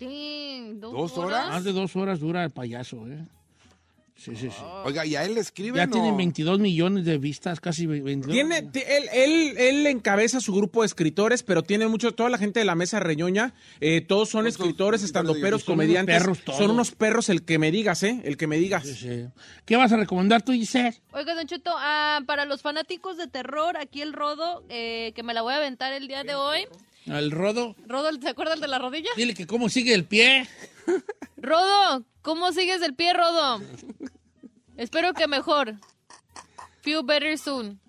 Ding, 0.00 0.80
¿Dos, 0.80 0.92
¿Dos 0.92 1.18
horas? 1.18 1.48
Más 1.50 1.64
de 1.64 1.72
dos 1.72 1.94
horas 1.96 2.20
dura 2.20 2.42
el 2.44 2.50
payaso, 2.50 3.06
¿eh? 3.06 3.18
Sí, 4.18 4.34
sí, 4.34 4.48
sí. 4.48 4.62
Oiga, 4.84 5.04
¿y 5.04 5.14
a 5.14 5.24
él 5.24 5.34
le 5.34 5.40
escriben 5.40 5.74
Ya 5.76 5.84
o- 5.84 5.90
tienen 5.92 6.16
22 6.16 6.58
millones 6.58 7.04
de 7.04 7.18
vistas, 7.18 7.60
casi 7.60 7.86
22. 7.86 8.32
Tiene, 8.32 8.62
ti- 8.62 8.82
él, 8.86 9.04
él, 9.12 9.54
él 9.58 9.86
encabeza 9.86 10.40
su 10.40 10.54
grupo 10.54 10.80
de 10.80 10.86
escritores, 10.86 11.42
pero 11.42 11.62
tiene 11.62 11.86
mucho, 11.86 12.12
toda 12.14 12.30
la 12.30 12.38
gente 12.38 12.58
de 12.60 12.64
la 12.64 12.74
mesa 12.74 12.98
reñoña, 12.98 13.52
eh, 13.80 14.00
todos 14.00 14.30
son 14.30 14.44
Todos 14.44 14.54
escritores, 14.54 15.02
estandoperos, 15.02 15.62
son 15.62 15.74
unos 15.74 15.84
comediantes. 15.84 16.16
perros 16.18 16.38
todos. 16.40 16.58
son 16.58 16.70
unos 16.70 16.92
perros, 16.92 17.28
el 17.28 17.44
que 17.44 17.58
me 17.58 17.70
digas, 17.70 18.02
¿eh? 18.04 18.22
El 18.24 18.38
que 18.38 18.46
me 18.46 18.56
digas. 18.56 18.84
Sí, 18.84 18.94
sí. 18.94 19.26
¿Qué 19.66 19.76
vas 19.76 19.92
a 19.92 19.96
recomendar 19.98 20.40
tú, 20.42 20.52
Giselle? 20.52 20.96
Oiga, 21.12 21.34
Don 21.34 21.46
Cheto, 21.46 21.72
ah, 21.76 22.20
para 22.26 22.46
los 22.46 22.62
fanáticos 22.62 23.18
de 23.18 23.26
terror, 23.26 23.76
aquí 23.76 24.00
el 24.00 24.14
Rodo, 24.14 24.64
eh, 24.70 25.12
que 25.14 25.22
me 25.22 25.34
la 25.34 25.42
voy 25.42 25.52
a 25.52 25.56
aventar 25.58 25.92
el 25.92 26.08
día 26.08 26.24
de 26.24 26.34
hoy. 26.34 26.60
El 27.04 27.30
Rodo. 27.30 27.76
Rodo, 27.86 28.08
¿se 28.20 28.28
acuerdan 28.30 28.60
de 28.60 28.66
la 28.66 28.78
rodilla? 28.78 29.10
Dile 29.16 29.34
que 29.34 29.46
cómo 29.46 29.68
sigue 29.68 29.92
el 29.94 30.04
pie. 30.06 30.48
Rodo, 31.36 32.04
¿cómo 32.22 32.52
sigues 32.52 32.82
el 32.82 32.94
pie, 32.94 33.12
Rodo? 33.12 33.60
Espero 34.76 35.12
que 35.14 35.26
mejor. 35.26 35.74
Feel 36.82 37.02
better 37.04 37.38
soon. 37.38 37.80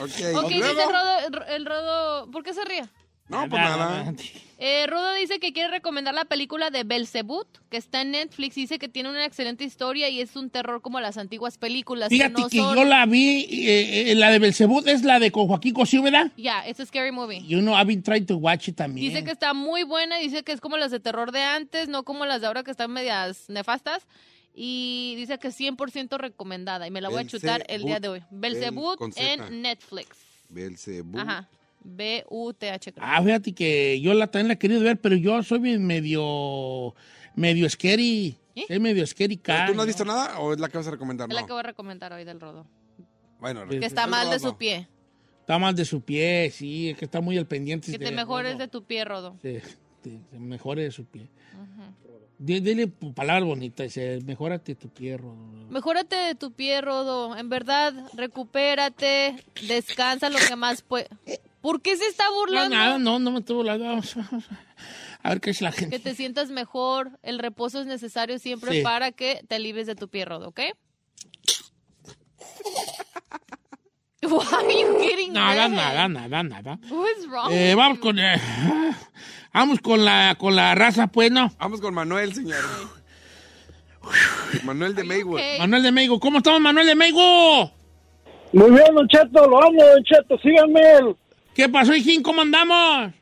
Ok, 0.00 0.10
Ok, 0.10 0.18
¿y 0.18 0.22
luego? 0.32 0.48
dice 0.48 0.70
el 0.82 0.88
Rodo, 0.90 1.44
el 1.46 1.66
Rodo, 1.66 2.30
¿por 2.30 2.42
qué 2.42 2.54
se 2.54 2.64
ríe? 2.64 2.88
No, 3.28 3.48
pues 3.48 3.62
nada. 3.62 4.14
Eh, 4.58 4.86
Rodo 4.86 5.14
dice 5.14 5.40
que 5.40 5.52
quiere 5.52 5.70
recomendar 5.70 6.14
la 6.14 6.26
película 6.26 6.70
de 6.70 6.84
Belzebut, 6.84 7.46
que 7.70 7.76
está 7.78 8.02
en 8.02 8.12
Netflix. 8.12 8.54
Dice 8.54 8.78
que 8.78 8.88
tiene 8.88 9.08
una 9.08 9.24
excelente 9.24 9.64
historia 9.64 10.08
y 10.08 10.20
es 10.20 10.36
un 10.36 10.50
terror 10.50 10.80
como 10.82 11.00
las 11.00 11.16
antiguas 11.16 11.58
películas. 11.58 12.10
Fíjate 12.10 12.40
no 12.42 12.48
que 12.48 12.58
son- 12.58 12.76
yo 12.76 12.84
la 12.84 13.04
vi, 13.06 13.46
eh, 13.66 14.12
eh, 14.12 14.14
la 14.14 14.30
de 14.30 14.38
Belzebut 14.38 14.86
es 14.86 15.02
la 15.02 15.18
de 15.18 15.30
con 15.32 15.48
Joaquín 15.48 15.74
Cosío, 15.74 16.02
¿verdad? 16.02 16.30
Ya, 16.36 16.68
it's 16.68 16.80
a 16.80 16.86
scary 16.86 17.12
movie. 17.12 17.42
You 17.46 17.60
know, 17.60 17.74
I've 17.74 17.86
been 17.86 18.02
trying 18.02 18.26
to 18.26 18.36
watch 18.36 18.68
it 18.68 18.76
también. 18.76 19.08
Dice 19.08 19.24
que 19.24 19.30
está 19.32 19.54
muy 19.54 19.82
buena, 19.84 20.18
dice 20.18 20.44
que 20.44 20.52
es 20.52 20.60
como 20.60 20.76
las 20.76 20.90
de 20.90 21.00
terror 21.00 21.32
de 21.32 21.42
antes, 21.42 21.88
no 21.88 22.02
como 22.04 22.26
las 22.26 22.40
de 22.42 22.46
ahora 22.46 22.62
que 22.62 22.70
están 22.70 22.90
medias 22.92 23.48
nefastas. 23.48 24.06
Y 24.54 25.14
dice 25.16 25.38
que 25.38 25.48
100% 25.50 26.16
recomendada. 26.16 26.86
Y 26.86 26.90
me 26.90 27.00
la 27.00 27.08
voy 27.08 27.22
a 27.22 27.26
chutar 27.26 27.64
el 27.68 27.82
día 27.84 27.98
de 28.00 28.08
hoy. 28.08 28.22
Belzebut 28.30 29.00
en 29.16 29.62
Netflix. 29.62 30.08
Belzebú. 30.48 31.18
Ajá. 31.18 31.48
B-U-T-H. 31.84 32.94
Ah, 32.98 33.22
fíjate 33.22 33.52
que 33.52 34.00
yo 34.00 34.14
la 34.14 34.26
también 34.26 34.48
la 34.48 34.54
he 34.54 34.58
querido 34.58 34.80
ver, 34.82 34.98
pero 35.00 35.14
yo 35.16 35.42
soy 35.42 35.58
bien 35.60 35.86
medio, 35.86 36.94
medio 37.36 37.68
scary. 37.68 38.36
¿Eh? 38.56 38.64
Soy 38.68 38.78
medio 38.80 39.06
scary 39.06 39.36
¿Pero 39.36 39.56
car. 39.58 39.68
¿Tú 39.68 39.74
no 39.74 39.82
has 39.82 39.86
visto 39.86 40.04
nada 40.04 40.38
o 40.40 40.52
es 40.52 40.60
la 40.60 40.68
que 40.68 40.78
vas 40.78 40.86
a 40.86 40.90
recomendar? 40.92 41.28
Es 41.28 41.34
la 41.34 41.44
que 41.46 41.52
voy 41.52 41.60
a 41.60 41.64
recomendar 41.64 42.12
hoy 42.12 42.24
del 42.24 42.40
Rodo. 42.40 42.66
Bueno, 43.40 43.66
Que 43.68 43.80
Que 43.80 43.86
está 43.86 44.06
mal 44.06 44.30
de 44.30 44.38
su 44.38 44.56
pie. 44.56 44.88
Está 45.40 45.58
mal 45.58 45.74
de 45.74 45.84
su 45.84 46.00
pie, 46.00 46.50
sí, 46.50 46.90
es 46.90 46.96
que 46.96 47.04
está 47.04 47.20
muy 47.20 47.36
al 47.36 47.46
pendiente. 47.46 47.92
Que 47.92 47.98
de- 47.98 48.06
te 48.06 48.12
mejores 48.12 48.52
Rodo. 48.52 48.58
de 48.60 48.68
tu 48.68 48.84
pie, 48.84 49.04
Rodo. 49.04 49.36
Sí, 49.42 49.58
te- 50.02 50.18
te 50.30 50.38
mejore 50.38 50.82
de 50.84 50.90
su 50.90 51.04
pie. 51.04 51.28
Di- 52.38 52.60
Dile 52.60 52.88
palabras 52.88 53.44
bonitas, 53.46 53.84
dice, 53.84 54.20
mejórate 54.24 54.74
tu 54.74 54.88
pie, 54.88 55.16
Rodo. 55.18 55.36
Mejórate 55.70 56.16
de 56.16 56.34
tu 56.34 56.52
pie, 56.52 56.80
Rodo. 56.80 57.36
En 57.36 57.48
verdad, 57.50 57.92
recupérate, 58.14 59.36
descansa 59.68 60.30
lo 60.30 60.38
que 60.38 60.56
más 60.56 60.80
puede. 60.82 61.08
¿Por 61.64 61.80
qué 61.80 61.96
se 61.96 62.06
está 62.08 62.24
No, 62.24 62.34
burlando? 62.34 62.76
nada, 62.76 62.98
no, 62.98 63.18
no 63.18 63.30
me. 63.30 63.40
Vamos, 63.40 64.14
vamos 64.16 64.44
a 65.22 65.28
ver 65.30 65.40
qué 65.40 65.48
es 65.48 65.62
la 65.62 65.72
gente. 65.72 65.96
Que 65.96 66.02
te 66.02 66.14
sientas 66.14 66.50
mejor. 66.50 67.18
El 67.22 67.38
reposo 67.38 67.80
es 67.80 67.86
necesario 67.86 68.38
siempre 68.38 68.70
Sí. 68.70 68.82
para 68.82 69.12
que 69.12 69.40
te 69.48 69.58
libres 69.58 69.86
de 69.86 69.94
tu 69.94 70.08
pie, 70.08 70.26
Rodo, 70.26 70.48
¿ok? 70.48 70.60
Why 74.24 74.44
are 74.52 74.78
you 74.78 74.98
getting 75.00 75.32
Nada, 75.32 75.66
nada, 75.70 76.06
nada, 76.06 76.42
nada. 76.42 76.78
What's 76.90 77.26
wrong? 77.30 77.50
Eh, 77.50 77.74
vamos 77.74 77.98
con, 77.98 78.18
eh, 78.18 78.38
vamos 79.54 79.80
con 79.80 80.04
la, 80.04 80.34
con 80.38 80.54
la 80.54 80.74
raza, 80.74 81.06
pues, 81.06 81.30
¿no? 81.30 81.50
Vamos 81.58 81.80
con 81.80 81.94
Manuel, 81.94 82.34
señor. 82.34 82.60
Manuel 84.64 84.94
de 84.94 85.04
Maywood. 85.04 85.36
okay? 85.36 85.58
Manuel 85.60 85.82
de 85.82 85.92
Meigo. 85.92 86.20
¿Cómo 86.20 86.36
estamos, 86.38 86.60
Manuel 86.60 86.86
de 86.88 86.94
Meigo? 86.94 87.72
Muy 88.52 88.70
bien, 88.70 88.94
Don 88.94 89.08
Cheto, 89.08 89.48
lo 89.48 89.64
amo, 89.64 89.82
Don 89.82 90.04
Cheto, 90.04 90.36
síganme. 90.42 91.16
¿Qué 91.54 91.68
pasó, 91.68 91.94
hijín? 91.94 92.22
¿Cómo 92.22 92.42
andamos? 92.42 93.12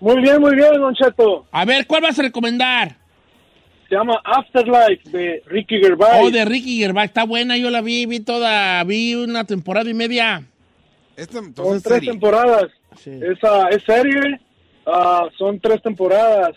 Muy 0.00 0.22
bien, 0.22 0.40
muy 0.40 0.54
bien, 0.54 0.72
Don 0.74 0.94
Cheto. 0.94 1.46
A 1.50 1.64
ver, 1.64 1.86
¿cuál 1.86 2.02
vas 2.02 2.18
a 2.18 2.22
recomendar? 2.22 2.96
Se 3.88 3.94
llama 3.94 4.20
Afterlife 4.24 5.10
de 5.10 5.42
Ricky 5.46 5.78
Gervais. 5.80 6.20
Oh, 6.22 6.30
de 6.30 6.44
Ricky 6.44 6.78
Gervais. 6.78 7.08
Está 7.08 7.24
buena, 7.24 7.56
yo 7.56 7.70
la 7.70 7.80
vi, 7.80 8.06
vi 8.06 8.20
toda, 8.20 8.82
vi 8.84 9.14
una 9.14 9.44
temporada 9.44 9.88
y 9.90 9.94
media. 9.94 10.44
Este, 11.16 11.34
Son 11.34 11.46
entonces, 11.46 11.82
tres 11.82 11.94
serie. 11.96 12.10
temporadas. 12.10 12.66
Sí. 13.02 13.10
Esa 13.22 13.68
es 13.68 13.82
serie, 13.84 14.40
ah, 14.86 15.26
son 15.36 15.58
tres 15.60 15.82
temporadas. 15.82 16.52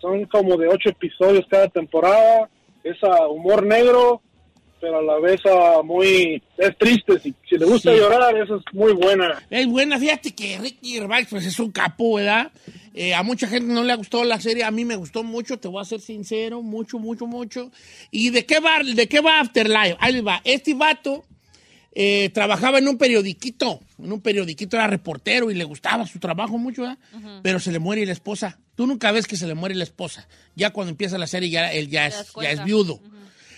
Son 0.00 0.24
como 0.26 0.56
de 0.56 0.68
ocho 0.68 0.88
episodios 0.90 1.44
cada 1.50 1.68
temporada. 1.68 2.48
Es 2.84 2.96
ah, 3.02 3.26
humor 3.28 3.64
negro, 3.66 4.22
pero 4.86 4.98
a 4.98 5.02
la 5.02 5.18
vez 5.18 5.40
ah, 5.46 5.80
muy... 5.84 6.40
Es 6.56 6.76
triste. 6.78 7.18
Si, 7.18 7.34
si 7.48 7.56
le 7.58 7.66
gusta 7.66 7.90
Sí. 7.92 7.98
llorar, 7.98 8.36
esa 8.36 8.54
es 8.56 8.62
muy 8.72 8.92
buena. 8.92 9.42
Es 9.50 9.66
buena, 9.66 9.98
fíjate 9.98 10.32
que 10.34 10.58
Ricky 10.58 10.92
Gervais 10.94 11.26
pues 11.28 11.44
es 11.44 11.58
un 11.58 11.72
capo, 11.72 12.14
¿verdad? 12.14 12.52
Eh, 12.94 13.14
a 13.14 13.22
mucha 13.22 13.46
gente 13.48 13.72
no 13.72 13.82
le 13.82 13.92
ha 13.92 13.96
gustado 13.96 14.24
la 14.24 14.40
serie, 14.40 14.64
a 14.64 14.70
mí 14.70 14.84
me 14.84 14.96
gustó 14.96 15.22
mucho, 15.22 15.58
te 15.58 15.68
voy 15.68 15.82
a 15.82 15.84
ser 15.84 16.00
sincero, 16.00 16.62
mucho, 16.62 16.98
mucho, 16.98 17.26
mucho. 17.26 17.70
¿Y 18.10 18.30
de 18.30 18.46
qué 18.46 18.60
va, 18.60 18.78
de 18.82 19.08
qué 19.08 19.20
va 19.20 19.40
Afterlife? 19.40 19.96
Ahí 19.98 20.20
va. 20.20 20.40
Este 20.44 20.72
vato 20.74 21.24
eh, 21.92 22.30
trabajaba 22.32 22.78
en 22.78 22.88
un 22.88 22.96
periodiquito, 22.96 23.80
en 23.98 24.12
un 24.12 24.20
periodiquito 24.20 24.76
era 24.76 24.86
reportero 24.86 25.50
y 25.50 25.54
le 25.54 25.64
gustaba 25.64 26.06
su 26.06 26.18
trabajo 26.20 26.58
mucho, 26.58 26.82
¿verdad? 26.82 26.98
Pero 27.42 27.58
se 27.58 27.72
le 27.72 27.78
muere 27.80 28.06
la 28.06 28.12
esposa. 28.12 28.58
Tú 28.76 28.86
nunca 28.86 29.10
ves 29.12 29.26
que 29.26 29.36
se 29.36 29.46
le 29.46 29.54
muere 29.54 29.74
la 29.74 29.84
esposa. 29.84 30.28
Ya 30.54 30.70
cuando 30.70 30.90
empieza 30.90 31.18
la 31.18 31.26
serie 31.26 31.50
ya 31.50 31.72
él 31.72 31.88
ya 31.88 32.06
es, 32.06 32.32
ya 32.40 32.50
es 32.50 32.62
viudo. 32.64 33.00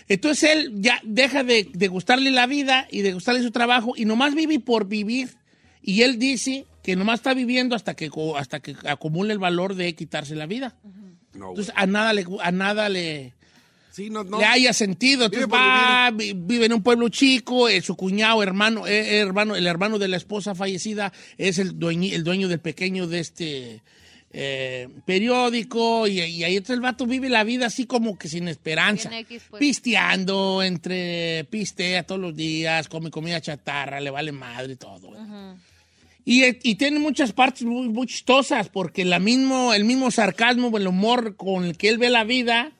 Entonces 0.09 0.51
él 0.51 0.73
ya 0.75 0.99
deja 1.03 1.43
de, 1.43 1.69
de 1.71 1.87
gustarle 1.87 2.31
la 2.31 2.47
vida 2.47 2.87
y 2.91 3.01
de 3.01 3.13
gustarle 3.13 3.43
su 3.43 3.51
trabajo 3.51 3.93
y 3.95 4.05
nomás 4.05 4.33
vive 4.33 4.59
por 4.59 4.87
vivir. 4.87 5.37
Y 5.81 6.01
él 6.01 6.17
dice 6.19 6.65
que 6.83 6.95
nomás 6.95 7.19
está 7.19 7.35
viviendo 7.35 7.75
hasta 7.75 7.93
que, 7.93 8.09
hasta 8.35 8.59
que 8.59 8.75
acumule 8.85 9.33
el 9.33 9.39
valor 9.39 9.75
de 9.75 9.93
quitarse 9.93 10.35
la 10.35 10.47
vida. 10.47 10.75
No, 11.33 11.49
Entonces 11.49 11.71
a 11.75 11.85
nada 11.85 12.11
le, 12.13 12.25
a 12.41 12.51
nada 12.51 12.89
le, 12.89 13.35
sí, 13.91 14.09
no, 14.09 14.23
no. 14.23 14.39
le 14.39 14.45
haya 14.45 14.73
sentido. 14.73 15.25
Entonces 15.25 15.47
Vive 15.47 16.59
va, 16.59 16.65
en 16.65 16.73
un 16.73 16.81
pueblo 16.81 17.09
chico, 17.09 17.69
eh, 17.69 17.81
su 17.81 17.95
cuñado, 17.95 18.41
hermano, 18.41 18.87
eh, 18.87 19.19
hermano, 19.19 19.55
el 19.55 19.67
hermano 19.67 19.99
de 19.99 20.07
la 20.07 20.17
esposa 20.17 20.55
fallecida 20.55 21.13
es 21.37 21.59
el 21.59 21.77
dueño, 21.77 22.15
el 22.15 22.23
dueño 22.23 22.47
del 22.47 22.59
pequeño 22.59 23.05
de 23.05 23.19
este 23.19 23.83
eh, 24.31 24.87
periódico 25.05 26.07
y, 26.07 26.19
y 26.21 26.43
ahí 26.43 26.55
entonces 26.57 26.75
el 26.75 26.81
vato 26.81 27.05
vive 27.05 27.29
la 27.29 27.43
vida 27.43 27.65
así 27.65 27.85
como 27.85 28.17
que 28.17 28.27
sin 28.29 28.47
esperanza. 28.47 29.09
X, 29.19 29.43
pues. 29.49 29.59
Pisteando, 29.59 30.61
entre 30.63 31.45
pistea 31.49 32.03
todos 32.03 32.21
los 32.21 32.35
días, 32.35 32.87
come 32.87 33.09
comida 33.09 33.41
chatarra, 33.41 33.99
le 33.99 34.09
vale 34.11 34.31
madre 34.31 34.73
y 34.73 34.75
todo. 34.75 35.11
Y, 36.25 36.43
eh, 36.43 36.59
y 36.61 36.75
tiene 36.75 36.99
muchas 36.99 37.31
partes 37.31 37.63
muy, 37.63 37.89
muy 37.89 38.05
chistosas, 38.05 38.69
porque 38.69 39.03
la 39.03 39.17
mismo, 39.17 39.73
el 39.73 39.83
mismo 39.83 40.11
sarcasmo, 40.11 40.77
el 40.77 40.87
humor 40.87 41.35
con 41.35 41.63
el 41.65 41.75
que 41.75 41.89
él 41.89 41.97
ve 41.97 42.09
la 42.11 42.23
vida, 42.23 42.71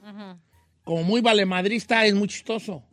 como 0.83 1.03
muy 1.03 1.21
valemadrista, 1.21 2.05
es 2.05 2.13
muy 2.13 2.27
chistoso. 2.27 2.83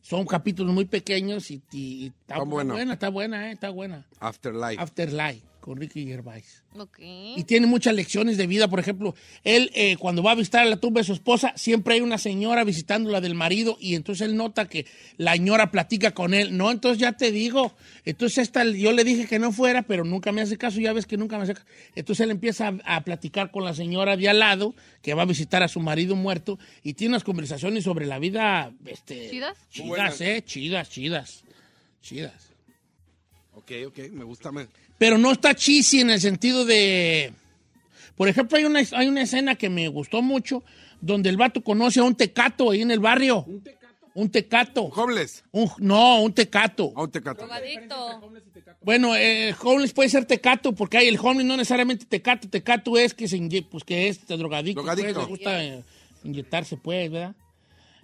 Son 0.00 0.24
capítulos 0.26 0.72
muy 0.72 0.84
pequeños 0.84 1.50
y, 1.50 1.60
y 1.72 2.06
está 2.06 2.34
Está 2.34 2.44
bueno. 2.44 2.74
buena, 2.74 2.92
está 2.94 3.08
buena, 3.08 3.48
eh, 3.48 3.52
está 3.52 3.70
buena. 3.70 4.06
Afterlife. 4.20 4.80
Afterlife, 4.80 5.42
con 5.60 5.76
Ricky 5.76 6.06
Gervais. 6.06 6.62
Ok. 6.76 6.98
Y 7.00 7.44
tiene 7.44 7.66
muchas 7.66 7.94
lecciones 7.94 8.36
de 8.36 8.46
vida. 8.46 8.68
Por 8.68 8.80
ejemplo, 8.80 9.14
él 9.44 9.70
eh, 9.74 9.96
cuando 9.98 10.22
va 10.22 10.32
a 10.32 10.34
visitar 10.34 10.66
la 10.66 10.76
tumba 10.76 11.00
de 11.00 11.04
su 11.04 11.12
esposa, 11.12 11.52
siempre 11.56 11.94
hay 11.94 12.00
una 12.00 12.18
señora 12.18 12.64
visitando 12.64 13.10
la 13.10 13.20
del 13.20 13.34
marido 13.34 13.76
y 13.80 13.94
entonces 13.94 14.28
él 14.28 14.36
nota 14.36 14.68
que 14.68 14.86
la 15.16 15.32
señora 15.34 15.70
platica 15.70 16.12
con 16.12 16.34
él. 16.34 16.56
No, 16.56 16.70
entonces 16.70 16.98
ya 16.98 17.12
te 17.12 17.32
digo. 17.32 17.74
Entonces 18.04 18.38
esta, 18.38 18.64
yo 18.64 18.92
le 18.92 19.04
dije 19.04 19.26
que 19.26 19.38
no 19.38 19.52
fuera, 19.52 19.82
pero 19.82 20.04
nunca 20.04 20.32
me 20.32 20.40
hace 20.40 20.56
caso. 20.56 20.80
Ya 20.80 20.92
ves 20.92 21.06
que 21.06 21.16
nunca 21.16 21.36
me 21.36 21.44
hace 21.44 21.54
caso. 21.54 21.66
Entonces 21.94 22.24
él 22.24 22.30
empieza 22.30 22.68
a, 22.84 22.96
a 22.96 23.04
platicar 23.04 23.50
con 23.50 23.64
la 23.64 23.74
señora 23.74 24.16
de 24.16 24.28
al 24.28 24.38
lado, 24.38 24.74
que 25.02 25.14
va 25.14 25.22
a 25.22 25.26
visitar 25.26 25.62
a 25.62 25.68
su 25.68 25.80
marido 25.80 26.16
muerto, 26.16 26.58
y 26.82 26.94
tiene 26.94 27.12
unas 27.12 27.24
conversaciones 27.24 27.84
sobre 27.84 28.06
la 28.06 28.18
vida. 28.18 28.72
Este, 28.86 29.30
¿Chidas? 29.30 29.56
Chidas, 29.70 30.20
eh, 30.20 30.42
chidas, 30.44 30.90
chidas. 30.90 31.44
Chidas. 32.00 32.48
Ok, 33.54 33.72
ok, 33.88 33.98
me 34.12 34.24
gusta. 34.24 34.52
Me... 34.52 34.66
Pero 34.98 35.16
no 35.18 35.32
está 35.32 35.54
cheesy 35.54 36.00
en 36.00 36.10
el 36.10 36.20
sentido 36.20 36.64
de... 36.64 37.32
Por 38.16 38.28
ejemplo, 38.28 38.58
hay 38.58 38.64
una, 38.64 38.80
hay 38.92 39.06
una 39.06 39.22
escena 39.22 39.54
que 39.54 39.68
me 39.70 39.86
gustó 39.88 40.22
mucho 40.22 40.64
donde 41.00 41.28
el 41.30 41.36
vato 41.36 41.62
conoce 41.62 42.00
a 42.00 42.04
un 42.04 42.16
tecato 42.16 42.70
ahí 42.72 42.82
en 42.82 42.90
el 42.90 42.98
barrio. 42.98 43.44
¿Un 43.46 43.60
tecato? 43.62 43.78
Un 44.14 44.30
tecato. 44.30 44.82
Homeless. 44.86 45.44
Un- 45.52 45.70
no, 45.78 46.20
un 46.22 46.32
tecato. 46.32 46.92
A 46.96 47.02
un 47.04 47.10
tecato. 47.12 47.42
Drogadicto. 47.46 48.32
Bueno, 48.82 49.14
eh, 49.14 49.54
homeless 49.62 49.92
puede 49.92 50.08
ser 50.08 50.24
tecato 50.24 50.72
porque 50.74 50.98
hay 50.98 51.06
el 51.06 51.18
homeless 51.20 51.46
no 51.46 51.56
necesariamente 51.56 52.04
tecato. 52.06 52.48
Tecato 52.48 52.98
es 52.98 53.14
que 53.14 53.28
se 53.28 53.36
inye- 53.38 53.64
pues 53.70 53.84
que 53.84 54.08
es 54.08 54.26
drogadicto. 54.26 54.82
Drogadicto. 54.82 55.14
pues, 55.14 55.26
le 55.26 55.30
gusta 55.30 55.64
eh, 55.64 55.84
inyectarse, 56.24 56.76
pues, 56.76 57.08
¿verdad? 57.12 57.36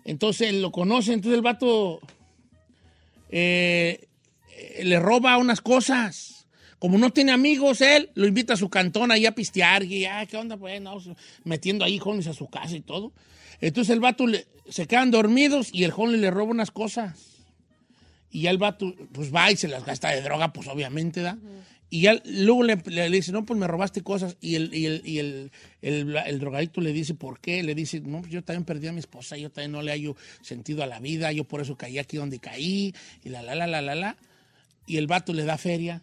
Entonces 0.04 0.54
lo 0.54 0.70
conoce, 0.70 1.12
entonces 1.14 1.36
el 1.36 1.42
vato 1.42 2.00
eh, 3.30 4.06
le 4.82 5.00
roba 5.00 5.36
unas 5.38 5.60
cosas. 5.60 6.33
Como 6.78 6.98
no 6.98 7.10
tiene 7.10 7.32
amigos, 7.32 7.80
él 7.80 8.10
lo 8.14 8.26
invita 8.26 8.54
a 8.54 8.56
su 8.56 8.68
cantón 8.68 9.10
ahí 9.10 9.26
a 9.26 9.34
pistear. 9.34 9.84
Y, 9.84 10.04
ah, 10.04 10.26
¿qué 10.26 10.36
onda? 10.36 10.56
Pues, 10.56 10.80
no, 10.82 10.98
metiendo 11.44 11.84
ahí 11.84 11.98
homeless 12.02 12.26
a 12.28 12.34
su 12.34 12.48
casa 12.48 12.76
y 12.76 12.80
todo. 12.80 13.12
Entonces 13.60 13.92
el 13.94 14.00
vato 14.00 14.26
le- 14.26 14.46
se 14.68 14.86
quedan 14.86 15.10
dormidos 15.10 15.70
y 15.72 15.84
el 15.84 15.92
homeless 15.96 16.20
le 16.20 16.30
roba 16.30 16.50
unas 16.50 16.70
cosas. 16.70 17.18
Y 18.30 18.42
ya 18.42 18.50
el 18.50 18.58
vato, 18.58 18.92
pues 19.12 19.32
va 19.34 19.50
y 19.52 19.56
se 19.56 19.68
las 19.68 19.84
gasta 19.84 20.10
de 20.10 20.20
droga, 20.20 20.52
pues 20.52 20.66
obviamente, 20.68 21.20
¿da? 21.22 21.38
Y 21.88 22.00
ya 22.00 22.20
luego 22.24 22.64
le, 22.64 22.76
le- 22.86 23.08
le 23.08 23.16
dice, 23.16 23.30
no, 23.30 23.44
pues 23.46 23.58
me 23.60 23.68
robaste 23.68 24.02
cosas. 24.02 24.36
Y 24.40 24.56
el, 24.56 24.74
y 24.74 24.86
el, 24.86 25.02
y 25.04 25.18
el, 25.20 25.52
el, 25.82 26.16
el 26.16 26.38
drogadicto 26.40 26.80
le 26.80 26.92
dice, 26.92 27.14
¿por 27.14 27.38
qué? 27.38 27.62
Le 27.62 27.76
dice, 27.76 28.00
no, 28.00 28.20
pues 28.20 28.32
yo 28.32 28.42
también 28.42 28.64
perdí 28.64 28.88
a 28.88 28.92
mi 28.92 28.98
esposa, 28.98 29.36
yo 29.36 29.50
también 29.50 29.70
no 29.70 29.80
le 29.82 29.92
hallo 29.92 30.16
sentido 30.42 30.82
a 30.82 30.86
la 30.88 30.98
vida, 30.98 31.30
yo 31.30 31.44
por 31.44 31.60
eso 31.60 31.76
caí 31.76 31.98
aquí 31.98 32.16
donde 32.16 32.40
caí, 32.40 32.92
y 33.22 33.28
la, 33.28 33.42
la, 33.42 33.54
la, 33.54 33.68
la, 33.68 33.80
la, 33.80 33.94
la. 33.94 34.16
Y 34.88 34.96
el 34.96 35.06
vato 35.06 35.32
le 35.32 35.44
da 35.44 35.56
feria. 35.56 36.02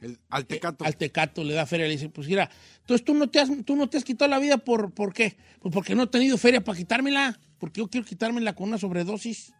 El, 0.00 0.18
al 0.28 0.46
tecato. 0.46 0.84
Al 0.84 0.96
tecato 0.96 1.42
le 1.42 1.54
da 1.54 1.66
feria, 1.66 1.86
le 1.86 1.92
dice, 1.92 2.08
pues 2.08 2.28
mira, 2.28 2.48
entonces 2.80 3.04
tú 3.04 3.14
no 3.14 3.28
te 3.28 3.40
has, 3.40 3.50
tú 3.64 3.74
no 3.74 3.88
te 3.88 3.96
has 3.98 4.04
quitado 4.04 4.30
la 4.30 4.38
vida 4.38 4.58
por, 4.58 4.92
¿por 4.92 5.12
qué? 5.12 5.36
Pues 5.60 5.74
porque 5.74 5.94
no 5.94 6.04
he 6.04 6.06
tenido 6.06 6.38
feria 6.38 6.62
para 6.62 6.78
quitármela, 6.78 7.38
porque 7.58 7.80
yo 7.80 7.88
quiero 7.88 8.06
quitármela 8.06 8.54
con 8.54 8.68
una 8.68 8.78
sobredosis. 8.78 9.52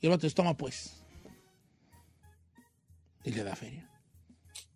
Y 0.00 0.06
el 0.06 0.10
vato 0.10 0.22
dice, 0.26 0.34
toma 0.34 0.54
pues. 0.56 1.02
Y 3.24 3.30
le 3.30 3.42
da 3.42 3.56
feria. 3.56 3.88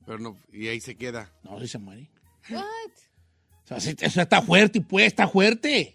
Pero 0.06 0.18
no, 0.18 0.38
y 0.52 0.68
ahí 0.68 0.80
se 0.80 0.94
queda. 0.96 1.30
No, 1.42 1.60
si 1.60 1.68
se 1.68 1.78
muere. 1.78 2.08
What? 2.48 2.62
O 2.62 3.68
sea, 3.68 3.80
sí, 3.80 3.94
eso 4.00 4.22
está 4.22 4.40
fuerte, 4.40 4.80
pues, 4.80 5.06
está 5.08 5.28
fuerte. 5.28 5.94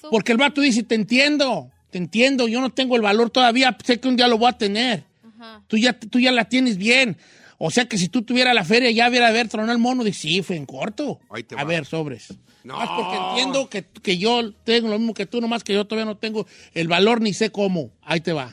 So- 0.00 0.10
Porque 0.10 0.32
el 0.32 0.38
vato 0.38 0.60
dice, 0.60 0.82
te 0.82 0.96
entiendo, 0.96 1.70
te 1.90 1.98
entiendo, 1.98 2.48
yo 2.48 2.60
no 2.60 2.70
tengo 2.70 2.96
el 2.96 3.02
valor 3.02 3.30
todavía, 3.30 3.76
sé 3.84 4.00
que 4.00 4.08
un 4.08 4.16
día 4.16 4.26
lo 4.26 4.38
voy 4.38 4.48
a 4.48 4.58
tener. 4.58 5.04
Ajá. 5.38 5.62
Tú 5.68 5.76
ya, 5.76 5.92
tú 5.98 6.18
ya 6.18 6.32
la 6.32 6.48
tienes 6.48 6.76
bien. 6.76 7.16
O 7.64 7.70
sea 7.70 7.84
que 7.84 7.96
si 7.96 8.08
tú 8.08 8.22
tuvieras 8.22 8.56
la 8.56 8.64
feria, 8.64 8.90
ya 8.90 9.08
hubiera 9.08 9.28
haber 9.28 9.46
tronado 9.46 9.70
el 9.70 9.78
mono. 9.78 10.02
Dice, 10.02 10.18
sí, 10.18 10.42
fue 10.42 10.56
en 10.56 10.66
corto. 10.66 11.20
Ahí 11.30 11.44
te 11.44 11.54
a 11.56 11.62
ver, 11.62 11.86
sobres. 11.86 12.34
No. 12.64 12.76
Más 12.76 12.88
porque 12.88 13.16
entiendo 13.16 13.70
que, 13.70 13.84
que 13.84 14.18
yo 14.18 14.52
tengo 14.64 14.88
lo 14.88 14.98
mismo 14.98 15.14
que 15.14 15.26
tú, 15.26 15.40
nomás 15.40 15.62
que 15.62 15.72
yo 15.72 15.86
todavía 15.86 16.04
no 16.04 16.16
tengo 16.16 16.44
el 16.74 16.88
valor 16.88 17.20
ni 17.20 17.32
sé 17.32 17.52
cómo. 17.52 17.92
Ahí 18.02 18.20
te 18.20 18.32
va. 18.32 18.52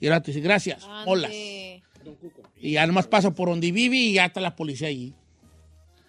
Y 0.00 0.04
el 0.04 0.12
vato 0.12 0.26
dice, 0.26 0.40
gracias, 0.40 0.86
hola. 1.06 1.28
Ande. 1.28 1.82
Y 2.60 2.72
ya 2.72 2.86
nomás 2.86 3.06
pasa 3.06 3.30
por 3.30 3.48
donde 3.48 3.72
vive 3.72 3.96
y 3.96 4.12
ya 4.12 4.26
está 4.26 4.42
la 4.42 4.54
policía 4.54 4.88
allí. 4.88 5.14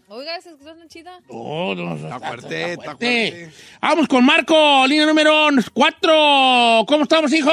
Oiga, 0.09 0.35
esa 0.35 0.49
escuchas 0.49 0.75
chida. 0.89 1.21
Oh, 1.29 1.73
no, 1.75 1.95
Está 1.95 2.19
fuerte, 2.19 2.73
está 2.73 2.97
fuerte. 2.97 3.51
Vamos 3.81 4.09
con 4.09 4.25
Marco, 4.25 4.85
línea 4.85 5.05
número 5.05 5.47
4. 5.73 6.83
¿Cómo 6.87 7.03
estamos, 7.03 7.31
hijo? 7.31 7.49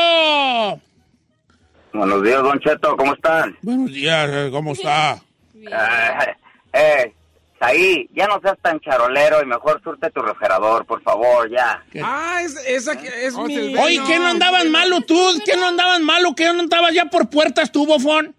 Buenos 1.92 2.22
días, 2.22 2.42
Don 2.42 2.58
Cheto, 2.60 2.96
¿cómo 2.96 3.14
están? 3.14 3.56
Buenos 3.62 3.92
días, 3.92 4.28
eh, 4.32 4.48
¿cómo 4.52 4.72
está? 4.72 5.20
Bien. 5.52 5.72
Eh, 5.72 6.36
eh, 6.72 7.14
ahí, 7.58 8.08
ya 8.14 8.26
no 8.28 8.40
seas 8.40 8.56
tan 8.62 8.78
charolero 8.80 9.42
y 9.42 9.46
mejor 9.46 9.82
surte 9.82 10.08
tu 10.10 10.20
refrigerador, 10.22 10.86
por 10.86 11.02
favor, 11.02 11.50
ya. 11.50 11.82
¿Qué? 11.90 12.00
Ah, 12.04 12.40
es, 12.44 12.54
esa 12.66 12.96
que 12.96 13.08
es 13.26 13.34
Oh, 13.34 13.44
mi... 13.44 13.76
Oye, 13.76 14.00
¿qué 14.06 14.18
no 14.20 14.26
andaban 14.28 14.70
malo 14.70 15.00
tú? 15.00 15.18
¿Qué 15.44 15.56
no 15.56 15.66
andaban 15.66 16.04
malo? 16.04 16.32
¿Qué 16.36 16.44
no 16.52 16.60
andabas 16.60 16.94
ya 16.94 17.06
por 17.06 17.28
puertas 17.28 17.72
tú, 17.72 17.84
bofón? 17.86 18.34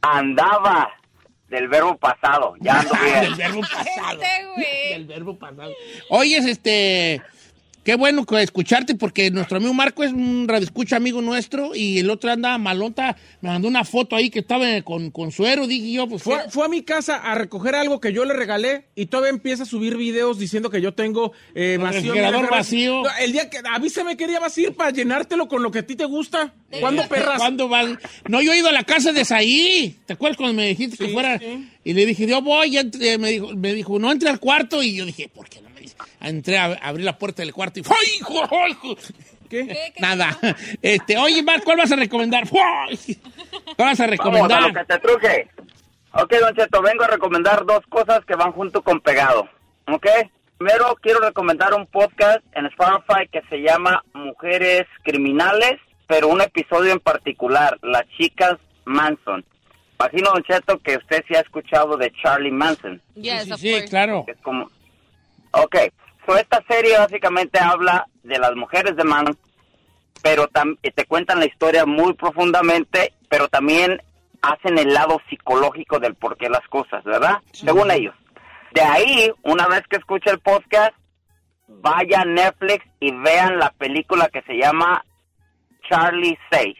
Andaba 0.00 0.90
del 1.48 1.68
verbo 1.68 1.96
pasado, 1.96 2.54
ya 2.60 2.80
ando 2.80 2.92
Del 3.02 3.34
bien. 3.34 3.36
verbo 3.36 3.60
pasado. 3.60 4.20
Este, 4.20 4.46
güey. 4.56 4.88
Del 4.94 5.04
verbo 5.06 5.38
pasado. 5.38 5.72
Oye, 6.08 6.38
este... 6.38 7.22
Qué 7.84 7.96
bueno 7.96 8.24
escucharte 8.38 8.94
porque 8.94 9.32
nuestro 9.32 9.56
amigo 9.56 9.74
Marco 9.74 10.04
es 10.04 10.12
un 10.12 10.46
radioescucha 10.46 10.96
amigo 10.96 11.20
nuestro 11.20 11.74
y 11.74 11.98
el 11.98 12.10
otro 12.10 12.30
andaba 12.30 12.56
malonta. 12.56 13.16
Me 13.40 13.48
mandó 13.48 13.66
una 13.66 13.84
foto 13.84 14.14
ahí 14.14 14.30
que 14.30 14.38
estaba 14.38 14.80
con, 14.82 15.10
con 15.10 15.32
suero. 15.32 15.66
Dije 15.66 15.90
yo, 15.90 16.08
pues 16.08 16.22
Fue, 16.22 16.48
fue 16.48 16.66
a 16.66 16.68
mi 16.68 16.82
casa 16.82 17.16
a 17.16 17.34
recoger 17.34 17.74
algo 17.74 18.00
que 18.00 18.12
yo 18.12 18.24
le 18.24 18.34
regalé 18.34 18.84
y 18.94 19.06
todavía 19.06 19.30
empieza 19.30 19.64
a 19.64 19.66
subir 19.66 19.96
videos 19.96 20.38
diciendo 20.38 20.70
que 20.70 20.80
yo 20.80 20.94
tengo 20.94 21.32
eh, 21.56 21.76
vacío. 21.80 22.14
refrigerador. 22.14 22.48
No, 22.50 23.04
el 23.20 23.32
día 23.32 23.50
que 23.50 23.58
avísame 23.68 24.16
qué 24.16 24.28
día 24.28 24.38
vas 24.38 24.56
a 24.56 24.60
ir 24.60 24.74
para 24.74 24.90
llenártelo 24.90 25.48
con 25.48 25.64
lo 25.64 25.72
que 25.72 25.80
a 25.80 25.86
ti 25.86 25.96
te 25.96 26.04
gusta. 26.04 26.54
¿Cuándo, 26.78 27.08
perras? 27.08 27.38
¿Cuándo 27.38 27.68
vas? 27.68 27.88
No, 28.28 28.40
yo 28.40 28.52
he 28.52 28.58
ido 28.58 28.68
a 28.68 28.72
la 28.72 28.84
casa 28.84 29.12
de 29.12 29.24
Saí. 29.24 29.98
¿Te 30.06 30.12
acuerdas 30.12 30.36
cuando 30.36 30.54
me 30.54 30.68
dijiste 30.68 30.96
que 30.96 31.12
fuera? 31.12 31.38
sí. 31.38 31.68
Y 31.84 31.94
le 31.94 32.06
dije, 32.06 32.26
yo 32.26 32.40
voy. 32.42 32.78
entré, 32.78 33.18
me, 33.18 33.30
dijo, 33.30 33.48
me 33.56 33.74
dijo, 33.74 33.98
no 33.98 34.12
entre 34.12 34.28
al 34.28 34.38
cuarto. 34.38 34.82
Y 34.84 34.94
yo 34.94 35.04
dije, 35.04 35.28
¿por 35.28 35.48
qué 35.48 35.60
no? 35.60 35.71
Entré 36.20 36.58
a 36.58 36.64
abrir 36.82 37.04
la 37.04 37.18
puerta 37.18 37.42
del 37.42 37.52
cuarto 37.52 37.80
y 37.80 37.82
¡ay, 37.88 38.18
hijo! 38.18 38.96
¿Qué? 39.48 39.66
¿Qué, 39.66 39.92
qué 39.94 40.00
Nada. 40.00 40.36
Este, 40.80 41.18
oye, 41.18 41.42
Mar, 41.42 41.62
¿cuál 41.62 41.78
vas 41.78 41.92
a 41.92 41.96
recomendar? 41.96 42.44
¡Ay! 42.88 42.98
¿Cuál 43.76 43.76
vas 43.76 43.78
a 43.78 43.84
Vamos 43.86 44.00
a 44.00 44.06
lo 44.06 44.10
recomendar? 44.10 44.72
que 44.72 44.84
te 44.84 44.98
truje. 45.00 45.48
Ok, 46.14 46.34
Don 46.40 46.54
Cheto, 46.54 46.82
vengo 46.82 47.04
a 47.04 47.08
recomendar 47.08 47.64
dos 47.64 47.80
cosas 47.88 48.24
que 48.26 48.34
van 48.34 48.52
junto 48.52 48.82
con 48.82 49.00
pegado. 49.00 49.48
Ok. 49.88 50.06
Primero, 50.58 50.96
quiero 51.00 51.20
recomendar 51.20 51.74
un 51.74 51.86
podcast 51.86 52.38
en 52.52 52.66
Spotify 52.66 53.26
que 53.32 53.42
se 53.50 53.56
llama 53.62 54.04
Mujeres 54.12 54.86
Criminales, 55.02 55.80
pero 56.06 56.28
un 56.28 56.40
episodio 56.40 56.92
en 56.92 57.00
particular, 57.00 57.78
Las 57.82 58.06
Chicas 58.16 58.58
Manson. 58.84 59.44
Imagino, 59.98 60.30
Don 60.32 60.42
Cheto, 60.44 60.78
que 60.78 60.96
usted 60.98 61.24
sí 61.26 61.34
ha 61.34 61.40
escuchado 61.40 61.96
de 61.96 62.12
Charlie 62.22 62.52
Manson. 62.52 63.00
Yes, 63.14 63.44
sí, 63.44 63.52
of 63.52 63.60
sí, 63.60 63.74
claro. 63.88 64.24
Es 64.28 64.36
como... 64.42 64.70
Ok, 65.52 65.76
so 66.26 66.36
esta 66.36 66.62
serie 66.68 66.98
básicamente 66.98 67.58
habla 67.58 68.06
de 68.22 68.38
las 68.38 68.54
mujeres 68.54 68.96
de 68.96 69.04
Manson, 69.04 69.36
pero 70.22 70.48
tam- 70.48 70.78
y 70.82 70.90
te 70.90 71.04
cuentan 71.04 71.40
la 71.40 71.46
historia 71.46 71.84
muy 71.86 72.14
profundamente, 72.14 73.12
pero 73.28 73.48
también 73.48 74.00
hacen 74.40 74.78
el 74.78 74.92
lado 74.94 75.20
psicológico 75.28 75.98
del 75.98 76.14
por 76.14 76.36
qué 76.36 76.48
las 76.48 76.66
cosas, 76.68 77.04
¿verdad? 77.04 77.38
Según 77.52 77.90
ellos. 77.90 78.14
De 78.72 78.80
ahí, 78.82 79.30
una 79.42 79.66
vez 79.68 79.82
que 79.88 79.96
escuche 79.96 80.30
el 80.30 80.40
podcast, 80.40 80.92
vaya 81.68 82.22
a 82.22 82.24
Netflix 82.24 82.84
y 83.00 83.12
vean 83.12 83.58
la 83.58 83.70
película 83.72 84.28
que 84.32 84.42
se 84.42 84.54
llama 84.56 85.04
Charlie 85.88 86.38
6. 86.50 86.76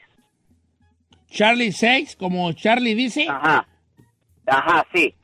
Charlie 1.31 1.73
6, 1.73 2.17
como 2.17 2.53
Charlie 2.53 2.95
dice. 2.95 3.27
Ajá. 3.29 3.67
Ajá, 4.47 4.87
sí. 4.95 5.15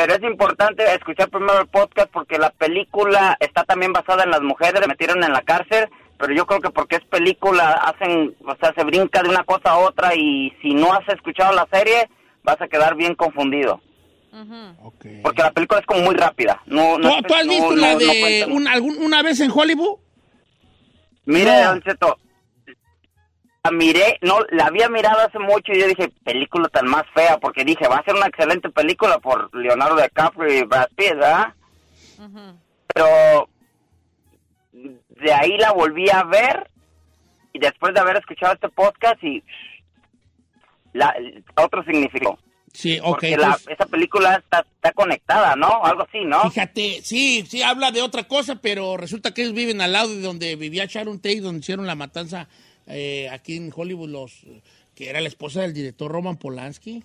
Pero 0.00 0.14
es 0.14 0.22
importante 0.22 0.84
escuchar 0.94 1.28
primero 1.28 1.60
el 1.60 1.66
podcast 1.66 2.08
porque 2.12 2.38
la 2.38 2.50
película 2.50 3.36
está 3.40 3.64
también 3.64 3.92
basada 3.92 4.22
en 4.22 4.30
las 4.30 4.42
mujeres 4.42 4.80
que 4.80 4.86
metieron 4.86 5.24
en 5.24 5.32
la 5.32 5.42
cárcel, 5.42 5.88
pero 6.16 6.32
yo 6.32 6.46
creo 6.46 6.60
que 6.60 6.70
porque 6.70 6.96
es 6.96 7.04
película 7.06 7.72
hacen, 7.72 8.32
o 8.46 8.54
sea, 8.60 8.72
se 8.76 8.84
brinca 8.84 9.24
de 9.24 9.28
una 9.28 9.42
cosa 9.42 9.70
a 9.70 9.78
otra 9.78 10.14
y 10.14 10.52
si 10.62 10.72
no 10.72 10.92
has 10.92 11.08
escuchado 11.08 11.52
la 11.52 11.66
serie 11.72 12.08
vas 12.44 12.60
a 12.60 12.68
quedar 12.68 12.94
bien 12.94 13.16
confundido. 13.16 13.80
Ujú. 14.32 14.86
Ok. 14.86 15.04
Porque 15.24 15.42
la 15.42 15.50
película 15.50 15.80
es 15.80 15.86
como 15.86 16.02
muy 16.02 16.14
rápida. 16.14 16.62
No, 16.66 16.96
no 16.96 17.16
¿Tú, 17.16 17.22
tú 17.28 17.34
has 17.34 17.46
no- 17.46 17.50
visto 17.52 17.70
no- 17.70 17.76
la 17.82 17.96
de 17.96 18.06
cuenta- 18.06 18.46
un- 18.54 18.68
algún- 18.68 18.98
una 19.04 19.22
vez 19.24 19.40
en 19.40 19.50
Hollywood? 19.50 19.98
Mire, 21.24 21.50
No. 21.64 21.68
Don 21.70 21.82
Cheto, 21.82 22.18
miré, 23.70 24.18
no, 24.22 24.38
la 24.50 24.66
había 24.66 24.88
mirado 24.88 25.20
hace 25.20 25.38
mucho 25.38 25.72
y 25.72 25.80
yo 25.80 25.86
dije, 25.86 26.10
película 26.24 26.68
tan 26.68 26.86
más 26.86 27.04
fea, 27.14 27.38
porque 27.38 27.64
dije, 27.64 27.86
va 27.88 27.96
a 27.96 28.04
ser 28.04 28.14
una 28.14 28.26
excelente 28.26 28.68
película 28.70 29.18
por 29.18 29.54
Leonardo 29.54 29.96
DiCaprio 30.00 30.52
y 30.52 30.62
Brad 30.64 30.88
Pitt, 30.96 31.14
¿verdad? 31.14 31.54
Pero 32.94 33.48
de 34.72 35.32
ahí 35.32 35.56
la 35.58 35.72
volví 35.72 36.08
a 36.10 36.24
ver 36.24 36.70
y 37.52 37.58
después 37.58 37.94
de 37.94 38.00
haber 38.00 38.16
escuchado 38.18 38.54
este 38.54 38.68
podcast 38.68 39.22
y 39.22 39.42
la, 40.92 41.14
otro 41.56 41.82
significado. 41.84 42.38
Sí, 42.72 42.98
ok. 43.00 43.08
Porque 43.08 43.36
la- 43.36 43.58
esa 43.68 43.86
película 43.86 44.36
está, 44.36 44.64
está 44.74 44.92
conectada, 44.92 45.56
¿no? 45.56 45.84
Algo 45.84 46.02
así, 46.02 46.24
¿no? 46.24 46.50
Fíjate, 46.50 47.00
sí, 47.02 47.44
sí 47.48 47.62
habla 47.62 47.90
de 47.90 48.02
otra 48.02 48.24
cosa, 48.24 48.56
pero 48.56 48.96
resulta 48.96 49.32
que 49.32 49.42
ellos 49.42 49.54
viven 49.54 49.80
al 49.80 49.92
lado 49.92 50.08
de 50.08 50.20
donde 50.20 50.54
vivía 50.56 50.84
Sharon 50.86 51.18
Tate, 51.18 51.40
donde 51.40 51.60
hicieron 51.60 51.86
la 51.86 51.94
matanza 51.94 52.46
eh, 52.88 53.28
aquí 53.30 53.56
en 53.56 53.72
Hollywood, 53.74 54.08
los 54.08 54.44
que 54.94 55.08
era 55.08 55.20
la 55.20 55.28
esposa 55.28 55.62
del 55.62 55.72
director 55.72 56.10
Roman 56.10 56.36
Polanski. 56.36 57.04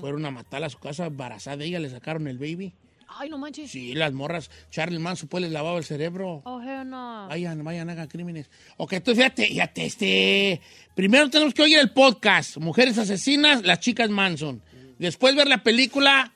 Fueron 0.00 0.26
a 0.26 0.30
matarla 0.30 0.66
a 0.66 0.70
su 0.70 0.78
casa 0.78 1.06
embarazada 1.06 1.56
de 1.56 1.64
ella, 1.64 1.80
le 1.80 1.88
sacaron 1.88 2.28
el 2.28 2.36
baby. 2.36 2.74
Ay, 3.08 3.30
no 3.30 3.38
manches. 3.38 3.70
Sí, 3.70 3.94
las 3.94 4.12
morras. 4.12 4.50
Charlie 4.70 4.98
Manson 4.98 5.28
pues 5.28 5.42
les 5.42 5.52
lavaba 5.52 5.78
el 5.78 5.84
cerebro. 5.84 6.42
Oh, 6.44 6.60
hell 6.60 6.88
no. 6.88 7.26
Vayan, 7.28 7.64
vayan, 7.64 7.88
hagan 7.88 8.08
crímenes. 8.08 8.50
Ok, 8.76 8.94
entonces 8.94 9.24
fíjate, 9.24 9.46
fíjate, 9.46 9.86
este. 9.86 10.60
Primero 10.94 11.30
tenemos 11.30 11.54
que 11.54 11.62
oír 11.62 11.78
el 11.78 11.92
podcast, 11.92 12.58
Mujeres 12.58 12.98
Asesinas, 12.98 13.62
las 13.62 13.80
chicas 13.80 14.10
Manson. 14.10 14.62
Después 14.98 15.34
ver 15.34 15.46
la 15.46 15.62
película 15.62 16.34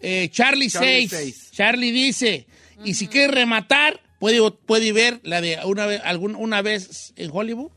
eh, 0.00 0.28
Charlie, 0.30 0.68
Charlie 0.68 1.08
6. 1.08 1.10
Seis. 1.10 1.50
Charlie 1.52 1.92
dice. 1.92 2.46
Y 2.84 2.94
si 2.94 3.08
quiere 3.08 3.32
rematar, 3.32 4.00
puede, 4.18 4.38
puede 4.50 4.92
ver 4.92 5.20
la 5.22 5.40
de 5.40 5.58
una 5.64 5.86
vez, 5.86 6.00
algún, 6.04 6.34
una 6.34 6.60
vez 6.60 7.12
en 7.16 7.30
Hollywood 7.32 7.70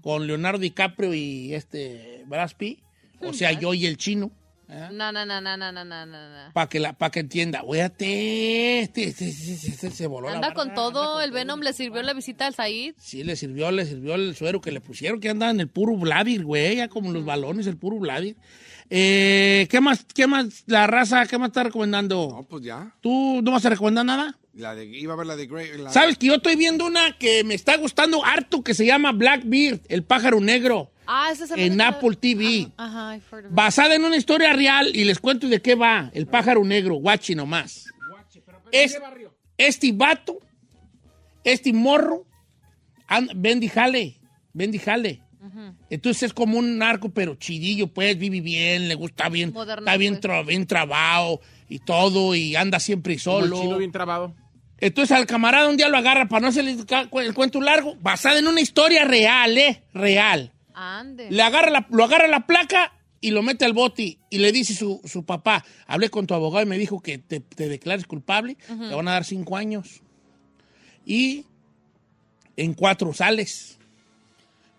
con 0.00 0.26
Leonardo 0.26 0.58
DiCaprio 0.58 1.14
y 1.14 1.54
este 1.54 2.24
Brad 2.26 2.50
Pitt, 2.56 2.80
o 3.20 3.32
sea, 3.32 3.52
yo 3.52 3.74
y 3.74 3.86
el 3.86 3.96
chino. 3.96 4.30
¿eh? 4.68 4.88
No, 4.92 5.12
no, 5.12 5.24
no, 5.24 5.40
no, 5.40 5.56
no, 5.56 5.72
no, 5.72 5.84
no, 5.84 6.06
no. 6.06 6.52
Para 6.52 6.68
que, 6.68 6.80
pa 6.96 7.10
que 7.10 7.20
entienda, 7.20 7.62
Oíate, 7.64 8.80
este 8.80 9.04
este 9.04 9.28
este, 9.28 9.44
este, 9.44 9.54
este, 9.54 9.86
este, 9.86 9.90
se 9.90 10.06
voló 10.06 10.28
Anda 10.28 10.54
con 10.54 10.74
todo, 10.74 11.20
el 11.20 11.30
Venom 11.30 11.60
le 11.60 11.72
sirvió 11.72 12.02
la 12.02 12.12
visita 12.12 12.46
al 12.46 12.54
Said. 12.54 12.94
Sí, 12.98 13.24
le 13.24 13.36
sirvió, 13.36 13.70
le 13.70 13.86
sirvió 13.86 14.14
el 14.14 14.34
suero 14.36 14.60
que 14.60 14.72
le 14.72 14.80
pusieron, 14.80 15.20
que 15.20 15.30
andaba 15.30 15.50
en 15.50 15.60
el 15.60 15.68
puro 15.68 15.96
Blavir, 15.96 16.44
güey, 16.44 16.76
ya 16.76 16.88
como 16.88 17.12
los 17.12 17.24
balones, 17.24 17.66
el 17.66 17.76
puro 17.76 17.98
Blavir. 17.98 18.36
Eh, 18.90 19.66
¿Qué 19.70 19.80
más, 19.80 20.04
qué 20.14 20.26
más, 20.26 20.64
la 20.66 20.86
raza, 20.86 21.26
qué 21.26 21.36
más 21.38 21.48
está 21.48 21.64
recomendando? 21.64 22.28
No, 22.30 22.42
pues 22.44 22.64
ya. 22.64 22.94
¿Tú 23.00 23.40
no 23.42 23.50
vas 23.52 23.64
a 23.66 23.70
recomendar 23.70 24.04
nada? 24.06 24.38
La 24.54 24.74
de, 24.74 24.86
iba 24.86 25.12
a 25.12 25.16
ver 25.16 25.26
la 25.26 25.36
de 25.36 25.46
Grey. 25.46 25.76
la- 25.78 25.90
¿Sabes 25.92 26.16
que 26.18 26.26
yo 26.26 26.34
estoy 26.36 26.56
viendo 26.56 26.86
una 26.86 27.16
que 27.18 27.44
me 27.44 27.54
está 27.54 27.76
gustando 27.76 28.24
harto 28.24 28.62
que 28.64 28.74
se 28.74 28.86
llama 28.86 29.12
Blackbeard, 29.12 29.80
el 29.88 30.02
pájaro 30.04 30.40
negro, 30.40 30.90
Ah, 31.06 31.28
ese 31.32 31.44
es 31.44 31.50
el 31.52 31.60
en 31.60 31.80
Apple 31.80 32.16
TV? 32.16 32.70
Ajá. 32.76 33.18
Basada 33.50 33.94
en 33.94 34.04
una 34.04 34.16
historia 34.16 34.52
real 34.52 34.94
y 34.94 35.04
les 35.04 35.18
cuento 35.20 35.48
de 35.48 35.60
qué 35.62 35.74
va, 35.74 36.10
el 36.12 36.26
pájaro 36.26 36.64
negro, 36.64 36.94
guachi 36.96 37.34
nomás. 37.34 37.86
Es, 38.72 38.98
este 39.56 39.92
vato, 39.92 40.38
este 41.44 41.72
morro, 41.72 42.26
and- 43.06 43.30
Bendy 43.36 43.68
Jale, 43.68 44.18
Bendy 44.52 44.78
Jale. 44.78 45.22
Entonces 45.90 46.24
es 46.24 46.32
como 46.32 46.58
un 46.58 46.78
narco, 46.78 47.08
pero 47.10 47.34
chidillo, 47.36 47.88
pues, 47.88 48.18
vive 48.18 48.40
bien, 48.40 48.88
le 48.88 48.94
gusta 48.94 49.28
bien, 49.28 49.52
Moderno, 49.52 49.82
está 49.86 49.96
bien, 49.96 50.14
pues. 50.14 50.22
tra- 50.24 50.46
bien 50.46 50.66
trabado 50.66 51.40
y 51.68 51.78
todo, 51.80 52.34
y 52.34 52.56
anda 52.56 52.80
siempre 52.80 53.16
Como 53.22 53.38
el 53.40 53.44
solo. 53.50 53.60
chino 53.62 53.78
bien 53.78 53.92
trabado. 53.92 54.34
Entonces 54.80 55.16
al 55.16 55.26
camarada 55.26 55.68
un 55.68 55.76
día 55.76 55.88
lo 55.88 55.96
agarra 55.98 56.28
para 56.28 56.40
no 56.42 56.46
hacerle 56.48 56.76
el 57.12 57.34
cuento 57.34 57.60
largo, 57.60 57.96
basada 58.00 58.38
en 58.38 58.46
una 58.46 58.60
historia 58.60 59.04
real, 59.04 59.58
¿eh? 59.58 59.82
Real. 59.92 60.52
Ande. 60.74 61.28
Le 61.30 61.42
agarra 61.42 61.70
la, 61.70 61.86
lo 61.90 62.04
agarra 62.04 62.28
la 62.28 62.46
placa 62.46 62.92
y 63.20 63.32
lo 63.32 63.42
mete 63.42 63.64
al 63.64 63.72
bote 63.72 64.18
y 64.30 64.38
le 64.38 64.52
dice 64.52 64.74
su, 64.74 65.00
su 65.04 65.24
papá, 65.24 65.64
hablé 65.88 66.08
con 66.10 66.28
tu 66.28 66.34
abogado 66.34 66.64
y 66.64 66.68
me 66.68 66.78
dijo 66.78 67.00
que 67.00 67.18
te, 67.18 67.40
te 67.40 67.68
declares 67.68 68.06
culpable, 68.06 68.56
te 68.68 68.94
van 68.94 69.08
a 69.08 69.12
dar 69.14 69.24
cinco 69.24 69.56
años. 69.56 70.02
Y 71.04 71.44
en 72.56 72.74
cuatro 72.74 73.12
sales. 73.12 73.77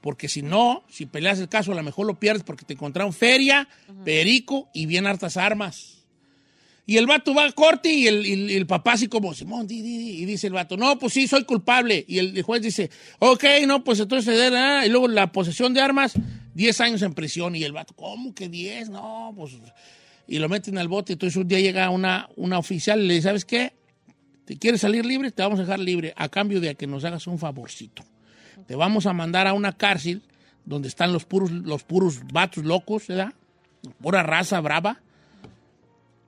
Porque 0.01 0.29
si 0.29 0.41
no, 0.41 0.83
si 0.89 1.05
peleas 1.05 1.39
el 1.39 1.49
caso, 1.49 1.71
a 1.71 1.75
lo 1.75 1.83
mejor 1.83 2.07
lo 2.07 2.19
pierdes 2.19 2.43
porque 2.43 2.65
te 2.65 2.73
encontraron 2.73 3.13
feria, 3.13 3.67
perico 4.05 4.69
y 4.73 4.85
bien 4.85 5.07
hartas 5.07 5.35
armas. 5.35 5.99
Y 6.85 6.97
el 6.97 7.05
vato 7.05 7.35
va 7.35 7.45
a 7.45 7.51
corte 7.51 7.93
y 7.93 8.07
el, 8.07 8.25
y 8.25 8.55
el 8.55 8.65
papá 8.65 8.93
así 8.93 9.07
como, 9.07 9.35
Simón, 9.35 9.67
di, 9.67 9.81
di, 9.83 9.97
di", 9.99 10.09
y 10.21 10.25
dice 10.25 10.47
el 10.47 10.53
vato, 10.53 10.75
no, 10.75 10.97
pues 10.97 11.13
sí, 11.13 11.27
soy 11.27 11.43
culpable. 11.43 12.03
Y 12.07 12.17
el 12.17 12.41
juez 12.41 12.63
dice, 12.63 12.89
ok, 13.19 13.43
no, 13.67 13.83
pues 13.83 13.99
entonces, 13.99 14.51
ah", 14.55 14.83
y 14.83 14.89
luego 14.89 15.07
la 15.07 15.31
posesión 15.31 15.71
de 15.75 15.81
armas, 15.81 16.13
10 16.55 16.81
años 16.81 17.01
en 17.03 17.13
prisión. 17.13 17.55
Y 17.55 17.63
el 17.63 17.73
vato, 17.73 17.93
¿cómo 17.93 18.33
que 18.33 18.49
10? 18.49 18.89
No, 18.89 19.31
pues... 19.35 19.51
Y 20.27 20.39
lo 20.39 20.49
meten 20.49 20.79
al 20.79 20.87
bote. 20.87 21.13
Entonces 21.13 21.37
un 21.37 21.47
día 21.47 21.59
llega 21.59 21.89
una, 21.91 22.27
una 22.35 22.57
oficial 22.57 23.01
y 23.01 23.07
le 23.07 23.13
dice, 23.15 23.27
¿sabes 23.27 23.45
qué? 23.45 23.73
¿Te 24.45 24.57
quieres 24.57 24.81
salir 24.81 25.05
libre? 25.05 25.29
Te 25.29 25.43
vamos 25.43 25.59
a 25.59 25.63
dejar 25.63 25.79
libre 25.79 26.13
a 26.15 26.27
cambio 26.29 26.59
de 26.59 26.73
que 26.73 26.87
nos 26.87 27.03
hagas 27.03 27.27
un 27.27 27.37
favorcito. 27.37 28.03
Te 28.67 28.75
vamos 28.75 29.05
a 29.05 29.13
mandar 29.13 29.47
a 29.47 29.53
una 29.53 29.73
cárcel 29.73 30.21
donde 30.65 30.87
están 30.87 31.13
los 31.13 31.25
puros, 31.25 31.51
los 31.51 31.83
puros 31.83 32.21
vatos 32.31 32.63
locos, 32.63 33.07
¿verdad? 33.07 33.33
Pura 34.01 34.23
raza 34.23 34.59
brava. 34.59 35.01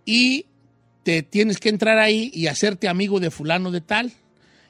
Y 0.06 0.46
te 1.04 1.24
tienes 1.24 1.60
que 1.60 1.70
entrar 1.70 1.98
ahí 2.00 2.32
y 2.34 2.48
hacerte 2.48 2.88
amigo 2.88 3.20
de 3.20 3.32
fulano 3.32 3.72
de 3.72 3.82
tal 3.82 4.14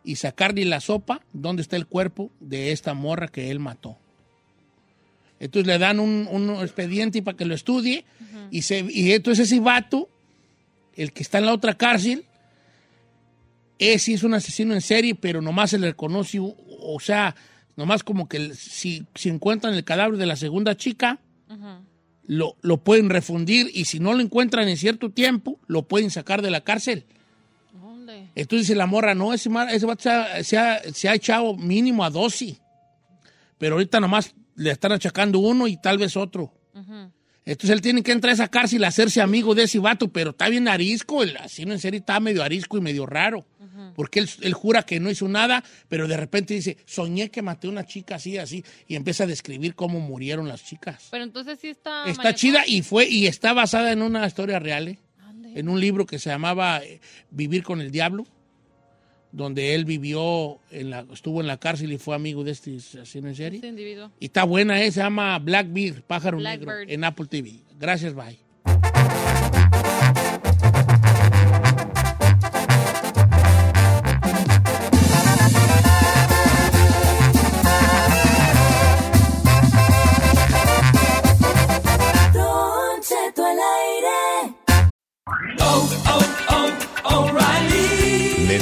y 0.04 0.15
sacarle 0.15 0.65
la 0.65 0.80
sopa 0.80 1.21
donde 1.34 1.62
está 1.62 1.76
el 1.76 1.86
cuerpo 1.86 2.32
de 2.39 2.71
esta 2.71 2.93
morra 2.93 3.28
que 3.28 3.52
él 3.52 3.60
mató. 3.60 3.97
Entonces 5.39 5.67
le 5.67 5.78
dan 5.80 6.00
un, 6.00 6.28
un 6.30 6.50
expediente 6.62 7.21
para 7.21 7.36
que 7.36 7.45
lo 7.45 7.56
estudie 7.56 8.06
y, 8.52 8.62
se, 8.62 8.86
y 8.89 9.12
entonces 9.12 9.47
ese 9.47 9.60
vato, 9.60 10.10
el 10.95 11.13
que 11.13 11.24
está 11.24 11.39
en 11.39 11.47
la 11.47 11.54
otra 11.54 11.74
cárcel, 11.76 12.26
es, 13.80 14.04
sí 14.04 14.13
es 14.13 14.24
un 14.24 14.36
asesino 14.36 14.74
en 14.74 14.82
serie, 14.82 15.15
pero 15.15 15.41
nomás 15.41 15.71
se 15.71 15.80
le 15.80 15.88
reconoce, 15.88 16.39
o 16.39 17.00
sea, 17.00 17.36
nomás 17.75 18.03
como 18.03 18.27
que 18.29 18.53
si, 18.53 19.05
si 19.15 19.29
encuentran 19.29 19.73
el 19.73 19.84
cadáver 19.84 20.17
de 20.17 20.25
la 20.25 20.36
segunda 20.36 20.75
chica, 20.75 21.19
lo, 22.27 22.55
lo 22.62 22.77
pueden 22.84 23.10
refundir 23.10 23.69
y 23.73 23.86
si 23.86 23.99
no 23.99 24.13
lo 24.13 24.21
encuentran 24.21 24.67
en 24.69 24.77
cierto 24.77 25.10
tiempo, 25.12 25.60
lo 25.67 25.88
pueden 25.88 26.10
sacar 26.12 26.41
de 26.41 26.51
la 26.51 26.62
cárcel. 26.62 27.05
¿Dónde? 27.73 28.29
Entonces 28.36 28.67
dice 28.67 28.75
la 28.75 28.86
morra, 28.86 29.15
no, 29.15 29.34
ese, 29.34 29.49
mar- 29.49 29.69
ese 29.73 29.86
vato 29.86 30.03
se 30.03 30.10
ha, 30.10 30.43
se 30.43 30.57
ha- 30.57 30.81
se 30.93 31.10
ha 31.10 31.15
echado 31.15 31.55
mínimo 31.57 32.03
a 32.05 32.10
12. 32.10 32.57
Pero 33.57 33.75
ahorita 33.75 33.99
nomás 33.99 34.34
le 34.55 34.71
están 34.71 34.91
achacando 34.93 35.39
uno 35.39 35.67
y 35.67 35.77
tal 35.77 35.97
vez 35.97 36.15
otro. 36.17 36.53
Entonces 37.43 37.71
él 37.71 37.81
tiene 37.81 38.03
que 38.03 38.12
entrar 38.12 38.29
a 38.31 38.34
esa 38.36 38.47
cárcel 38.47 38.84
a 38.84 38.88
hacerse 38.89 39.19
amigo 39.21 39.55
de 39.55 39.63
ese 39.63 39.79
vato, 39.79 40.07
pero 40.12 40.29
está 40.29 40.47
bien 40.47 40.67
arisco, 40.67 41.23
el 41.23 41.36
asesino 41.38 41.73
en 41.73 41.79
serie 41.79 41.99
está 41.99 42.19
medio 42.19 42.43
arisco 42.43 42.77
y 42.77 42.81
medio 42.81 43.05
raro. 43.05 43.45
Porque 43.96 44.20
él, 44.20 44.30
él 44.41 44.54
jura 44.54 44.84
que 44.84 45.00
no 45.00 45.10
hizo 45.10 45.28
nada, 45.28 45.63
pero 45.89 46.08
de 46.08 46.17
repente 46.17 46.54
dice, 46.54 46.78
soñé 46.86 47.30
que 47.30 47.41
maté 47.41 47.67
a 47.67 47.70
una 47.70 47.86
chica 47.86 48.15
así, 48.15 48.38
así, 48.38 48.63
y 48.88 48.96
empieza 48.96 49.24
a 49.24 49.28
describir 49.28 49.76
cómo 49.76 50.00
murieron 50.00 50.48
las 50.48 50.63
chicas. 50.63 51.08
Pero 51.12 51.24
entonces 51.24 51.60
sí 51.60 51.70
está. 51.70 52.06
Está 52.06 52.34
chida 52.34 52.63
y 52.65 52.82
fue 52.82 53.08
y 53.08 53.28
está 53.28 53.54
basada 53.54 53.91
en 53.91 54.02
una 54.02 54.26
historia 54.26 54.60
real, 54.60 54.88
¿eh? 54.88 55.00
en 55.56 55.70
un 55.70 55.80
libro 55.80 56.06
que 56.06 56.20
se 56.20 56.30
llamaba 56.30 56.84
eh, 56.84 57.00
Vivir 57.30 57.63
con 57.63 57.82
el 57.82 57.91
Diablo, 57.91 58.26
donde 59.32 59.76
él 59.76 59.86
vivió, 59.86 60.60
en 60.72 60.89
la, 60.89 61.06
estuvo 61.12 61.41
en 61.41 61.48
la 61.48 61.58
cárcel 61.58 61.91
y 61.91 61.98
fue 61.98 62.15
amigo 62.15 62.44
de 62.44 62.52
este 62.52 62.76
asesino 62.78 63.28
en 63.28 63.36
serie. 63.36 63.58
Este 63.58 63.67
individuo. 63.67 64.12
Y 64.20 64.26
está 64.26 64.44
buena, 64.44 64.82
¿eh? 64.82 64.91
se 64.91 65.02
llama 65.02 65.38
Blackbeard, 65.39 66.04
Pájaro 66.04 66.39
Negro, 66.39 66.65
Blackbird. 66.65 66.91
en 66.91 67.04
Apple 67.04 67.26
TV. 67.28 67.60
Gracias, 67.80 68.13
bye. 68.13 68.39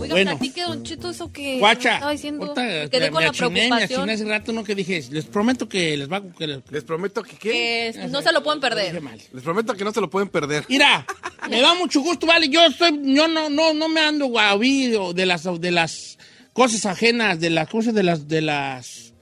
Oiga, 0.00 0.14
Bueno. 0.14 0.30
platique, 0.38 0.62
Don 0.62 0.82
Cheto, 0.84 1.10
eso 1.10 1.30
que 1.32 1.58
Guacha, 1.58 1.94
estaba 1.94 2.12
diciendo. 2.12 2.44
ahorita 2.46 2.62
Me 2.62 2.90
quedé 2.90 3.00
me- 3.06 3.10
con 3.10 3.18
me 3.20 3.24
la 3.24 3.30
achiné, 3.30 3.48
me 3.48 3.52
preocupación. 3.68 4.00
achiné 4.00 4.12
hace 4.14 4.24
rato, 4.24 4.52
¿no? 4.52 4.64
Que 4.64 4.74
dije, 4.74 5.04
les 5.10 5.24
prometo 5.26 5.68
que 5.68 5.96
les 5.96 6.10
va 6.10 6.18
a... 6.18 6.22
Que 6.22 6.46
les, 6.46 6.58
Les 6.70 6.84
prometo 6.84 7.22
que 7.22 7.36
qué. 7.36 7.50
Que 7.94 8.08
no 8.08 8.22
se 8.22 8.32
lo 8.32 8.42
pueden 8.42 8.60
perder. 8.60 9.00
mal. 9.02 9.18
Les 9.32 9.42
prometo 9.42 9.74
que 9.74 9.84
no 9.84 9.92
se 9.92 10.00
lo 10.00 10.08
pueden 10.08 10.28
perder. 10.28 10.64
Mira, 10.68 11.04
me 11.50 11.60
da 11.60 11.74
mucho 11.74 12.00
gusto, 12.00 12.26
vale. 12.26 12.48
Yo 12.48 12.64
estoy, 12.64 12.98
yo 13.14 13.28
no, 13.28 13.50
no, 13.50 13.74
no 13.74 13.88
me 13.88 14.00
ando 14.00 14.26
guavido 14.26 15.12
de 15.12 15.26
las, 15.26 15.44
de 15.60 15.70
las 15.70 16.18
cosas 16.52 16.86
ajenas, 16.86 17.40
de 17.40 17.50
las 17.50 17.68
cosas 17.68 17.92
de 17.94 18.02
las, 18.02 18.28
de 18.28 18.40
las. 18.42 19.12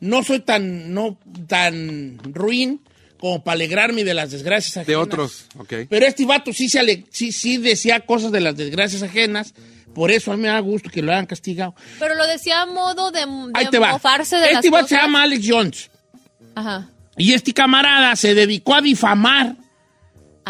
No 0.00 0.22
soy 0.22 0.40
tan, 0.40 0.94
no 0.94 1.18
tan 1.48 2.18
ruin 2.32 2.80
como 3.18 3.42
para 3.42 3.54
alegrarme 3.54 4.04
de 4.04 4.14
las 4.14 4.30
desgracias 4.30 4.76
ajenas. 4.76 4.86
De 4.86 4.96
otros, 4.96 5.44
ok. 5.56 5.72
Pero 5.88 6.06
este 6.06 6.24
vato 6.24 6.52
sí, 6.52 6.68
se 6.68 6.78
ale- 6.78 7.04
sí, 7.10 7.32
sí 7.32 7.56
decía 7.58 8.00
cosas 8.00 8.32
de 8.32 8.40
las 8.40 8.56
desgracias 8.56 9.02
ajenas. 9.02 9.54
Por 9.94 10.10
eso 10.12 10.30
a 10.32 10.36
mí 10.36 10.42
me 10.42 10.48
da 10.48 10.60
gusto 10.60 10.90
que 10.90 11.02
lo 11.02 11.10
hayan 11.12 11.26
castigado. 11.26 11.74
Pero 11.98 12.14
lo 12.14 12.26
decía 12.26 12.62
a 12.62 12.66
modo 12.66 13.10
de, 13.10 13.20
Ahí 13.54 13.64
de 13.64 13.70
te 13.70 13.78
va. 13.78 13.92
mofarse 13.92 14.36
de 14.36 14.52
Este 14.52 14.54
las 14.70 14.70
vato 14.70 14.88
se 14.88 14.94
cosas. 14.94 15.06
llama 15.06 15.22
Alex 15.24 15.44
Jones. 15.48 15.90
Ajá. 16.54 16.88
Y 17.16 17.32
este 17.32 17.52
camarada 17.52 18.14
se 18.14 18.34
dedicó 18.34 18.74
a 18.74 18.80
difamar 18.80 19.56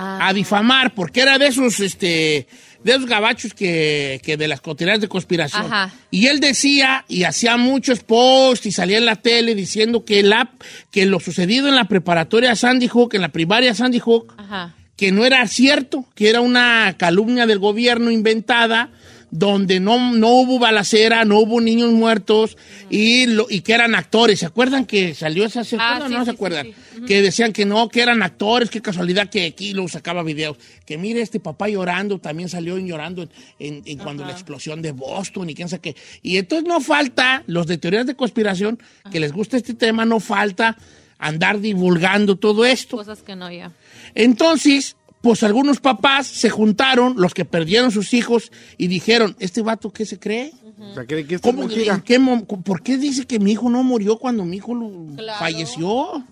Ah. 0.00 0.28
a 0.28 0.32
difamar, 0.32 0.94
porque 0.94 1.20
era 1.22 1.38
de 1.38 1.48
esos, 1.48 1.80
este, 1.80 2.46
de 2.84 2.92
esos 2.92 3.06
gabachos 3.06 3.54
que, 3.54 4.20
que 4.22 4.36
de 4.36 4.48
las 4.48 4.60
cotidianas 4.60 5.00
de 5.00 5.08
conspiración. 5.08 5.66
Ajá. 5.66 5.92
Y 6.10 6.26
él 6.26 6.40
decía, 6.40 7.04
y 7.08 7.24
hacía 7.24 7.56
muchos 7.56 8.00
posts, 8.00 8.66
y 8.66 8.72
salía 8.72 8.98
en 8.98 9.06
la 9.06 9.16
tele 9.16 9.54
diciendo 9.54 10.04
que, 10.04 10.22
la, 10.22 10.52
que 10.90 11.06
lo 11.06 11.20
sucedido 11.20 11.68
en 11.68 11.76
la 11.76 11.84
preparatoria 11.84 12.54
Sandy 12.56 12.88
Hook, 12.88 13.14
en 13.14 13.22
la 13.22 13.30
primaria 13.30 13.74
Sandy 13.74 13.98
Hook, 13.98 14.34
Ajá. 14.36 14.74
que 14.96 15.12
no 15.12 15.24
era 15.24 15.46
cierto, 15.48 16.04
que 16.14 16.28
era 16.30 16.40
una 16.40 16.94
calumnia 16.96 17.46
del 17.46 17.58
gobierno 17.58 18.10
inventada, 18.10 18.90
donde 19.30 19.78
no, 19.80 20.12
no 20.14 20.28
hubo 20.30 20.58
balacera, 20.58 21.24
no 21.24 21.38
hubo 21.40 21.60
niños 21.60 21.92
muertos 21.92 22.56
y, 22.88 23.26
lo, 23.26 23.46
y 23.50 23.60
que 23.60 23.74
eran 23.74 23.94
actores. 23.94 24.38
¿Se 24.40 24.46
acuerdan 24.46 24.86
que 24.86 25.14
salió 25.14 25.44
esa? 25.44 25.64
¿Se 25.64 25.76
Ah, 25.78 26.00
sí, 26.06 26.12
no 26.12 26.20
sí, 26.20 26.24
se 26.24 26.30
acuerdan. 26.30 26.66
sí. 26.66 26.74
Que 27.06 27.20
decían 27.22 27.52
que 27.52 27.64
no, 27.66 27.88
que 27.88 28.00
eran 28.00 28.22
actores, 28.22 28.70
qué 28.70 28.80
casualidad 28.80 29.28
que 29.28 29.44
aquí 29.46 29.74
lo 29.74 29.86
sacaba 29.88 30.22
videos. 30.22 30.56
Que 30.86 30.96
mire, 30.98 31.20
este 31.20 31.40
papá 31.40 31.68
llorando, 31.68 32.18
también 32.18 32.48
salió 32.48 32.78
llorando 32.78 33.22
en, 33.22 33.28
en- 33.58 33.82
en 33.84 33.98
cuando 33.98 34.24
la 34.24 34.32
explosión 34.32 34.80
de 34.82 34.92
Boston 34.92 35.50
y 35.50 35.54
quién 35.54 35.68
sabe 35.68 35.82
qué. 35.82 35.96
Y 36.22 36.38
entonces 36.38 36.66
no 36.66 36.80
falta, 36.80 37.42
los 37.46 37.66
de 37.66 37.78
teorías 37.78 38.06
de 38.06 38.14
conspiración, 38.16 38.78
que 39.10 39.20
les 39.20 39.32
gusta 39.32 39.56
este 39.56 39.74
tema, 39.74 40.04
no 40.04 40.20
falta 40.20 40.76
andar 41.18 41.60
divulgando 41.60 42.36
todo 42.36 42.64
esto. 42.64 42.96
Cosas 42.96 43.22
que 43.22 43.34
no, 43.36 43.50
ya. 43.50 43.72
Entonces, 44.14 44.96
pues 45.20 45.42
algunos 45.42 45.80
papás 45.80 46.26
se 46.26 46.48
juntaron, 46.50 47.14
los 47.16 47.34
que 47.34 47.44
perdieron 47.44 47.90
sus 47.90 48.14
hijos, 48.14 48.52
y 48.76 48.86
dijeron, 48.86 49.34
¿este 49.40 49.62
vato 49.62 49.90
qué 49.92 50.06
se 50.06 50.18
cree? 50.18 50.52
O 50.78 50.94
sea, 50.94 51.04
¿cree 51.06 51.26
que 51.26 51.34
esto 51.36 51.48
es 51.48 51.54
¿Cómo, 51.54 51.66
mentira? 51.66 51.94
en 51.94 52.00
qué 52.02 52.20
mom- 52.20 52.46
¿Por 52.62 52.82
qué 52.82 52.96
dice 52.98 53.26
que 53.26 53.38
mi 53.40 53.52
hijo 53.52 53.68
no 53.68 53.82
murió 53.82 54.18
cuando 54.18 54.44
mi 54.44 54.58
hijo 54.58 54.74
lo- 54.74 55.16
Claro. 55.16 55.38
falleció? 55.40 56.24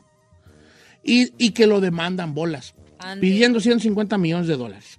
Y, 1.03 1.33
y 1.39 1.51
que 1.51 1.67
lo 1.67 1.81
demandan 1.81 2.35
bolas, 2.35 2.75
Ande. 2.99 3.21
pidiendo 3.27 3.61
150 3.61 4.19
millones 4.19 4.47
de 4.49 4.57
dólares. 4.57 4.99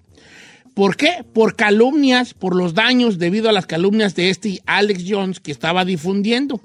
¿Por 0.73 0.95
qué? 0.95 1.25
Por 1.33 1.55
calumnias, 1.55 2.33
por 2.33 2.55
los 2.55 2.73
daños 2.73 3.17
debido 3.17 3.49
a 3.49 3.51
las 3.51 3.65
calumnias 3.65 4.15
de 4.15 4.29
este 4.29 4.61
Alex 4.65 5.03
Jones 5.07 5.39
que 5.39 5.51
estaba 5.51 5.85
difundiendo. 5.85 6.61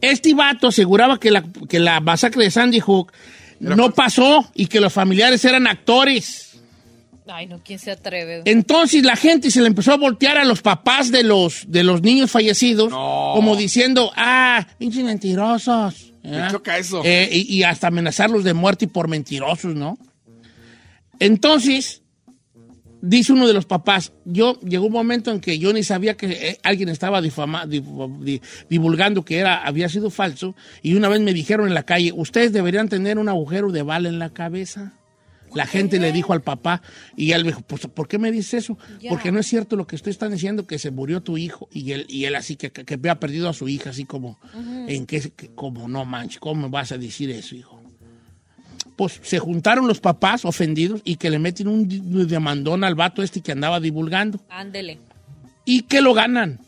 Este 0.00 0.34
vato 0.34 0.68
aseguraba 0.68 1.18
que 1.18 1.30
la, 1.30 1.42
que 1.68 1.80
la 1.80 2.00
masacre 2.00 2.44
de 2.44 2.50
Sandy 2.50 2.78
Hook 2.80 3.12
no 3.60 3.90
pasó 3.92 4.50
y 4.54 4.66
que 4.66 4.80
los 4.80 4.92
familiares 4.92 5.44
eran 5.44 5.66
actores. 5.66 6.48
Ay, 7.26 7.46
no, 7.46 7.62
¿quién 7.62 7.78
se 7.78 7.90
atreve? 7.90 8.42
Entonces 8.46 9.02
la 9.04 9.16
gente 9.16 9.50
se 9.50 9.60
le 9.60 9.66
empezó 9.66 9.92
a 9.92 9.96
voltear 9.96 10.38
a 10.38 10.44
los 10.44 10.62
papás 10.62 11.10
de 11.10 11.22
los, 11.22 11.70
de 11.70 11.84
los 11.84 12.00
niños 12.00 12.30
fallecidos, 12.30 12.90
como 12.90 13.54
diciendo, 13.54 14.10
ah, 14.16 14.66
pinches 14.78 15.04
mentirosos. 15.04 16.12
Me 16.22 16.38
¿eh? 16.38 16.48
choca 16.50 16.78
eso. 16.78 17.02
Eh, 17.04 17.28
y, 17.30 17.56
y 17.56 17.62
hasta 17.64 17.88
amenazarlos 17.88 18.44
de 18.44 18.54
muerte 18.54 18.86
y 18.86 18.88
por 18.88 19.08
mentirosos, 19.08 19.74
¿no? 19.74 19.98
Entonces, 21.20 22.02
dice 23.00 23.32
uno 23.32 23.46
de 23.46 23.54
los 23.54 23.64
papás, 23.66 24.12
yo 24.24 24.58
llegó 24.60 24.86
un 24.86 24.92
momento 24.92 25.30
en 25.30 25.40
que 25.40 25.58
yo 25.58 25.72
ni 25.72 25.82
sabía 25.82 26.16
que 26.16 26.26
eh, 26.26 26.58
alguien 26.62 26.88
estaba 26.88 27.20
difama- 27.22 27.66
dif- 27.66 28.18
di- 28.20 28.40
divulgando 28.68 29.24
que 29.24 29.38
era, 29.38 29.64
había 29.64 29.88
sido 29.88 30.10
falso, 30.10 30.54
y 30.82 30.94
una 30.94 31.08
vez 31.08 31.20
me 31.20 31.32
dijeron 31.32 31.68
en 31.68 31.74
la 31.74 31.84
calle, 31.84 32.12
ustedes 32.14 32.52
deberían 32.52 32.88
tener 32.88 33.18
un 33.18 33.28
agujero 33.28 33.70
de 33.72 33.82
bala 33.82 34.08
en 34.08 34.18
la 34.18 34.30
cabeza. 34.30 34.94
La 35.54 35.64
gente 35.66 35.98
le 35.98 36.12
dijo 36.12 36.34
al 36.34 36.42
papá 36.42 36.82
y 37.16 37.32
él 37.32 37.42
me 37.42 37.52
dijo, 37.52 37.62
pues, 37.62 37.86
¿por 37.86 38.06
qué 38.06 38.18
me 38.18 38.30
dices 38.30 38.64
eso? 38.64 38.76
Porque 39.08 39.32
no 39.32 39.40
es 39.40 39.46
cierto 39.46 39.76
lo 39.76 39.86
que 39.86 39.96
usted 39.96 40.10
está 40.10 40.28
diciendo, 40.28 40.66
que 40.66 40.78
se 40.78 40.90
murió 40.90 41.22
tu 41.22 41.38
hijo. 41.38 41.70
Y 41.72 41.92
él, 41.92 42.04
y 42.10 42.26
él 42.26 42.34
así, 42.34 42.56
que, 42.56 42.70
que, 42.70 42.84
que 42.84 42.94
había 42.94 43.18
perdido 43.18 43.48
a 43.48 43.54
su 43.54 43.66
hija, 43.66 43.88
así 43.88 44.04
como, 44.04 44.38
en 44.88 45.06
qué, 45.06 45.20
que- 45.34 45.48
como 45.54 45.88
no 45.88 46.04
manches, 46.04 46.38
¿cómo 46.38 46.62
me 46.64 46.68
vas 46.68 46.92
a 46.92 46.98
decir 46.98 47.30
eso, 47.30 47.54
hijo? 47.56 47.77
Pues 48.98 49.20
se 49.22 49.38
juntaron 49.38 49.86
los 49.86 50.00
papás 50.00 50.44
ofendidos 50.44 51.00
y 51.04 51.16
que 51.16 51.30
le 51.30 51.38
meten 51.38 51.68
un 51.68 52.26
demandón 52.26 52.82
al 52.82 52.96
vato 52.96 53.22
este 53.22 53.40
que 53.40 53.52
andaba 53.52 53.78
divulgando. 53.78 54.40
Ándele. 54.50 54.98
¿Y 55.64 55.82
que 55.82 56.00
lo 56.00 56.14
ganan? 56.14 56.58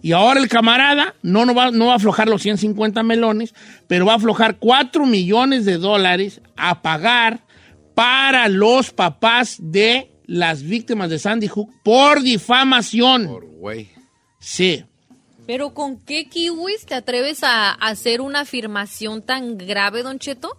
Y 0.00 0.12
ahora 0.12 0.40
el 0.40 0.48
camarada 0.48 1.14
no, 1.22 1.44
no, 1.44 1.54
va, 1.54 1.70
no 1.70 1.86
va 1.86 1.92
a 1.92 1.96
aflojar 1.96 2.26
los 2.26 2.40
150 2.40 3.02
melones, 3.02 3.54
pero 3.86 4.06
va 4.06 4.14
a 4.14 4.16
aflojar 4.16 4.56
4 4.56 5.04
millones 5.04 5.66
de 5.66 5.76
dólares 5.76 6.40
a 6.56 6.80
pagar 6.80 7.40
para 7.94 8.48
los 8.48 8.90
papás 8.90 9.58
de 9.60 10.10
las 10.26 10.62
víctimas 10.62 11.10
de 11.10 11.18
Sandy 11.18 11.48
Hook 11.48 11.70
por 11.84 12.22
difamación. 12.22 13.26
Por 13.26 13.44
güey. 13.46 13.90
Sí. 14.40 14.84
Pero 15.46 15.74
¿con 15.74 15.98
qué 16.00 16.30
kiwis 16.30 16.86
te 16.86 16.94
atreves 16.94 17.44
a 17.44 17.72
hacer 17.72 18.22
una 18.22 18.40
afirmación 18.40 19.20
tan 19.22 19.58
grave, 19.58 20.02
Don 20.02 20.18
Cheto? 20.18 20.56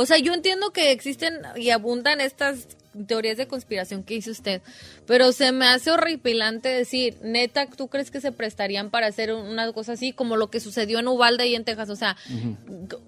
O 0.00 0.06
sea, 0.06 0.16
yo 0.16 0.32
entiendo 0.32 0.70
que 0.70 0.92
existen 0.92 1.40
y 1.56 1.70
abundan 1.70 2.20
estas 2.20 2.68
teorías 3.08 3.36
de 3.36 3.48
conspiración 3.48 4.04
que 4.04 4.14
dice 4.14 4.30
usted, 4.30 4.62
pero 5.08 5.32
se 5.32 5.50
me 5.50 5.66
hace 5.66 5.90
horripilante 5.90 6.68
decir, 6.68 7.16
neta, 7.20 7.66
¿tú 7.66 7.88
crees 7.88 8.12
que 8.12 8.20
se 8.20 8.30
prestarían 8.30 8.90
para 8.90 9.08
hacer 9.08 9.32
una 9.32 9.72
cosa 9.72 9.94
así 9.94 10.12
como 10.12 10.36
lo 10.36 10.50
que 10.50 10.60
sucedió 10.60 11.00
en 11.00 11.08
Uvalde 11.08 11.48
y 11.48 11.56
en 11.56 11.64
Texas? 11.64 11.90
O 11.90 11.96
sea, 11.96 12.16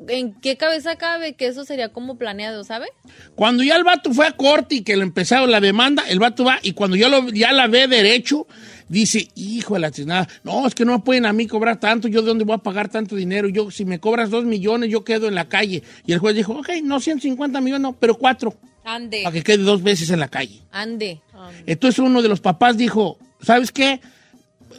¿en 0.08 0.34
qué 0.40 0.56
cabeza 0.56 0.96
cabe 0.96 1.34
que 1.34 1.46
eso 1.46 1.64
sería 1.64 1.90
como 1.90 2.18
planeado, 2.18 2.64
sabe? 2.64 2.88
Cuando 3.36 3.62
ya 3.62 3.76
el 3.76 3.84
vato 3.84 4.12
fue 4.12 4.26
a 4.26 4.32
corte 4.32 4.76
y 4.76 4.82
que 4.82 4.96
le 4.96 5.04
empezaron 5.04 5.52
la 5.52 5.60
demanda, 5.60 6.02
el 6.08 6.18
vato 6.18 6.44
va 6.44 6.58
y 6.60 6.72
cuando 6.72 6.96
ya, 6.96 7.08
lo, 7.08 7.28
ya 7.28 7.52
la 7.52 7.68
ve 7.68 7.86
derecho, 7.86 8.48
dice, 8.90 9.28
hijo 9.34 9.74
de 9.74 9.80
la 9.80 9.90
chinada, 9.90 10.28
no, 10.44 10.66
es 10.66 10.74
que 10.74 10.84
no 10.84 10.92
me 10.92 10.98
pueden 10.98 11.24
a 11.24 11.32
mí 11.32 11.46
cobrar 11.46 11.80
tanto, 11.80 12.08
yo 12.08 12.20
de 12.20 12.28
dónde 12.28 12.44
voy 12.44 12.56
a 12.56 12.58
pagar 12.58 12.88
tanto 12.90 13.16
dinero, 13.16 13.48
yo 13.48 13.70
si 13.70 13.84
me 13.86 13.98
cobras 14.00 14.28
dos 14.28 14.44
millones, 14.44 14.90
yo 14.90 15.02
quedo 15.04 15.28
en 15.28 15.34
la 15.34 15.48
calle. 15.48 15.82
Y 16.04 16.12
el 16.12 16.18
juez 16.18 16.34
dijo, 16.36 16.52
ok, 16.52 16.68
no 16.82 17.00
150 17.00 17.60
millones, 17.62 17.80
no, 17.82 17.92
pero 17.94 18.16
cuatro, 18.18 18.54
Ande, 18.84 19.20
para 19.22 19.32
que 19.32 19.42
quede 19.42 19.58
dos 19.62 19.82
veces 19.82 20.10
en 20.10 20.20
la 20.20 20.28
calle. 20.28 20.60
ande. 20.70 21.20
Entonces 21.66 21.98
uno 22.00 22.20
de 22.20 22.28
los 22.28 22.40
papás 22.40 22.76
dijo, 22.76 23.16
¿sabes 23.40 23.70
qué? 23.72 24.00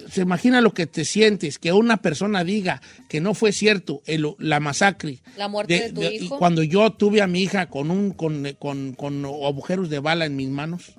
Se 0.10 0.22
imagina 0.22 0.62
lo 0.62 0.74
que 0.74 0.88
te 0.88 1.04
sientes, 1.06 1.58
que 1.60 1.74
una 1.74 1.98
persona 1.98 2.44
diga 2.44 2.82
que 3.10 3.20
no 3.22 3.34
fue 3.34 3.52
cierto 3.52 4.02
el- 4.06 4.36
la 4.40 4.60
masacre. 4.60 5.20
La 5.38 5.48
muerte 5.48 5.90
de, 5.90 5.90
tu 5.92 6.02
y 6.02 6.06
hijo. 6.26 6.38
cuando 6.38 6.64
yo 6.64 6.92
tuve 6.92 7.22
a 7.22 7.28
mi 7.28 7.42
hija 7.42 7.68
con 7.68 7.92
un 7.92 8.12
con, 8.12 8.46
con- 8.60 8.94
con 8.94 9.26
agujeros 9.26 9.90
de 9.90 10.00
bala 10.00 10.26
en 10.26 10.36
mis 10.36 10.50
manos. 10.50 10.94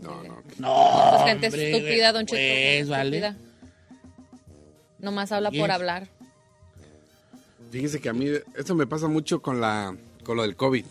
No, 0.00 0.22
no. 0.24 0.41
No, 0.62 1.10
Pues 1.10 1.22
gente 1.24 1.46
hombre, 1.48 1.72
estúpida, 1.72 2.12
Don 2.12 2.24
Cheto. 2.24 2.40
Pues, 2.40 2.76
gente 2.76 2.90
vale. 2.90 3.16
estúpida. 3.16 3.36
Nomás 5.00 5.32
habla 5.32 5.50
por 5.50 5.70
hablar. 5.72 6.08
Fíjese 7.72 8.00
que 8.00 8.08
a 8.08 8.12
mí 8.12 8.28
esto 8.56 8.74
me 8.76 8.86
pasa 8.86 9.08
mucho 9.08 9.42
con 9.42 9.60
la 9.60 9.96
con 10.22 10.36
lo 10.36 10.42
del 10.42 10.54
COVID. 10.54 10.84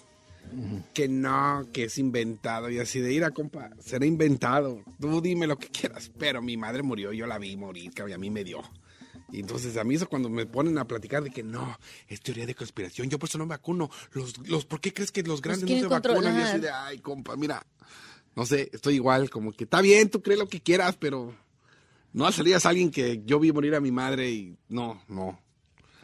Que 0.93 1.07
no, 1.07 1.65
que 1.71 1.85
es 1.85 1.97
inventado 1.97 2.69
y 2.69 2.79
así 2.79 2.99
de 2.99 3.13
ir 3.13 3.23
a 3.23 3.31
compa, 3.31 3.69
será 3.79 4.05
inventado. 4.05 4.83
Tú 4.99 5.21
dime 5.21 5.47
lo 5.47 5.57
que 5.57 5.69
quieras, 5.69 6.11
pero 6.19 6.41
mi 6.41 6.57
madre 6.57 6.83
murió, 6.83 7.13
yo 7.13 7.25
la 7.25 7.37
vi 7.37 7.55
morir, 7.55 7.91
que 7.91 8.01
a 8.01 8.17
mí 8.17 8.29
me 8.29 8.43
dio. 8.43 8.61
Y 9.31 9.39
entonces 9.39 9.77
a 9.77 9.85
mí 9.85 9.95
eso 9.95 10.09
cuando 10.09 10.29
me 10.29 10.45
ponen 10.45 10.77
a 10.77 10.85
platicar 10.85 11.23
de 11.23 11.29
que 11.29 11.41
no, 11.41 11.77
es 12.09 12.19
teoría 12.19 12.45
de 12.45 12.53
conspiración, 12.53 13.09
yo 13.09 13.17
por 13.17 13.29
eso 13.29 13.37
no 13.37 13.45
me 13.45 13.51
vacuno. 13.51 13.89
Los, 14.11 14.37
los, 14.49 14.65
¿Por 14.65 14.81
qué 14.81 14.93
crees 14.93 15.13
que 15.13 15.23
los 15.23 15.41
grandes 15.41 15.69
no 15.69 15.79
se 15.79 15.87
vacunan? 15.87 16.37
Y 16.37 16.41
así 16.41 16.59
de, 16.59 16.69
ay, 16.69 16.99
compa, 16.99 17.37
mira, 17.37 17.65
no 18.35 18.45
sé, 18.45 18.69
estoy 18.73 18.95
igual, 18.95 19.29
como 19.29 19.51
que 19.51 19.65
está 19.65 19.81
bien, 19.81 20.09
tú 20.09 20.21
crees 20.21 20.39
lo 20.39 20.47
que 20.47 20.61
quieras, 20.61 20.95
pero 20.99 21.33
no 22.13 22.31
salías 22.31 22.65
a 22.65 22.69
alguien 22.69 22.91
que 22.91 23.21
yo 23.25 23.39
vi 23.39 23.51
morir 23.51 23.75
a 23.75 23.81
mi 23.81 23.91
madre 23.91 24.31
y 24.31 24.55
no, 24.69 25.01
no. 25.07 25.39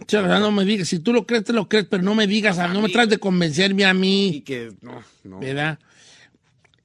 Sea, 0.07 0.21
no 0.21 0.51
me 0.51 0.63
digas, 0.63 0.87
si 0.87 0.99
tú 0.99 1.11
lo 1.11 1.25
crees, 1.25 1.45
te 1.45 1.53
lo 1.53 1.67
crees, 1.67 1.85
pero 1.89 2.03
no 2.03 2.13
me 2.13 2.27
digas, 2.27 2.57
no 2.71 2.81
me 2.81 2.89
trates 2.89 3.09
de 3.11 3.17
convencerme 3.17 3.83
a 3.83 3.93
mí. 3.93 4.27
Y 4.27 4.41
que 4.41 4.71
no, 4.81 5.03
no. 5.23 5.39
¿verdad? 5.39 5.79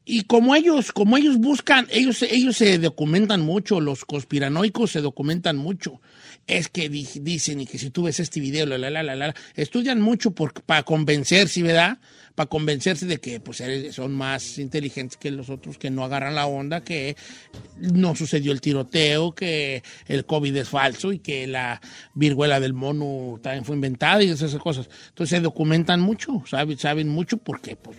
Y 0.04 0.24
como 0.24 0.54
ellos, 0.54 0.92
como 0.92 1.16
ellos 1.16 1.36
buscan, 1.36 1.86
ellos, 1.90 2.22
ellos 2.22 2.56
se 2.56 2.78
documentan 2.78 3.42
mucho, 3.42 3.80
los 3.80 4.04
conspiranoicos 4.04 4.90
se 4.90 5.00
documentan 5.00 5.56
mucho. 5.56 6.00
Es 6.58 6.68
que 6.68 6.88
di- 6.88 7.08
dicen, 7.20 7.60
y 7.60 7.66
que 7.66 7.78
si 7.78 7.90
tú 7.90 8.02
ves 8.02 8.20
este 8.20 8.40
video, 8.40 8.66
la, 8.66 8.76
la, 8.78 8.90
la, 8.90 9.02
la, 9.02 9.14
la, 9.16 9.34
estudian 9.54 10.00
mucho 10.00 10.32
por, 10.32 10.52
para 10.52 10.82
convencerse, 10.82 11.62
¿verdad? 11.62 11.98
Para 12.34 12.48
convencerse 12.48 13.06
de 13.06 13.18
que 13.18 13.40
pues, 13.40 13.62
son 13.92 14.12
más 14.12 14.58
inteligentes 14.58 15.16
que 15.16 15.30
los 15.30 15.48
otros, 15.50 15.78
que 15.78 15.90
no 15.90 16.04
agarran 16.04 16.34
la 16.34 16.46
onda, 16.46 16.82
que 16.82 17.16
no 17.78 18.14
sucedió 18.14 18.52
el 18.52 18.60
tiroteo, 18.60 19.34
que 19.34 19.82
el 20.06 20.24
COVID 20.26 20.56
es 20.56 20.68
falso 20.68 21.12
y 21.12 21.20
que 21.20 21.46
la 21.46 21.80
viruela 22.14 22.60
del 22.60 22.72
mono 22.74 23.38
también 23.42 23.64
fue 23.64 23.74
inventada 23.76 24.22
y 24.22 24.28
esas 24.30 24.54
cosas. 24.56 24.88
Entonces 25.08 25.38
se 25.38 25.42
documentan 25.42 26.00
mucho, 26.00 26.42
saben, 26.46 26.78
saben 26.78 27.08
mucho 27.08 27.36
porque 27.38 27.76
pues, 27.76 27.96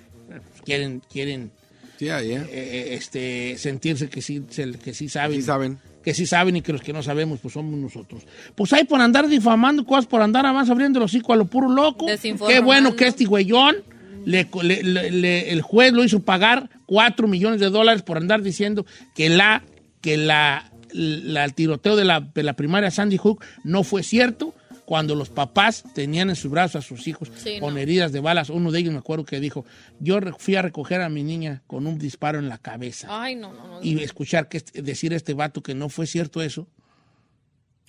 quieren, 0.65 1.01
quieren 1.11 1.51
eh, 1.99 2.35
¿eh? 2.35 2.47
eh, 2.51 2.93
este, 2.95 3.57
sentirse 3.57 4.09
que 4.09 4.21
sí, 4.21 4.43
que 4.83 4.93
sí 4.93 5.09
saben. 5.09 5.37
Sí 5.37 5.43
saben. 5.43 5.79
Que 6.03 6.13
sí 6.13 6.25
saben 6.25 6.55
y 6.57 6.61
que 6.61 6.73
los 6.73 6.81
que 6.81 6.91
no 6.93 7.01
sabemos, 7.01 7.39
pues 7.41 7.53
somos 7.53 7.77
nosotros. 7.79 8.23
Pues 8.55 8.73
hay 8.73 8.83
por 8.83 8.99
andar 9.01 9.27
difamando 9.27 9.85
cosas, 9.85 10.05
por 10.05 10.21
andar 10.21 10.43
más 10.53 10.69
abriendo 10.69 10.99
los 10.99 11.11
hocico 11.11 11.33
a 11.33 11.35
lo 11.35 11.45
puro 11.45 11.69
loco. 11.69 12.07
Qué 12.49 12.59
bueno 12.59 12.95
que 12.95 13.07
este 13.07 13.25
güeyón, 13.25 13.77
le- 14.25 14.47
le- 14.61 14.83
le- 14.83 15.11
le- 15.11 15.51
el 15.51 15.61
juez 15.61 15.93
lo 15.93 16.03
hizo 16.03 16.19
pagar 16.21 16.69
4 16.85 17.27
millones 17.27 17.59
de 17.59 17.69
dólares 17.69 18.01
por 18.01 18.17
andar 18.17 18.41
diciendo 18.41 18.85
que 19.15 19.29
la, 19.29 19.63
que 20.01 20.17
la, 20.17 20.71
la- 20.91 21.45
el 21.45 21.53
tiroteo 21.53 21.95
de 21.95 22.03
la, 22.05 22.19
de 22.19 22.43
la 22.43 22.53
primaria 22.53 22.91
Sandy 22.91 23.17
Hook 23.17 23.43
no 23.63 23.83
fue 23.83 24.03
cierto 24.03 24.53
cuando 24.93 25.15
los 25.15 25.31
papás 25.31 25.83
tenían 25.95 26.29
en 26.29 26.35
sus 26.35 26.51
brazos 26.51 26.85
a 26.85 26.87
sus 26.87 27.07
hijos 27.07 27.31
Sí, 27.35 27.59
con 27.59 27.73
no. 27.73 27.79
heridas 27.79 28.11
de 28.11 28.19
balas. 28.19 28.51
Uno 28.51 28.71
de 28.71 28.77
ellos 28.77 28.93
me 28.93 28.99
acuerdo 28.99 29.25
que 29.25 29.39
dijo, 29.39 29.65
yo 29.99 30.19
fui 30.37 30.55
a 30.55 30.61
recoger 30.61 31.01
a 31.01 31.09
mi 31.09 31.23
niña 31.23 31.63
con 31.65 31.87
un 31.87 31.97
disparo 31.97 32.37
en 32.37 32.47
la 32.47 32.59
cabeza. 32.59 33.07
Ay, 33.09 33.33
no, 33.33 33.51
no, 33.53 33.67
no. 33.69 33.79
Y 33.81 34.03
escuchar 34.03 34.49
que 34.49 34.57
este- 34.57 34.83
decir 34.83 35.11
a 35.13 35.15
este 35.15 35.33
vato 35.33 35.63
que 35.63 35.73
no 35.73 35.89
fue 35.89 36.05
cierto 36.05 36.43
eso. 36.43 36.67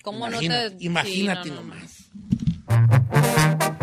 ¿Cómo 0.01 0.27
no 0.27 0.41
imagínate 0.41 0.71
te... 0.77 0.83
imagínate 0.83 1.49
sí, 1.49 1.51
no, 1.51 1.61
no, 1.61 1.63
no. 1.63 1.75
nomás. 1.75 3.74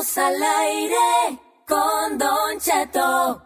Estamos 0.00 0.18
al 0.18 0.42
aire 0.42 1.38
con 1.68 2.16
Don 2.16 2.58
Cheto. 2.58 3.42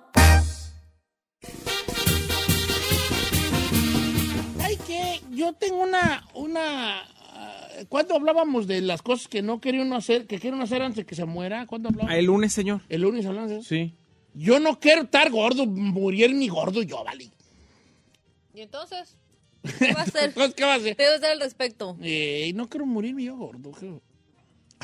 Ay, 4.60 4.76
que 4.86 5.20
yo 5.32 5.52
tengo 5.54 5.82
una, 5.82 6.24
una, 6.34 7.00
ah, 7.00 7.68
¿cuándo 7.88 8.14
hablábamos 8.14 8.68
de 8.68 8.82
las 8.82 9.02
cosas 9.02 9.26
que 9.26 9.42
no 9.42 9.60
quería 9.60 9.82
uno 9.82 9.96
hacer, 9.96 10.28
que 10.28 10.38
quiere 10.38 10.54
uno 10.54 10.62
hacer 10.62 10.82
antes 10.82 10.98
de 10.98 11.06
que 11.06 11.16
se 11.16 11.24
muera? 11.24 11.66
¿Cuándo 11.66 11.88
hablábamos? 11.88 12.16
El 12.16 12.26
lunes, 12.26 12.52
señor. 12.52 12.82
El 12.88 13.00
lunes 13.00 13.26
hablamos 13.26 13.50
de 13.50 13.56
eso. 13.56 13.68
Sí. 13.68 13.96
Yo 14.34 14.60
no 14.60 14.78
quiero 14.78 15.02
estar 15.02 15.32
gordo, 15.32 15.66
morir 15.66 16.32
ni 16.36 16.46
gordo 16.46 16.82
yo, 16.82 17.02
vale. 17.02 17.32
¿Y 18.54 18.60
entonces? 18.60 19.16
¿Qué 19.80 19.92
va 19.92 20.00
a 20.00 20.04
hacer? 20.04 20.24
Entonces, 20.28 20.54
¿qué 20.54 20.64
va 20.64 20.74
a 20.74 20.76
hacer? 20.76 20.96
¿Qué 20.96 21.04
va 21.04 21.14
a 21.14 21.16
hacer 21.16 21.30
al 21.30 21.40
respecto? 21.40 21.96
Eh, 22.00 22.52
no 22.54 22.68
quiero 22.68 22.86
morirme 22.86 23.24
yo 23.24 23.36
gordo. 23.36 23.72
creo. 23.72 24.00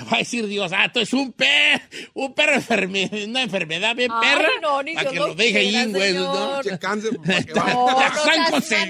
Va 0.13 0.17
a 0.17 0.19
decir 0.19 0.47
Dios, 0.47 0.73
ah, 0.75 0.91
tú 0.93 1.01
es 1.01 1.13
un 1.13 1.33
perro, 1.33 1.83
un 2.15 2.35
perro 2.35 2.55
enferme- 2.55 3.27
una 3.29 3.43
enfermedad 3.43 3.95
bien 3.95 4.11
Ay, 4.13 4.29
perra. 4.37 4.49
no, 4.63 4.83
ni 4.83 4.95
para 4.95 5.11
que 5.11 5.17
lo 5.17 5.35
deje 5.35 5.59
ahí, 5.59 5.93
güey, 5.93 6.15
¿no? 6.15 6.61
cáncer. 6.81 7.19
No, 7.55 8.01
Ya 8.01 8.87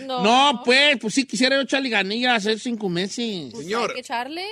no 0.00 0.06
no. 0.06 0.22
No, 0.22 0.62
pues, 0.64 0.98
pues 1.00 1.14
sí 1.14 1.24
quisiera 1.24 1.56
yo 1.56 1.62
echarle 1.62 1.88
ganilla 1.88 2.34
hacer 2.34 2.58
cinco 2.58 2.88
meses. 2.88 3.50
Pues 3.52 3.64
Señor. 3.64 3.90
Hay 3.90 3.94
que 3.94 4.00
echarle. 4.00 4.46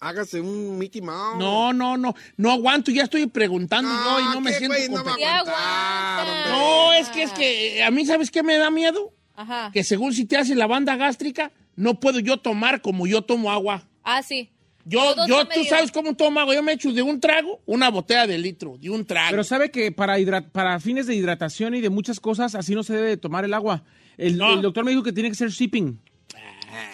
Hágase 0.00 0.40
un 0.40 0.78
Mickey 0.78 1.00
Mouse. 1.02 1.38
No, 1.38 1.72
no, 1.72 1.96
no, 1.96 2.14
no 2.36 2.52
aguanto, 2.52 2.92
ya 2.92 3.02
estoy 3.02 3.26
preguntando 3.26 3.90
yo 3.90 4.20
y 4.20 4.24
no 4.34 4.40
me 4.40 4.52
¿qué, 4.52 4.58
siento 4.58 4.76
güey? 4.76 4.88
No 4.88 4.98
aguantar. 4.98 6.50
No, 6.50 6.92
es 6.94 7.08
que 7.08 7.22
es 7.24 7.32
que 7.32 7.82
a 7.82 7.90
mí, 7.90 8.06
¿sabes 8.06 8.30
qué 8.30 8.42
me 8.44 8.56
da 8.58 8.70
miedo? 8.70 9.12
Ajá. 9.34 9.70
Que 9.72 9.82
según 9.82 10.14
si 10.14 10.24
te 10.24 10.36
hace 10.36 10.54
la 10.54 10.66
banda 10.68 10.94
gástrica, 10.96 11.50
no 11.74 11.98
puedo 11.98 12.20
yo 12.20 12.36
tomar 12.38 12.80
como 12.80 13.06
yo 13.06 13.22
tomo 13.22 13.50
agua. 13.50 13.88
Ah, 14.04 14.22
sí. 14.22 14.50
Yo, 14.88 15.14
yo, 15.26 15.46
tú 15.46 15.64
sabes 15.64 15.92
cómo 15.92 16.14
tomo 16.16 16.40
agua. 16.40 16.54
Yo 16.54 16.62
me 16.62 16.72
echo 16.72 16.92
de 16.92 17.02
un 17.02 17.20
trago 17.20 17.60
una 17.66 17.90
botella 17.90 18.26
de 18.26 18.38
litro, 18.38 18.76
de 18.78 18.88
un 18.90 19.04
trago. 19.04 19.30
Pero 19.30 19.44
sabe 19.44 19.70
que 19.70 19.92
para, 19.92 20.18
hidra- 20.18 20.48
para 20.50 20.80
fines 20.80 21.06
de 21.06 21.14
hidratación 21.14 21.74
y 21.74 21.80
de 21.82 21.90
muchas 21.90 22.20
cosas, 22.20 22.54
así 22.54 22.74
no 22.74 22.82
se 22.82 22.94
debe 22.94 23.08
de 23.08 23.16
tomar 23.18 23.44
el 23.44 23.52
agua. 23.52 23.84
El, 24.16 24.38
No. 24.38 24.54
el 24.54 24.62
doctor 24.62 24.84
me 24.84 24.90
dijo 24.92 25.02
que 25.02 25.12
tiene 25.12 25.28
que 25.28 25.34
ser 25.34 25.50
shipping. 25.50 26.00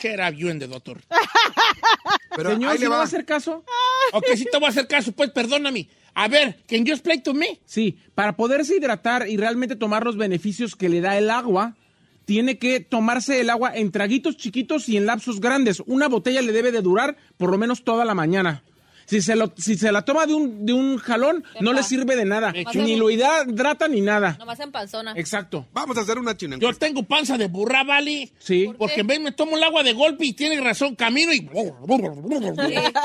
Shut 0.02 0.18
up, 0.20 0.34
you 0.36 0.48
and 0.50 0.60
the 0.60 0.66
doctor. 0.68 1.00
Pero 2.36 2.50
Señor, 2.50 2.70
ahí 2.72 2.76
¿si 2.78 2.82
le 2.82 2.86
no 2.86 2.90
va 2.92 2.96
va. 2.98 3.02
a 3.02 3.06
hacer 3.06 3.24
caso? 3.24 3.64
ok, 4.12 4.24
sí 4.36 4.46
te 4.50 4.58
voy 4.58 4.66
a 4.66 4.70
hacer 4.70 4.86
caso, 4.88 5.12
pues 5.12 5.30
perdóname. 5.30 5.88
A 6.14 6.28
ver, 6.28 6.62
can 6.68 6.84
you 6.84 6.92
explain 6.92 7.22
to 7.22 7.34
me? 7.34 7.60
Sí, 7.64 7.98
para 8.14 8.36
poderse 8.36 8.76
hidratar 8.76 9.28
y 9.28 9.36
realmente 9.36 9.76
tomar 9.76 10.04
los 10.04 10.16
beneficios 10.16 10.76
que 10.76 10.88
le 10.88 11.00
da 11.00 11.16
el 11.18 11.28
agua, 11.30 11.76
tiene 12.24 12.58
que 12.58 12.80
tomarse 12.80 13.40
el 13.40 13.50
agua 13.50 13.72
en 13.74 13.90
traguitos 13.90 14.36
chiquitos 14.36 14.88
y 14.88 14.96
en 14.96 15.06
lapsos 15.06 15.40
grandes. 15.40 15.82
Una 15.86 16.08
botella 16.08 16.42
le 16.42 16.52
debe 16.52 16.72
de 16.72 16.82
durar 16.82 17.16
por 17.36 17.50
lo 17.50 17.58
menos 17.58 17.84
toda 17.84 18.04
la 18.04 18.14
mañana. 18.14 18.62
Si 19.06 19.20
se, 19.20 19.36
lo, 19.36 19.52
si 19.56 19.76
se 19.76 19.92
la 19.92 20.02
toma 20.02 20.26
de 20.26 20.34
un, 20.34 20.64
de 20.64 20.72
un 20.72 20.96
jalón, 20.96 21.44
no 21.60 21.72
le 21.72 21.82
sirve 21.82 22.16
de 22.16 22.24
nada. 22.24 22.52
Hecho. 22.54 22.82
Ni 22.82 22.96
lo 22.96 23.10
hidrata 23.10 23.86
ni 23.86 24.00
nada. 24.00 24.36
Nomás 24.38 24.58
en 24.60 24.72
panzona. 24.72 25.12
Exacto. 25.16 25.66
Vamos 25.72 25.98
a 25.98 26.00
hacer 26.00 26.18
una 26.18 26.36
china 26.36 26.56
Yo 26.58 26.72
tengo 26.72 27.02
panza 27.02 27.36
de 27.36 27.48
burra, 27.48 27.84
¿vale? 27.84 28.32
Sí. 28.38 28.70
Porque 28.78 29.02
ven, 29.02 29.22
me 29.22 29.32
tomo 29.32 29.56
el 29.56 29.62
agua 29.62 29.82
de 29.82 29.92
golpe 29.92 30.24
y 30.24 30.32
tiene 30.32 30.60
razón, 30.60 30.94
camino 30.94 31.32
y 31.32 31.40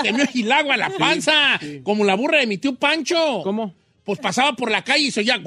se 0.03 0.13
me 0.13 0.29
el 0.33 0.51
agua 0.51 0.75
a 0.75 0.77
la 0.77 0.89
panza, 0.97 1.59
como 1.83 2.05
la 2.05 2.15
burra 2.15 2.39
de 2.39 2.47
mi 2.47 2.57
tío 2.57 2.75
Pancho. 2.75 3.41
¿Cómo? 3.43 3.73
Pues 4.03 4.19
pasaba 4.19 4.53
por 4.53 4.71
la 4.71 4.83
calle 4.83 5.03
y 5.05 5.11
se 5.11 5.19
oía, 5.19 5.39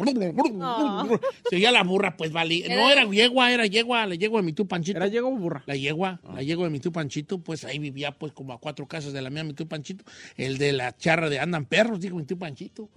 se 1.51 1.57
oía 1.57 1.73
la 1.73 1.83
burra, 1.83 2.17
pues 2.17 2.33
vale. 2.33 2.65
No 2.69 2.91
era 2.91 3.05
yegua, 3.07 3.53
era 3.53 3.67
yegua, 3.67 4.07
la 4.07 4.15
yegua 4.15 4.41
de 4.41 4.47
mi 4.47 4.53
tío 4.53 4.67
Panchito. 4.67 4.99
¿Era 4.99 5.09
llego 5.09 5.29
o 5.29 5.37
burra? 5.37 5.63
La 5.67 5.75
yegua, 5.75 6.21
la 6.35 6.43
yegua 6.43 6.65
de 6.67 6.71
mi 6.71 6.79
tío 6.79 6.93
Panchito, 6.93 7.39
pues 7.39 7.65
ahí 7.65 7.79
vivía 7.79 8.13
pues 8.13 8.33
como 8.33 8.53
a 8.53 8.59
cuatro 8.59 8.87
casas 8.87 9.13
de 9.13 9.21
la 9.23 9.31
mía 9.31 9.43
mi 9.45 9.55
tío 9.55 9.67
Panchito. 9.67 10.05
El 10.37 10.59
de 10.59 10.73
la 10.73 10.97
charra 10.97 11.29
de 11.29 11.41
andan 11.41 11.65
perros, 11.65 12.01
digo 12.01 12.17
mi 12.17 12.25
tío 12.25 12.39
Panchito. 12.39 12.89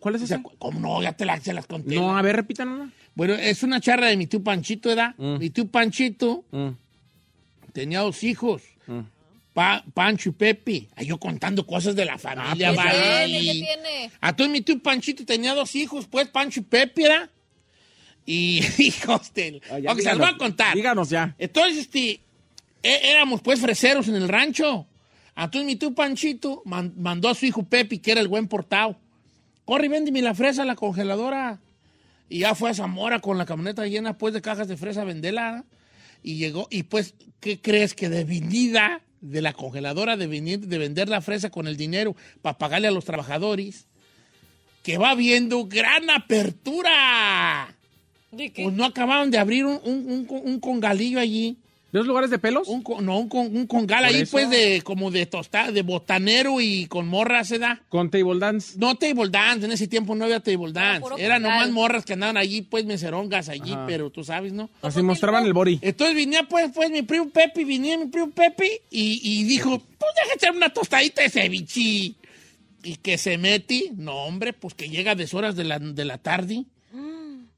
¿Cuál 0.00 0.14
es 0.14 0.22
O 0.22 0.26
sea, 0.26 0.38
ese? 0.38 0.56
¿Cómo 0.58 0.80
no? 0.80 1.02
Ya 1.02 1.12
te 1.12 1.24
las, 1.24 1.42
se 1.42 1.52
las 1.52 1.66
conté. 1.66 1.96
No, 1.96 2.16
a 2.16 2.22
ver, 2.22 2.36
repítanla. 2.36 2.90
Bueno, 3.14 3.34
es 3.34 3.62
una 3.62 3.80
charra 3.80 4.06
de 4.06 4.16
mi 4.16 4.26
tío 4.26 4.42
Panchito, 4.42 4.88
¿verdad? 4.90 5.14
Mm. 5.18 5.38
Mi 5.38 5.50
tío 5.50 5.66
Panchito 5.66 6.44
Mm, 6.50 6.68
tenía 7.72 8.00
dos 8.00 8.22
hijos, 8.24 8.62
mm. 8.86 9.00
Pa- 9.58 9.82
Pancho 9.92 10.28
y 10.28 10.32
Pepe. 10.34 10.88
Ay, 10.94 11.06
yo 11.06 11.18
contando 11.18 11.66
cosas 11.66 11.96
de 11.96 12.04
la 12.04 12.16
familia, 12.16 12.70
¿Qué 12.70 12.76
vale. 12.76 13.26
tiene? 13.26 13.42
¿Qué 13.42 13.52
tiene? 13.52 14.10
A 14.20 14.36
todo 14.36 14.48
mi 14.48 14.60
tío 14.60 14.78
Panchito 14.80 15.24
tenía 15.24 15.52
dos 15.52 15.74
hijos, 15.74 16.06
pues, 16.06 16.28
Pancho 16.28 16.60
y 16.60 16.62
Pepe, 16.62 17.02
¿verdad? 17.02 17.28
Y 18.24 18.60
hijos 18.78 19.34
del... 19.34 19.60
Ah, 19.68 19.80
ya, 19.80 19.90
ok, 19.90 19.98
se 19.98 20.10
los 20.10 20.18
voy 20.18 20.28
a 20.28 20.36
contar. 20.38 20.76
Díganos 20.76 21.10
ya. 21.10 21.34
Entonces, 21.40 21.76
este, 21.78 22.20
é- 22.84 23.10
éramos 23.10 23.40
pues 23.42 23.60
freseros 23.60 24.06
en 24.06 24.14
el 24.14 24.28
rancho. 24.28 24.86
Entonces 25.36 25.64
mi 25.66 25.74
tío 25.74 25.92
Panchito 25.92 26.62
man- 26.64 26.92
mandó 26.96 27.28
a 27.28 27.34
su 27.34 27.44
hijo 27.46 27.64
Pepe, 27.64 28.00
que 28.00 28.12
era 28.12 28.20
el 28.20 28.28
buen 28.28 28.46
portado. 28.46 28.96
Corre 29.64 29.86
y 29.86 29.88
véndeme 29.88 30.22
la 30.22 30.34
fresa 30.36 30.62
a 30.62 30.66
la 30.66 30.76
congeladora. 30.76 31.58
Y 32.28 32.38
ya 32.40 32.54
fue 32.54 32.70
a 32.70 32.74
Zamora 32.74 33.18
con 33.18 33.38
la 33.38 33.44
camioneta 33.44 33.84
llena 33.88 34.16
pues 34.18 34.34
de 34.34 34.40
cajas 34.40 34.68
de 34.68 34.76
fresa 34.76 35.00
a 35.02 35.04
venderla. 35.04 35.64
Y 36.22 36.36
llegó, 36.36 36.68
y 36.70 36.84
pues, 36.84 37.14
¿qué 37.40 37.60
crees 37.60 37.94
que 37.94 38.08
de 38.08 38.22
vendida 38.24 39.00
de 39.20 39.42
la 39.42 39.52
congeladora 39.52 40.16
de, 40.16 40.26
venir- 40.28 40.60
de 40.66 40.78
vender 40.78 41.08
la 41.08 41.20
fresa 41.20 41.50
con 41.50 41.66
el 41.68 41.76
dinero 41.76 42.14
para 42.42 42.58
pagarle 42.58 42.88
a 42.88 42.92
los 42.92 43.04
trabajadores? 43.04 43.86
Que 44.82 44.96
va 44.98 45.14
viendo 45.14 45.66
gran 45.66 46.08
apertura. 46.10 47.74
¿De 48.30 48.50
qué? 48.50 48.62
Pues 48.64 48.74
no 48.74 48.84
acababan 48.84 49.30
de 49.30 49.38
abrir 49.38 49.64
un, 49.66 49.80
un, 49.84 50.26
un- 50.28 50.40
un 50.44 50.60
congalillo 50.60 51.18
allí. 51.20 51.56
¿Dos 51.90 52.06
lugares 52.06 52.28
de 52.28 52.38
pelos? 52.38 52.68
Un, 52.68 52.82
con- 52.82 53.04
no, 53.06 53.18
un, 53.18 53.28
con- 53.30 53.56
un 53.56 53.66
congal 53.66 54.04
ahí, 54.04 54.16
eso. 54.22 54.32
pues, 54.32 54.50
de 54.50 54.82
como 54.82 55.10
de 55.10 55.24
tostada, 55.24 55.72
de 55.72 55.80
botanero 55.80 56.60
y 56.60 56.84
con 56.86 57.08
morras, 57.08 57.48
¿se 57.48 57.58
da? 57.58 57.80
Con 57.88 58.10
table 58.10 58.38
dance. 58.38 58.78
No 58.78 58.96
table 58.96 59.30
dance, 59.30 59.64
en 59.64 59.72
ese 59.72 59.88
tiempo 59.88 60.14
no 60.14 60.26
había 60.26 60.40
table 60.40 60.70
dance. 60.72 61.00
puro 61.00 61.16
Eran 61.16 61.40
nomás 61.42 61.70
morras 61.70 62.04
que 62.04 62.12
andaban 62.12 62.36
allí, 62.36 62.60
pues, 62.60 62.84
meserongas 62.84 63.48
allí, 63.48 63.72
Ajá. 63.72 63.86
pero 63.86 64.10
tú 64.10 64.22
sabes, 64.22 64.52
¿no? 64.52 64.68
Así 64.82 65.00
mostraban 65.02 65.46
el 65.46 65.54
body. 65.54 65.78
Entonces 65.80 66.14
venía, 66.14 66.42
pues, 66.46 66.70
pues, 66.74 66.90
mi 66.90 67.00
primo 67.00 67.30
Pepe, 67.30 67.64
venía 67.64 67.96
mi 67.96 68.06
primo 68.06 68.30
Pepe 68.32 68.82
y, 68.90 69.20
y 69.22 69.44
dijo, 69.44 69.78
pues, 69.78 70.12
déjame 70.14 70.34
echar 70.34 70.54
una 70.54 70.68
tostadita 70.72 71.22
de 71.22 71.30
ceviche. 71.30 72.14
Y 72.84 72.96
que 73.02 73.16
se 73.18 73.38
mete, 73.38 73.92
no, 73.96 74.14
hombre, 74.24 74.52
pues, 74.52 74.74
que 74.74 74.88
llega 74.90 75.12
a 75.12 75.14
deshoras 75.14 75.56
de 75.56 75.64
la, 75.64 75.78
de 75.78 76.04
la 76.04 76.18
tarde. 76.18 76.64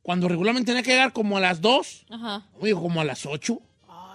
Cuando 0.03 0.29
regularmente 0.29 0.71
tenía 0.71 0.83
que 0.83 0.93
llegar 0.93 1.13
como 1.13 1.37
a 1.37 1.41
las 1.41 1.61
2, 1.61 2.07
Ajá. 2.11 2.47
oye, 2.59 2.73
como 2.75 3.01
a 3.01 3.05
las 3.05 3.27
8. 3.27 3.61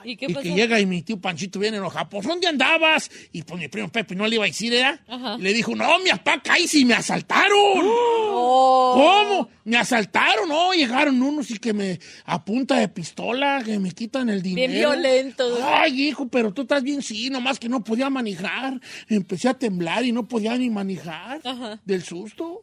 ¿Y 0.06 0.16
qué 0.16 0.28
que 0.28 0.34
pasó? 0.34 0.48
llega 0.48 0.80
y 0.80 0.86
mi 0.86 1.02
tío 1.02 1.20
Panchito 1.20 1.60
viene 1.60 1.78
enojado. 1.78 2.10
Pues, 2.10 2.28
¿dónde 2.28 2.48
andabas? 2.48 3.10
Y 3.32 3.44
pues 3.44 3.60
mi 3.60 3.68
primo 3.68 3.90
Pepe 3.90 4.16
no 4.16 4.28
le 4.28 4.36
iba 4.36 4.46
a 4.46 4.48
decir, 4.48 4.74
¿eh? 4.74 5.00
Y 5.38 5.42
le 5.42 5.54
dijo, 5.54 5.76
no, 5.76 6.00
mi 6.00 6.10
papá, 6.12 6.42
y 6.74 6.86
me 6.86 6.94
asaltaron. 6.94 7.56
Oh. 8.38 8.94
¿Cómo? 8.96 9.50
Me 9.64 9.78
asaltaron, 9.78 10.50
no, 10.50 10.74
llegaron 10.74 11.20
unos 11.22 11.50
y 11.50 11.58
que 11.58 11.74
me 11.74 12.00
a 12.26 12.44
punta 12.44 12.78
de 12.78 12.88
pistola, 12.90 13.62
que 13.66 13.80
me 13.80 13.92
quitan 13.92 14.30
el 14.30 14.42
dinero. 14.42 14.72
violentos. 14.92 15.60
Ay, 15.64 16.10
hijo, 16.10 16.28
pero 16.28 16.54
tú 16.54 16.64
estás 16.64 16.84
bien, 16.84 17.02
sí, 17.02 17.30
nomás 17.30 17.58
que 17.58 17.70
no 17.70 17.84
podía 17.84 18.10
manejar. 18.10 18.80
Empecé 19.10 19.48
a 19.50 19.54
temblar 19.56 20.06
y 20.06 20.12
no 20.12 20.28
podía 20.28 20.56
ni 20.58 20.70
manejar 20.70 21.42
Ajá. 21.44 21.80
del 21.86 22.04
susto. 22.04 22.62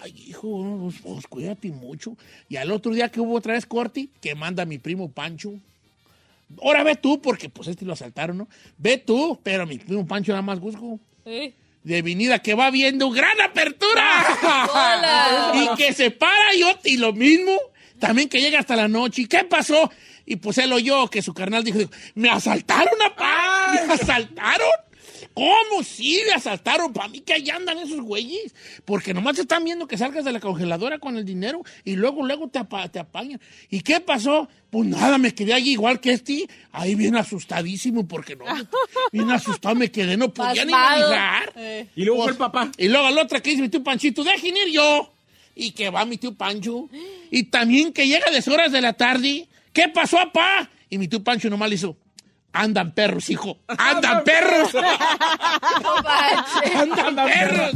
Ay, 0.00 0.14
hijo, 0.28 0.78
pues, 0.82 0.96
pues, 1.02 1.26
cuídate 1.26 1.70
mucho. 1.70 2.16
Y 2.48 2.56
al 2.56 2.70
otro 2.70 2.94
día 2.94 3.10
que 3.10 3.20
hubo 3.20 3.34
otra 3.34 3.54
vez 3.54 3.66
corte, 3.66 4.08
que 4.20 4.34
manda 4.34 4.64
mi 4.64 4.78
primo 4.78 5.10
Pancho. 5.10 5.54
Ahora 6.62 6.82
ve 6.82 6.96
tú, 6.96 7.20
porque 7.20 7.48
pues 7.48 7.68
este 7.68 7.84
lo 7.84 7.92
asaltaron, 7.92 8.38
¿no? 8.38 8.48
Ve 8.76 8.98
tú, 8.98 9.38
pero 9.42 9.66
mi 9.66 9.78
primo 9.78 10.06
Pancho 10.06 10.32
nada 10.32 10.42
más 10.42 10.60
busco. 10.60 11.00
Sí. 11.24 11.54
de 11.82 12.02
venida 12.02 12.38
que 12.40 12.54
va 12.54 12.70
viendo 12.70 13.10
gran 13.10 13.40
apertura. 13.40 14.24
Hola. 14.72 15.52
y 15.54 15.76
que 15.76 15.92
se 15.92 16.10
para 16.10 16.54
y, 16.54 16.64
y 16.84 16.96
lo 16.96 17.12
mismo 17.12 17.52
también 17.98 18.28
que 18.28 18.40
llega 18.40 18.58
hasta 18.58 18.76
la 18.76 18.88
noche. 18.88 19.22
Y 19.22 19.26
qué 19.26 19.44
pasó 19.44 19.90
y 20.28 20.36
pues 20.36 20.58
él 20.58 20.70
oyó 20.74 21.08
que 21.08 21.22
su 21.22 21.32
carnal 21.32 21.64
dijo, 21.64 21.78
dijo, 21.78 21.90
me 22.14 22.28
asaltaron 22.28 23.00
apá 23.02 23.72
me 23.86 23.94
asaltaron 23.94 24.68
¿Cómo? 25.38 25.84
Sí, 25.84 26.20
me 26.26 26.32
asaltaron. 26.34 26.92
Para 26.92 27.06
mí 27.08 27.20
que 27.20 27.34
ahí 27.34 27.48
andan 27.50 27.78
esos 27.78 28.00
güeyes. 28.00 28.52
Porque 28.84 29.14
nomás 29.14 29.36
te 29.36 29.42
están 29.42 29.62
viendo 29.64 29.86
que 29.86 29.96
salgas 29.96 30.24
de 30.24 30.32
la 30.32 30.40
congeladora 30.40 30.98
con 30.98 31.16
el 31.16 31.24
dinero 31.24 31.62
y 31.84 31.94
luego, 31.94 32.26
luego 32.26 32.48
te, 32.48 32.58
apa- 32.58 32.88
te 32.88 32.98
apañan. 32.98 33.40
¿Y 33.70 33.82
qué 33.82 34.00
pasó? 34.00 34.48
Pues 34.70 34.88
nada, 34.88 35.16
me 35.16 35.32
quedé 35.34 35.54
ahí 35.54 35.70
igual 35.70 36.00
que 36.00 36.12
este. 36.12 36.48
Ahí 36.72 36.94
bien 36.96 37.14
asustadísimo 37.16 38.06
porque 38.08 38.34
no. 38.34 38.44
Bien 39.12 39.30
asustado 39.30 39.74
me 39.74 39.90
quedé, 39.90 40.16
no 40.16 40.32
podía 40.34 40.64
ni 40.64 40.72
manejar. 40.72 41.52
Eh. 41.56 41.86
Y 41.94 42.04
luego 42.04 42.24
fue 42.24 42.32
el 42.32 42.38
papá. 42.38 42.70
Y 42.76 42.88
luego 42.88 43.08
la 43.10 43.22
otra 43.22 43.40
que 43.40 43.50
dice 43.50 43.62
mi 43.62 43.68
tío 43.68 43.82
Panchito, 43.84 44.24
dejen 44.24 44.56
ir 44.56 44.72
yo. 44.72 45.12
Y 45.54 45.70
que 45.70 45.88
va 45.90 46.04
mi 46.04 46.18
tío 46.18 46.34
Pancho. 46.34 46.88
Y 47.30 47.44
también 47.44 47.92
que 47.92 48.06
llega 48.06 48.26
a 48.28 48.32
deshoras 48.32 48.72
de 48.72 48.80
la 48.80 48.92
tarde. 48.94 49.46
¿Qué 49.72 49.88
pasó, 49.88 50.16
papá? 50.16 50.68
Y 50.90 50.98
mi 50.98 51.06
tío 51.08 51.22
Pancho 51.22 51.48
nomás 51.48 51.68
le 51.68 51.76
hizo, 51.76 51.96
andan 52.52 52.94
perros, 52.94 53.26
hijo. 53.26 53.56
Andan 53.68 54.24
perros. 54.24 54.74
Andan 56.74 57.16
perros. 57.16 57.74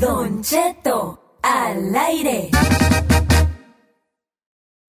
Don 0.00 0.42
Cheto, 0.42 1.18
al 1.42 1.96
aire. 1.96 2.50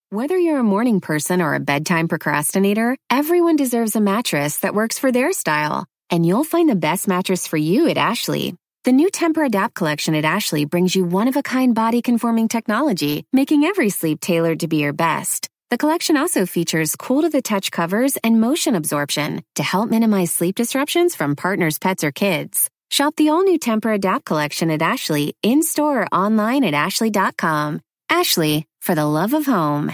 Whether 0.10 0.38
you're 0.38 0.60
a 0.60 0.64
morning 0.64 1.02
person 1.02 1.42
or 1.42 1.54
a 1.54 1.60
bedtime 1.60 2.08
procrastinator, 2.08 2.96
everyone 3.10 3.58
deserves 3.58 3.96
a 3.98 4.02
mattress 4.02 4.60
that 4.60 4.74
works 4.74 4.98
for 4.98 5.12
their 5.12 5.34
style. 5.34 5.86
And 6.10 6.26
you'll 6.26 6.44
find 6.44 6.70
the 6.70 6.76
best 6.76 7.08
mattress 7.08 7.48
for 7.48 7.58
you 7.58 7.90
at 7.90 7.98
Ashley. 7.98 8.56
The 8.84 8.92
new 8.94 9.10
Temper 9.10 9.44
Adapt 9.44 9.74
collection 9.74 10.16
at 10.16 10.24
Ashley 10.24 10.64
brings 10.66 10.96
you 10.96 11.04
one 11.04 11.28
of 11.28 11.36
a 11.36 11.44
kind 11.44 11.76
body 11.76 12.02
conforming 12.02 12.48
technology, 12.48 13.26
making 13.34 13.66
every 13.66 13.90
sleep 13.90 14.22
tailored 14.22 14.62
to 14.62 14.68
be 14.68 14.78
your 14.78 14.94
best. 14.94 15.50
The 15.70 15.78
collection 15.78 16.16
also 16.16 16.46
features 16.46 16.96
cool 16.96 17.24
to 17.24 17.30
the 17.30 17.42
touch 17.42 17.72
covers 17.72 18.16
and 18.24 18.40
motion 18.40 18.76
absorption 18.76 19.44
to 19.56 19.64
help 19.64 19.90
minimize 19.90 20.32
sleep 20.32 20.56
disruptions 20.56 21.16
from 21.16 21.36
partners, 21.36 21.78
pets, 21.78 22.06
or 22.06 22.12
kids. 22.14 22.70
Shop 22.90 23.14
the 23.18 23.28
all 23.30 23.44
new 23.44 23.60
Temper 23.60 23.92
Adapt 23.92 24.24
collection 24.24 24.72
at 24.72 24.82
Ashley 24.82 25.36
in 25.44 25.62
store 25.64 26.04
or 26.04 26.08
online 26.14 26.64
at 26.64 26.74
ashley.com. 26.74 27.82
Ashley, 28.10 28.66
for 28.82 28.96
the 28.96 29.06
love 29.06 29.34
of 29.34 29.46
home. 29.46 29.92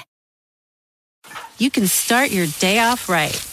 you 1.57 1.71
can 1.71 1.87
start 1.87 2.29
your 2.29 2.45
day 2.59 2.77
off 2.77 3.09
right. 3.09 3.52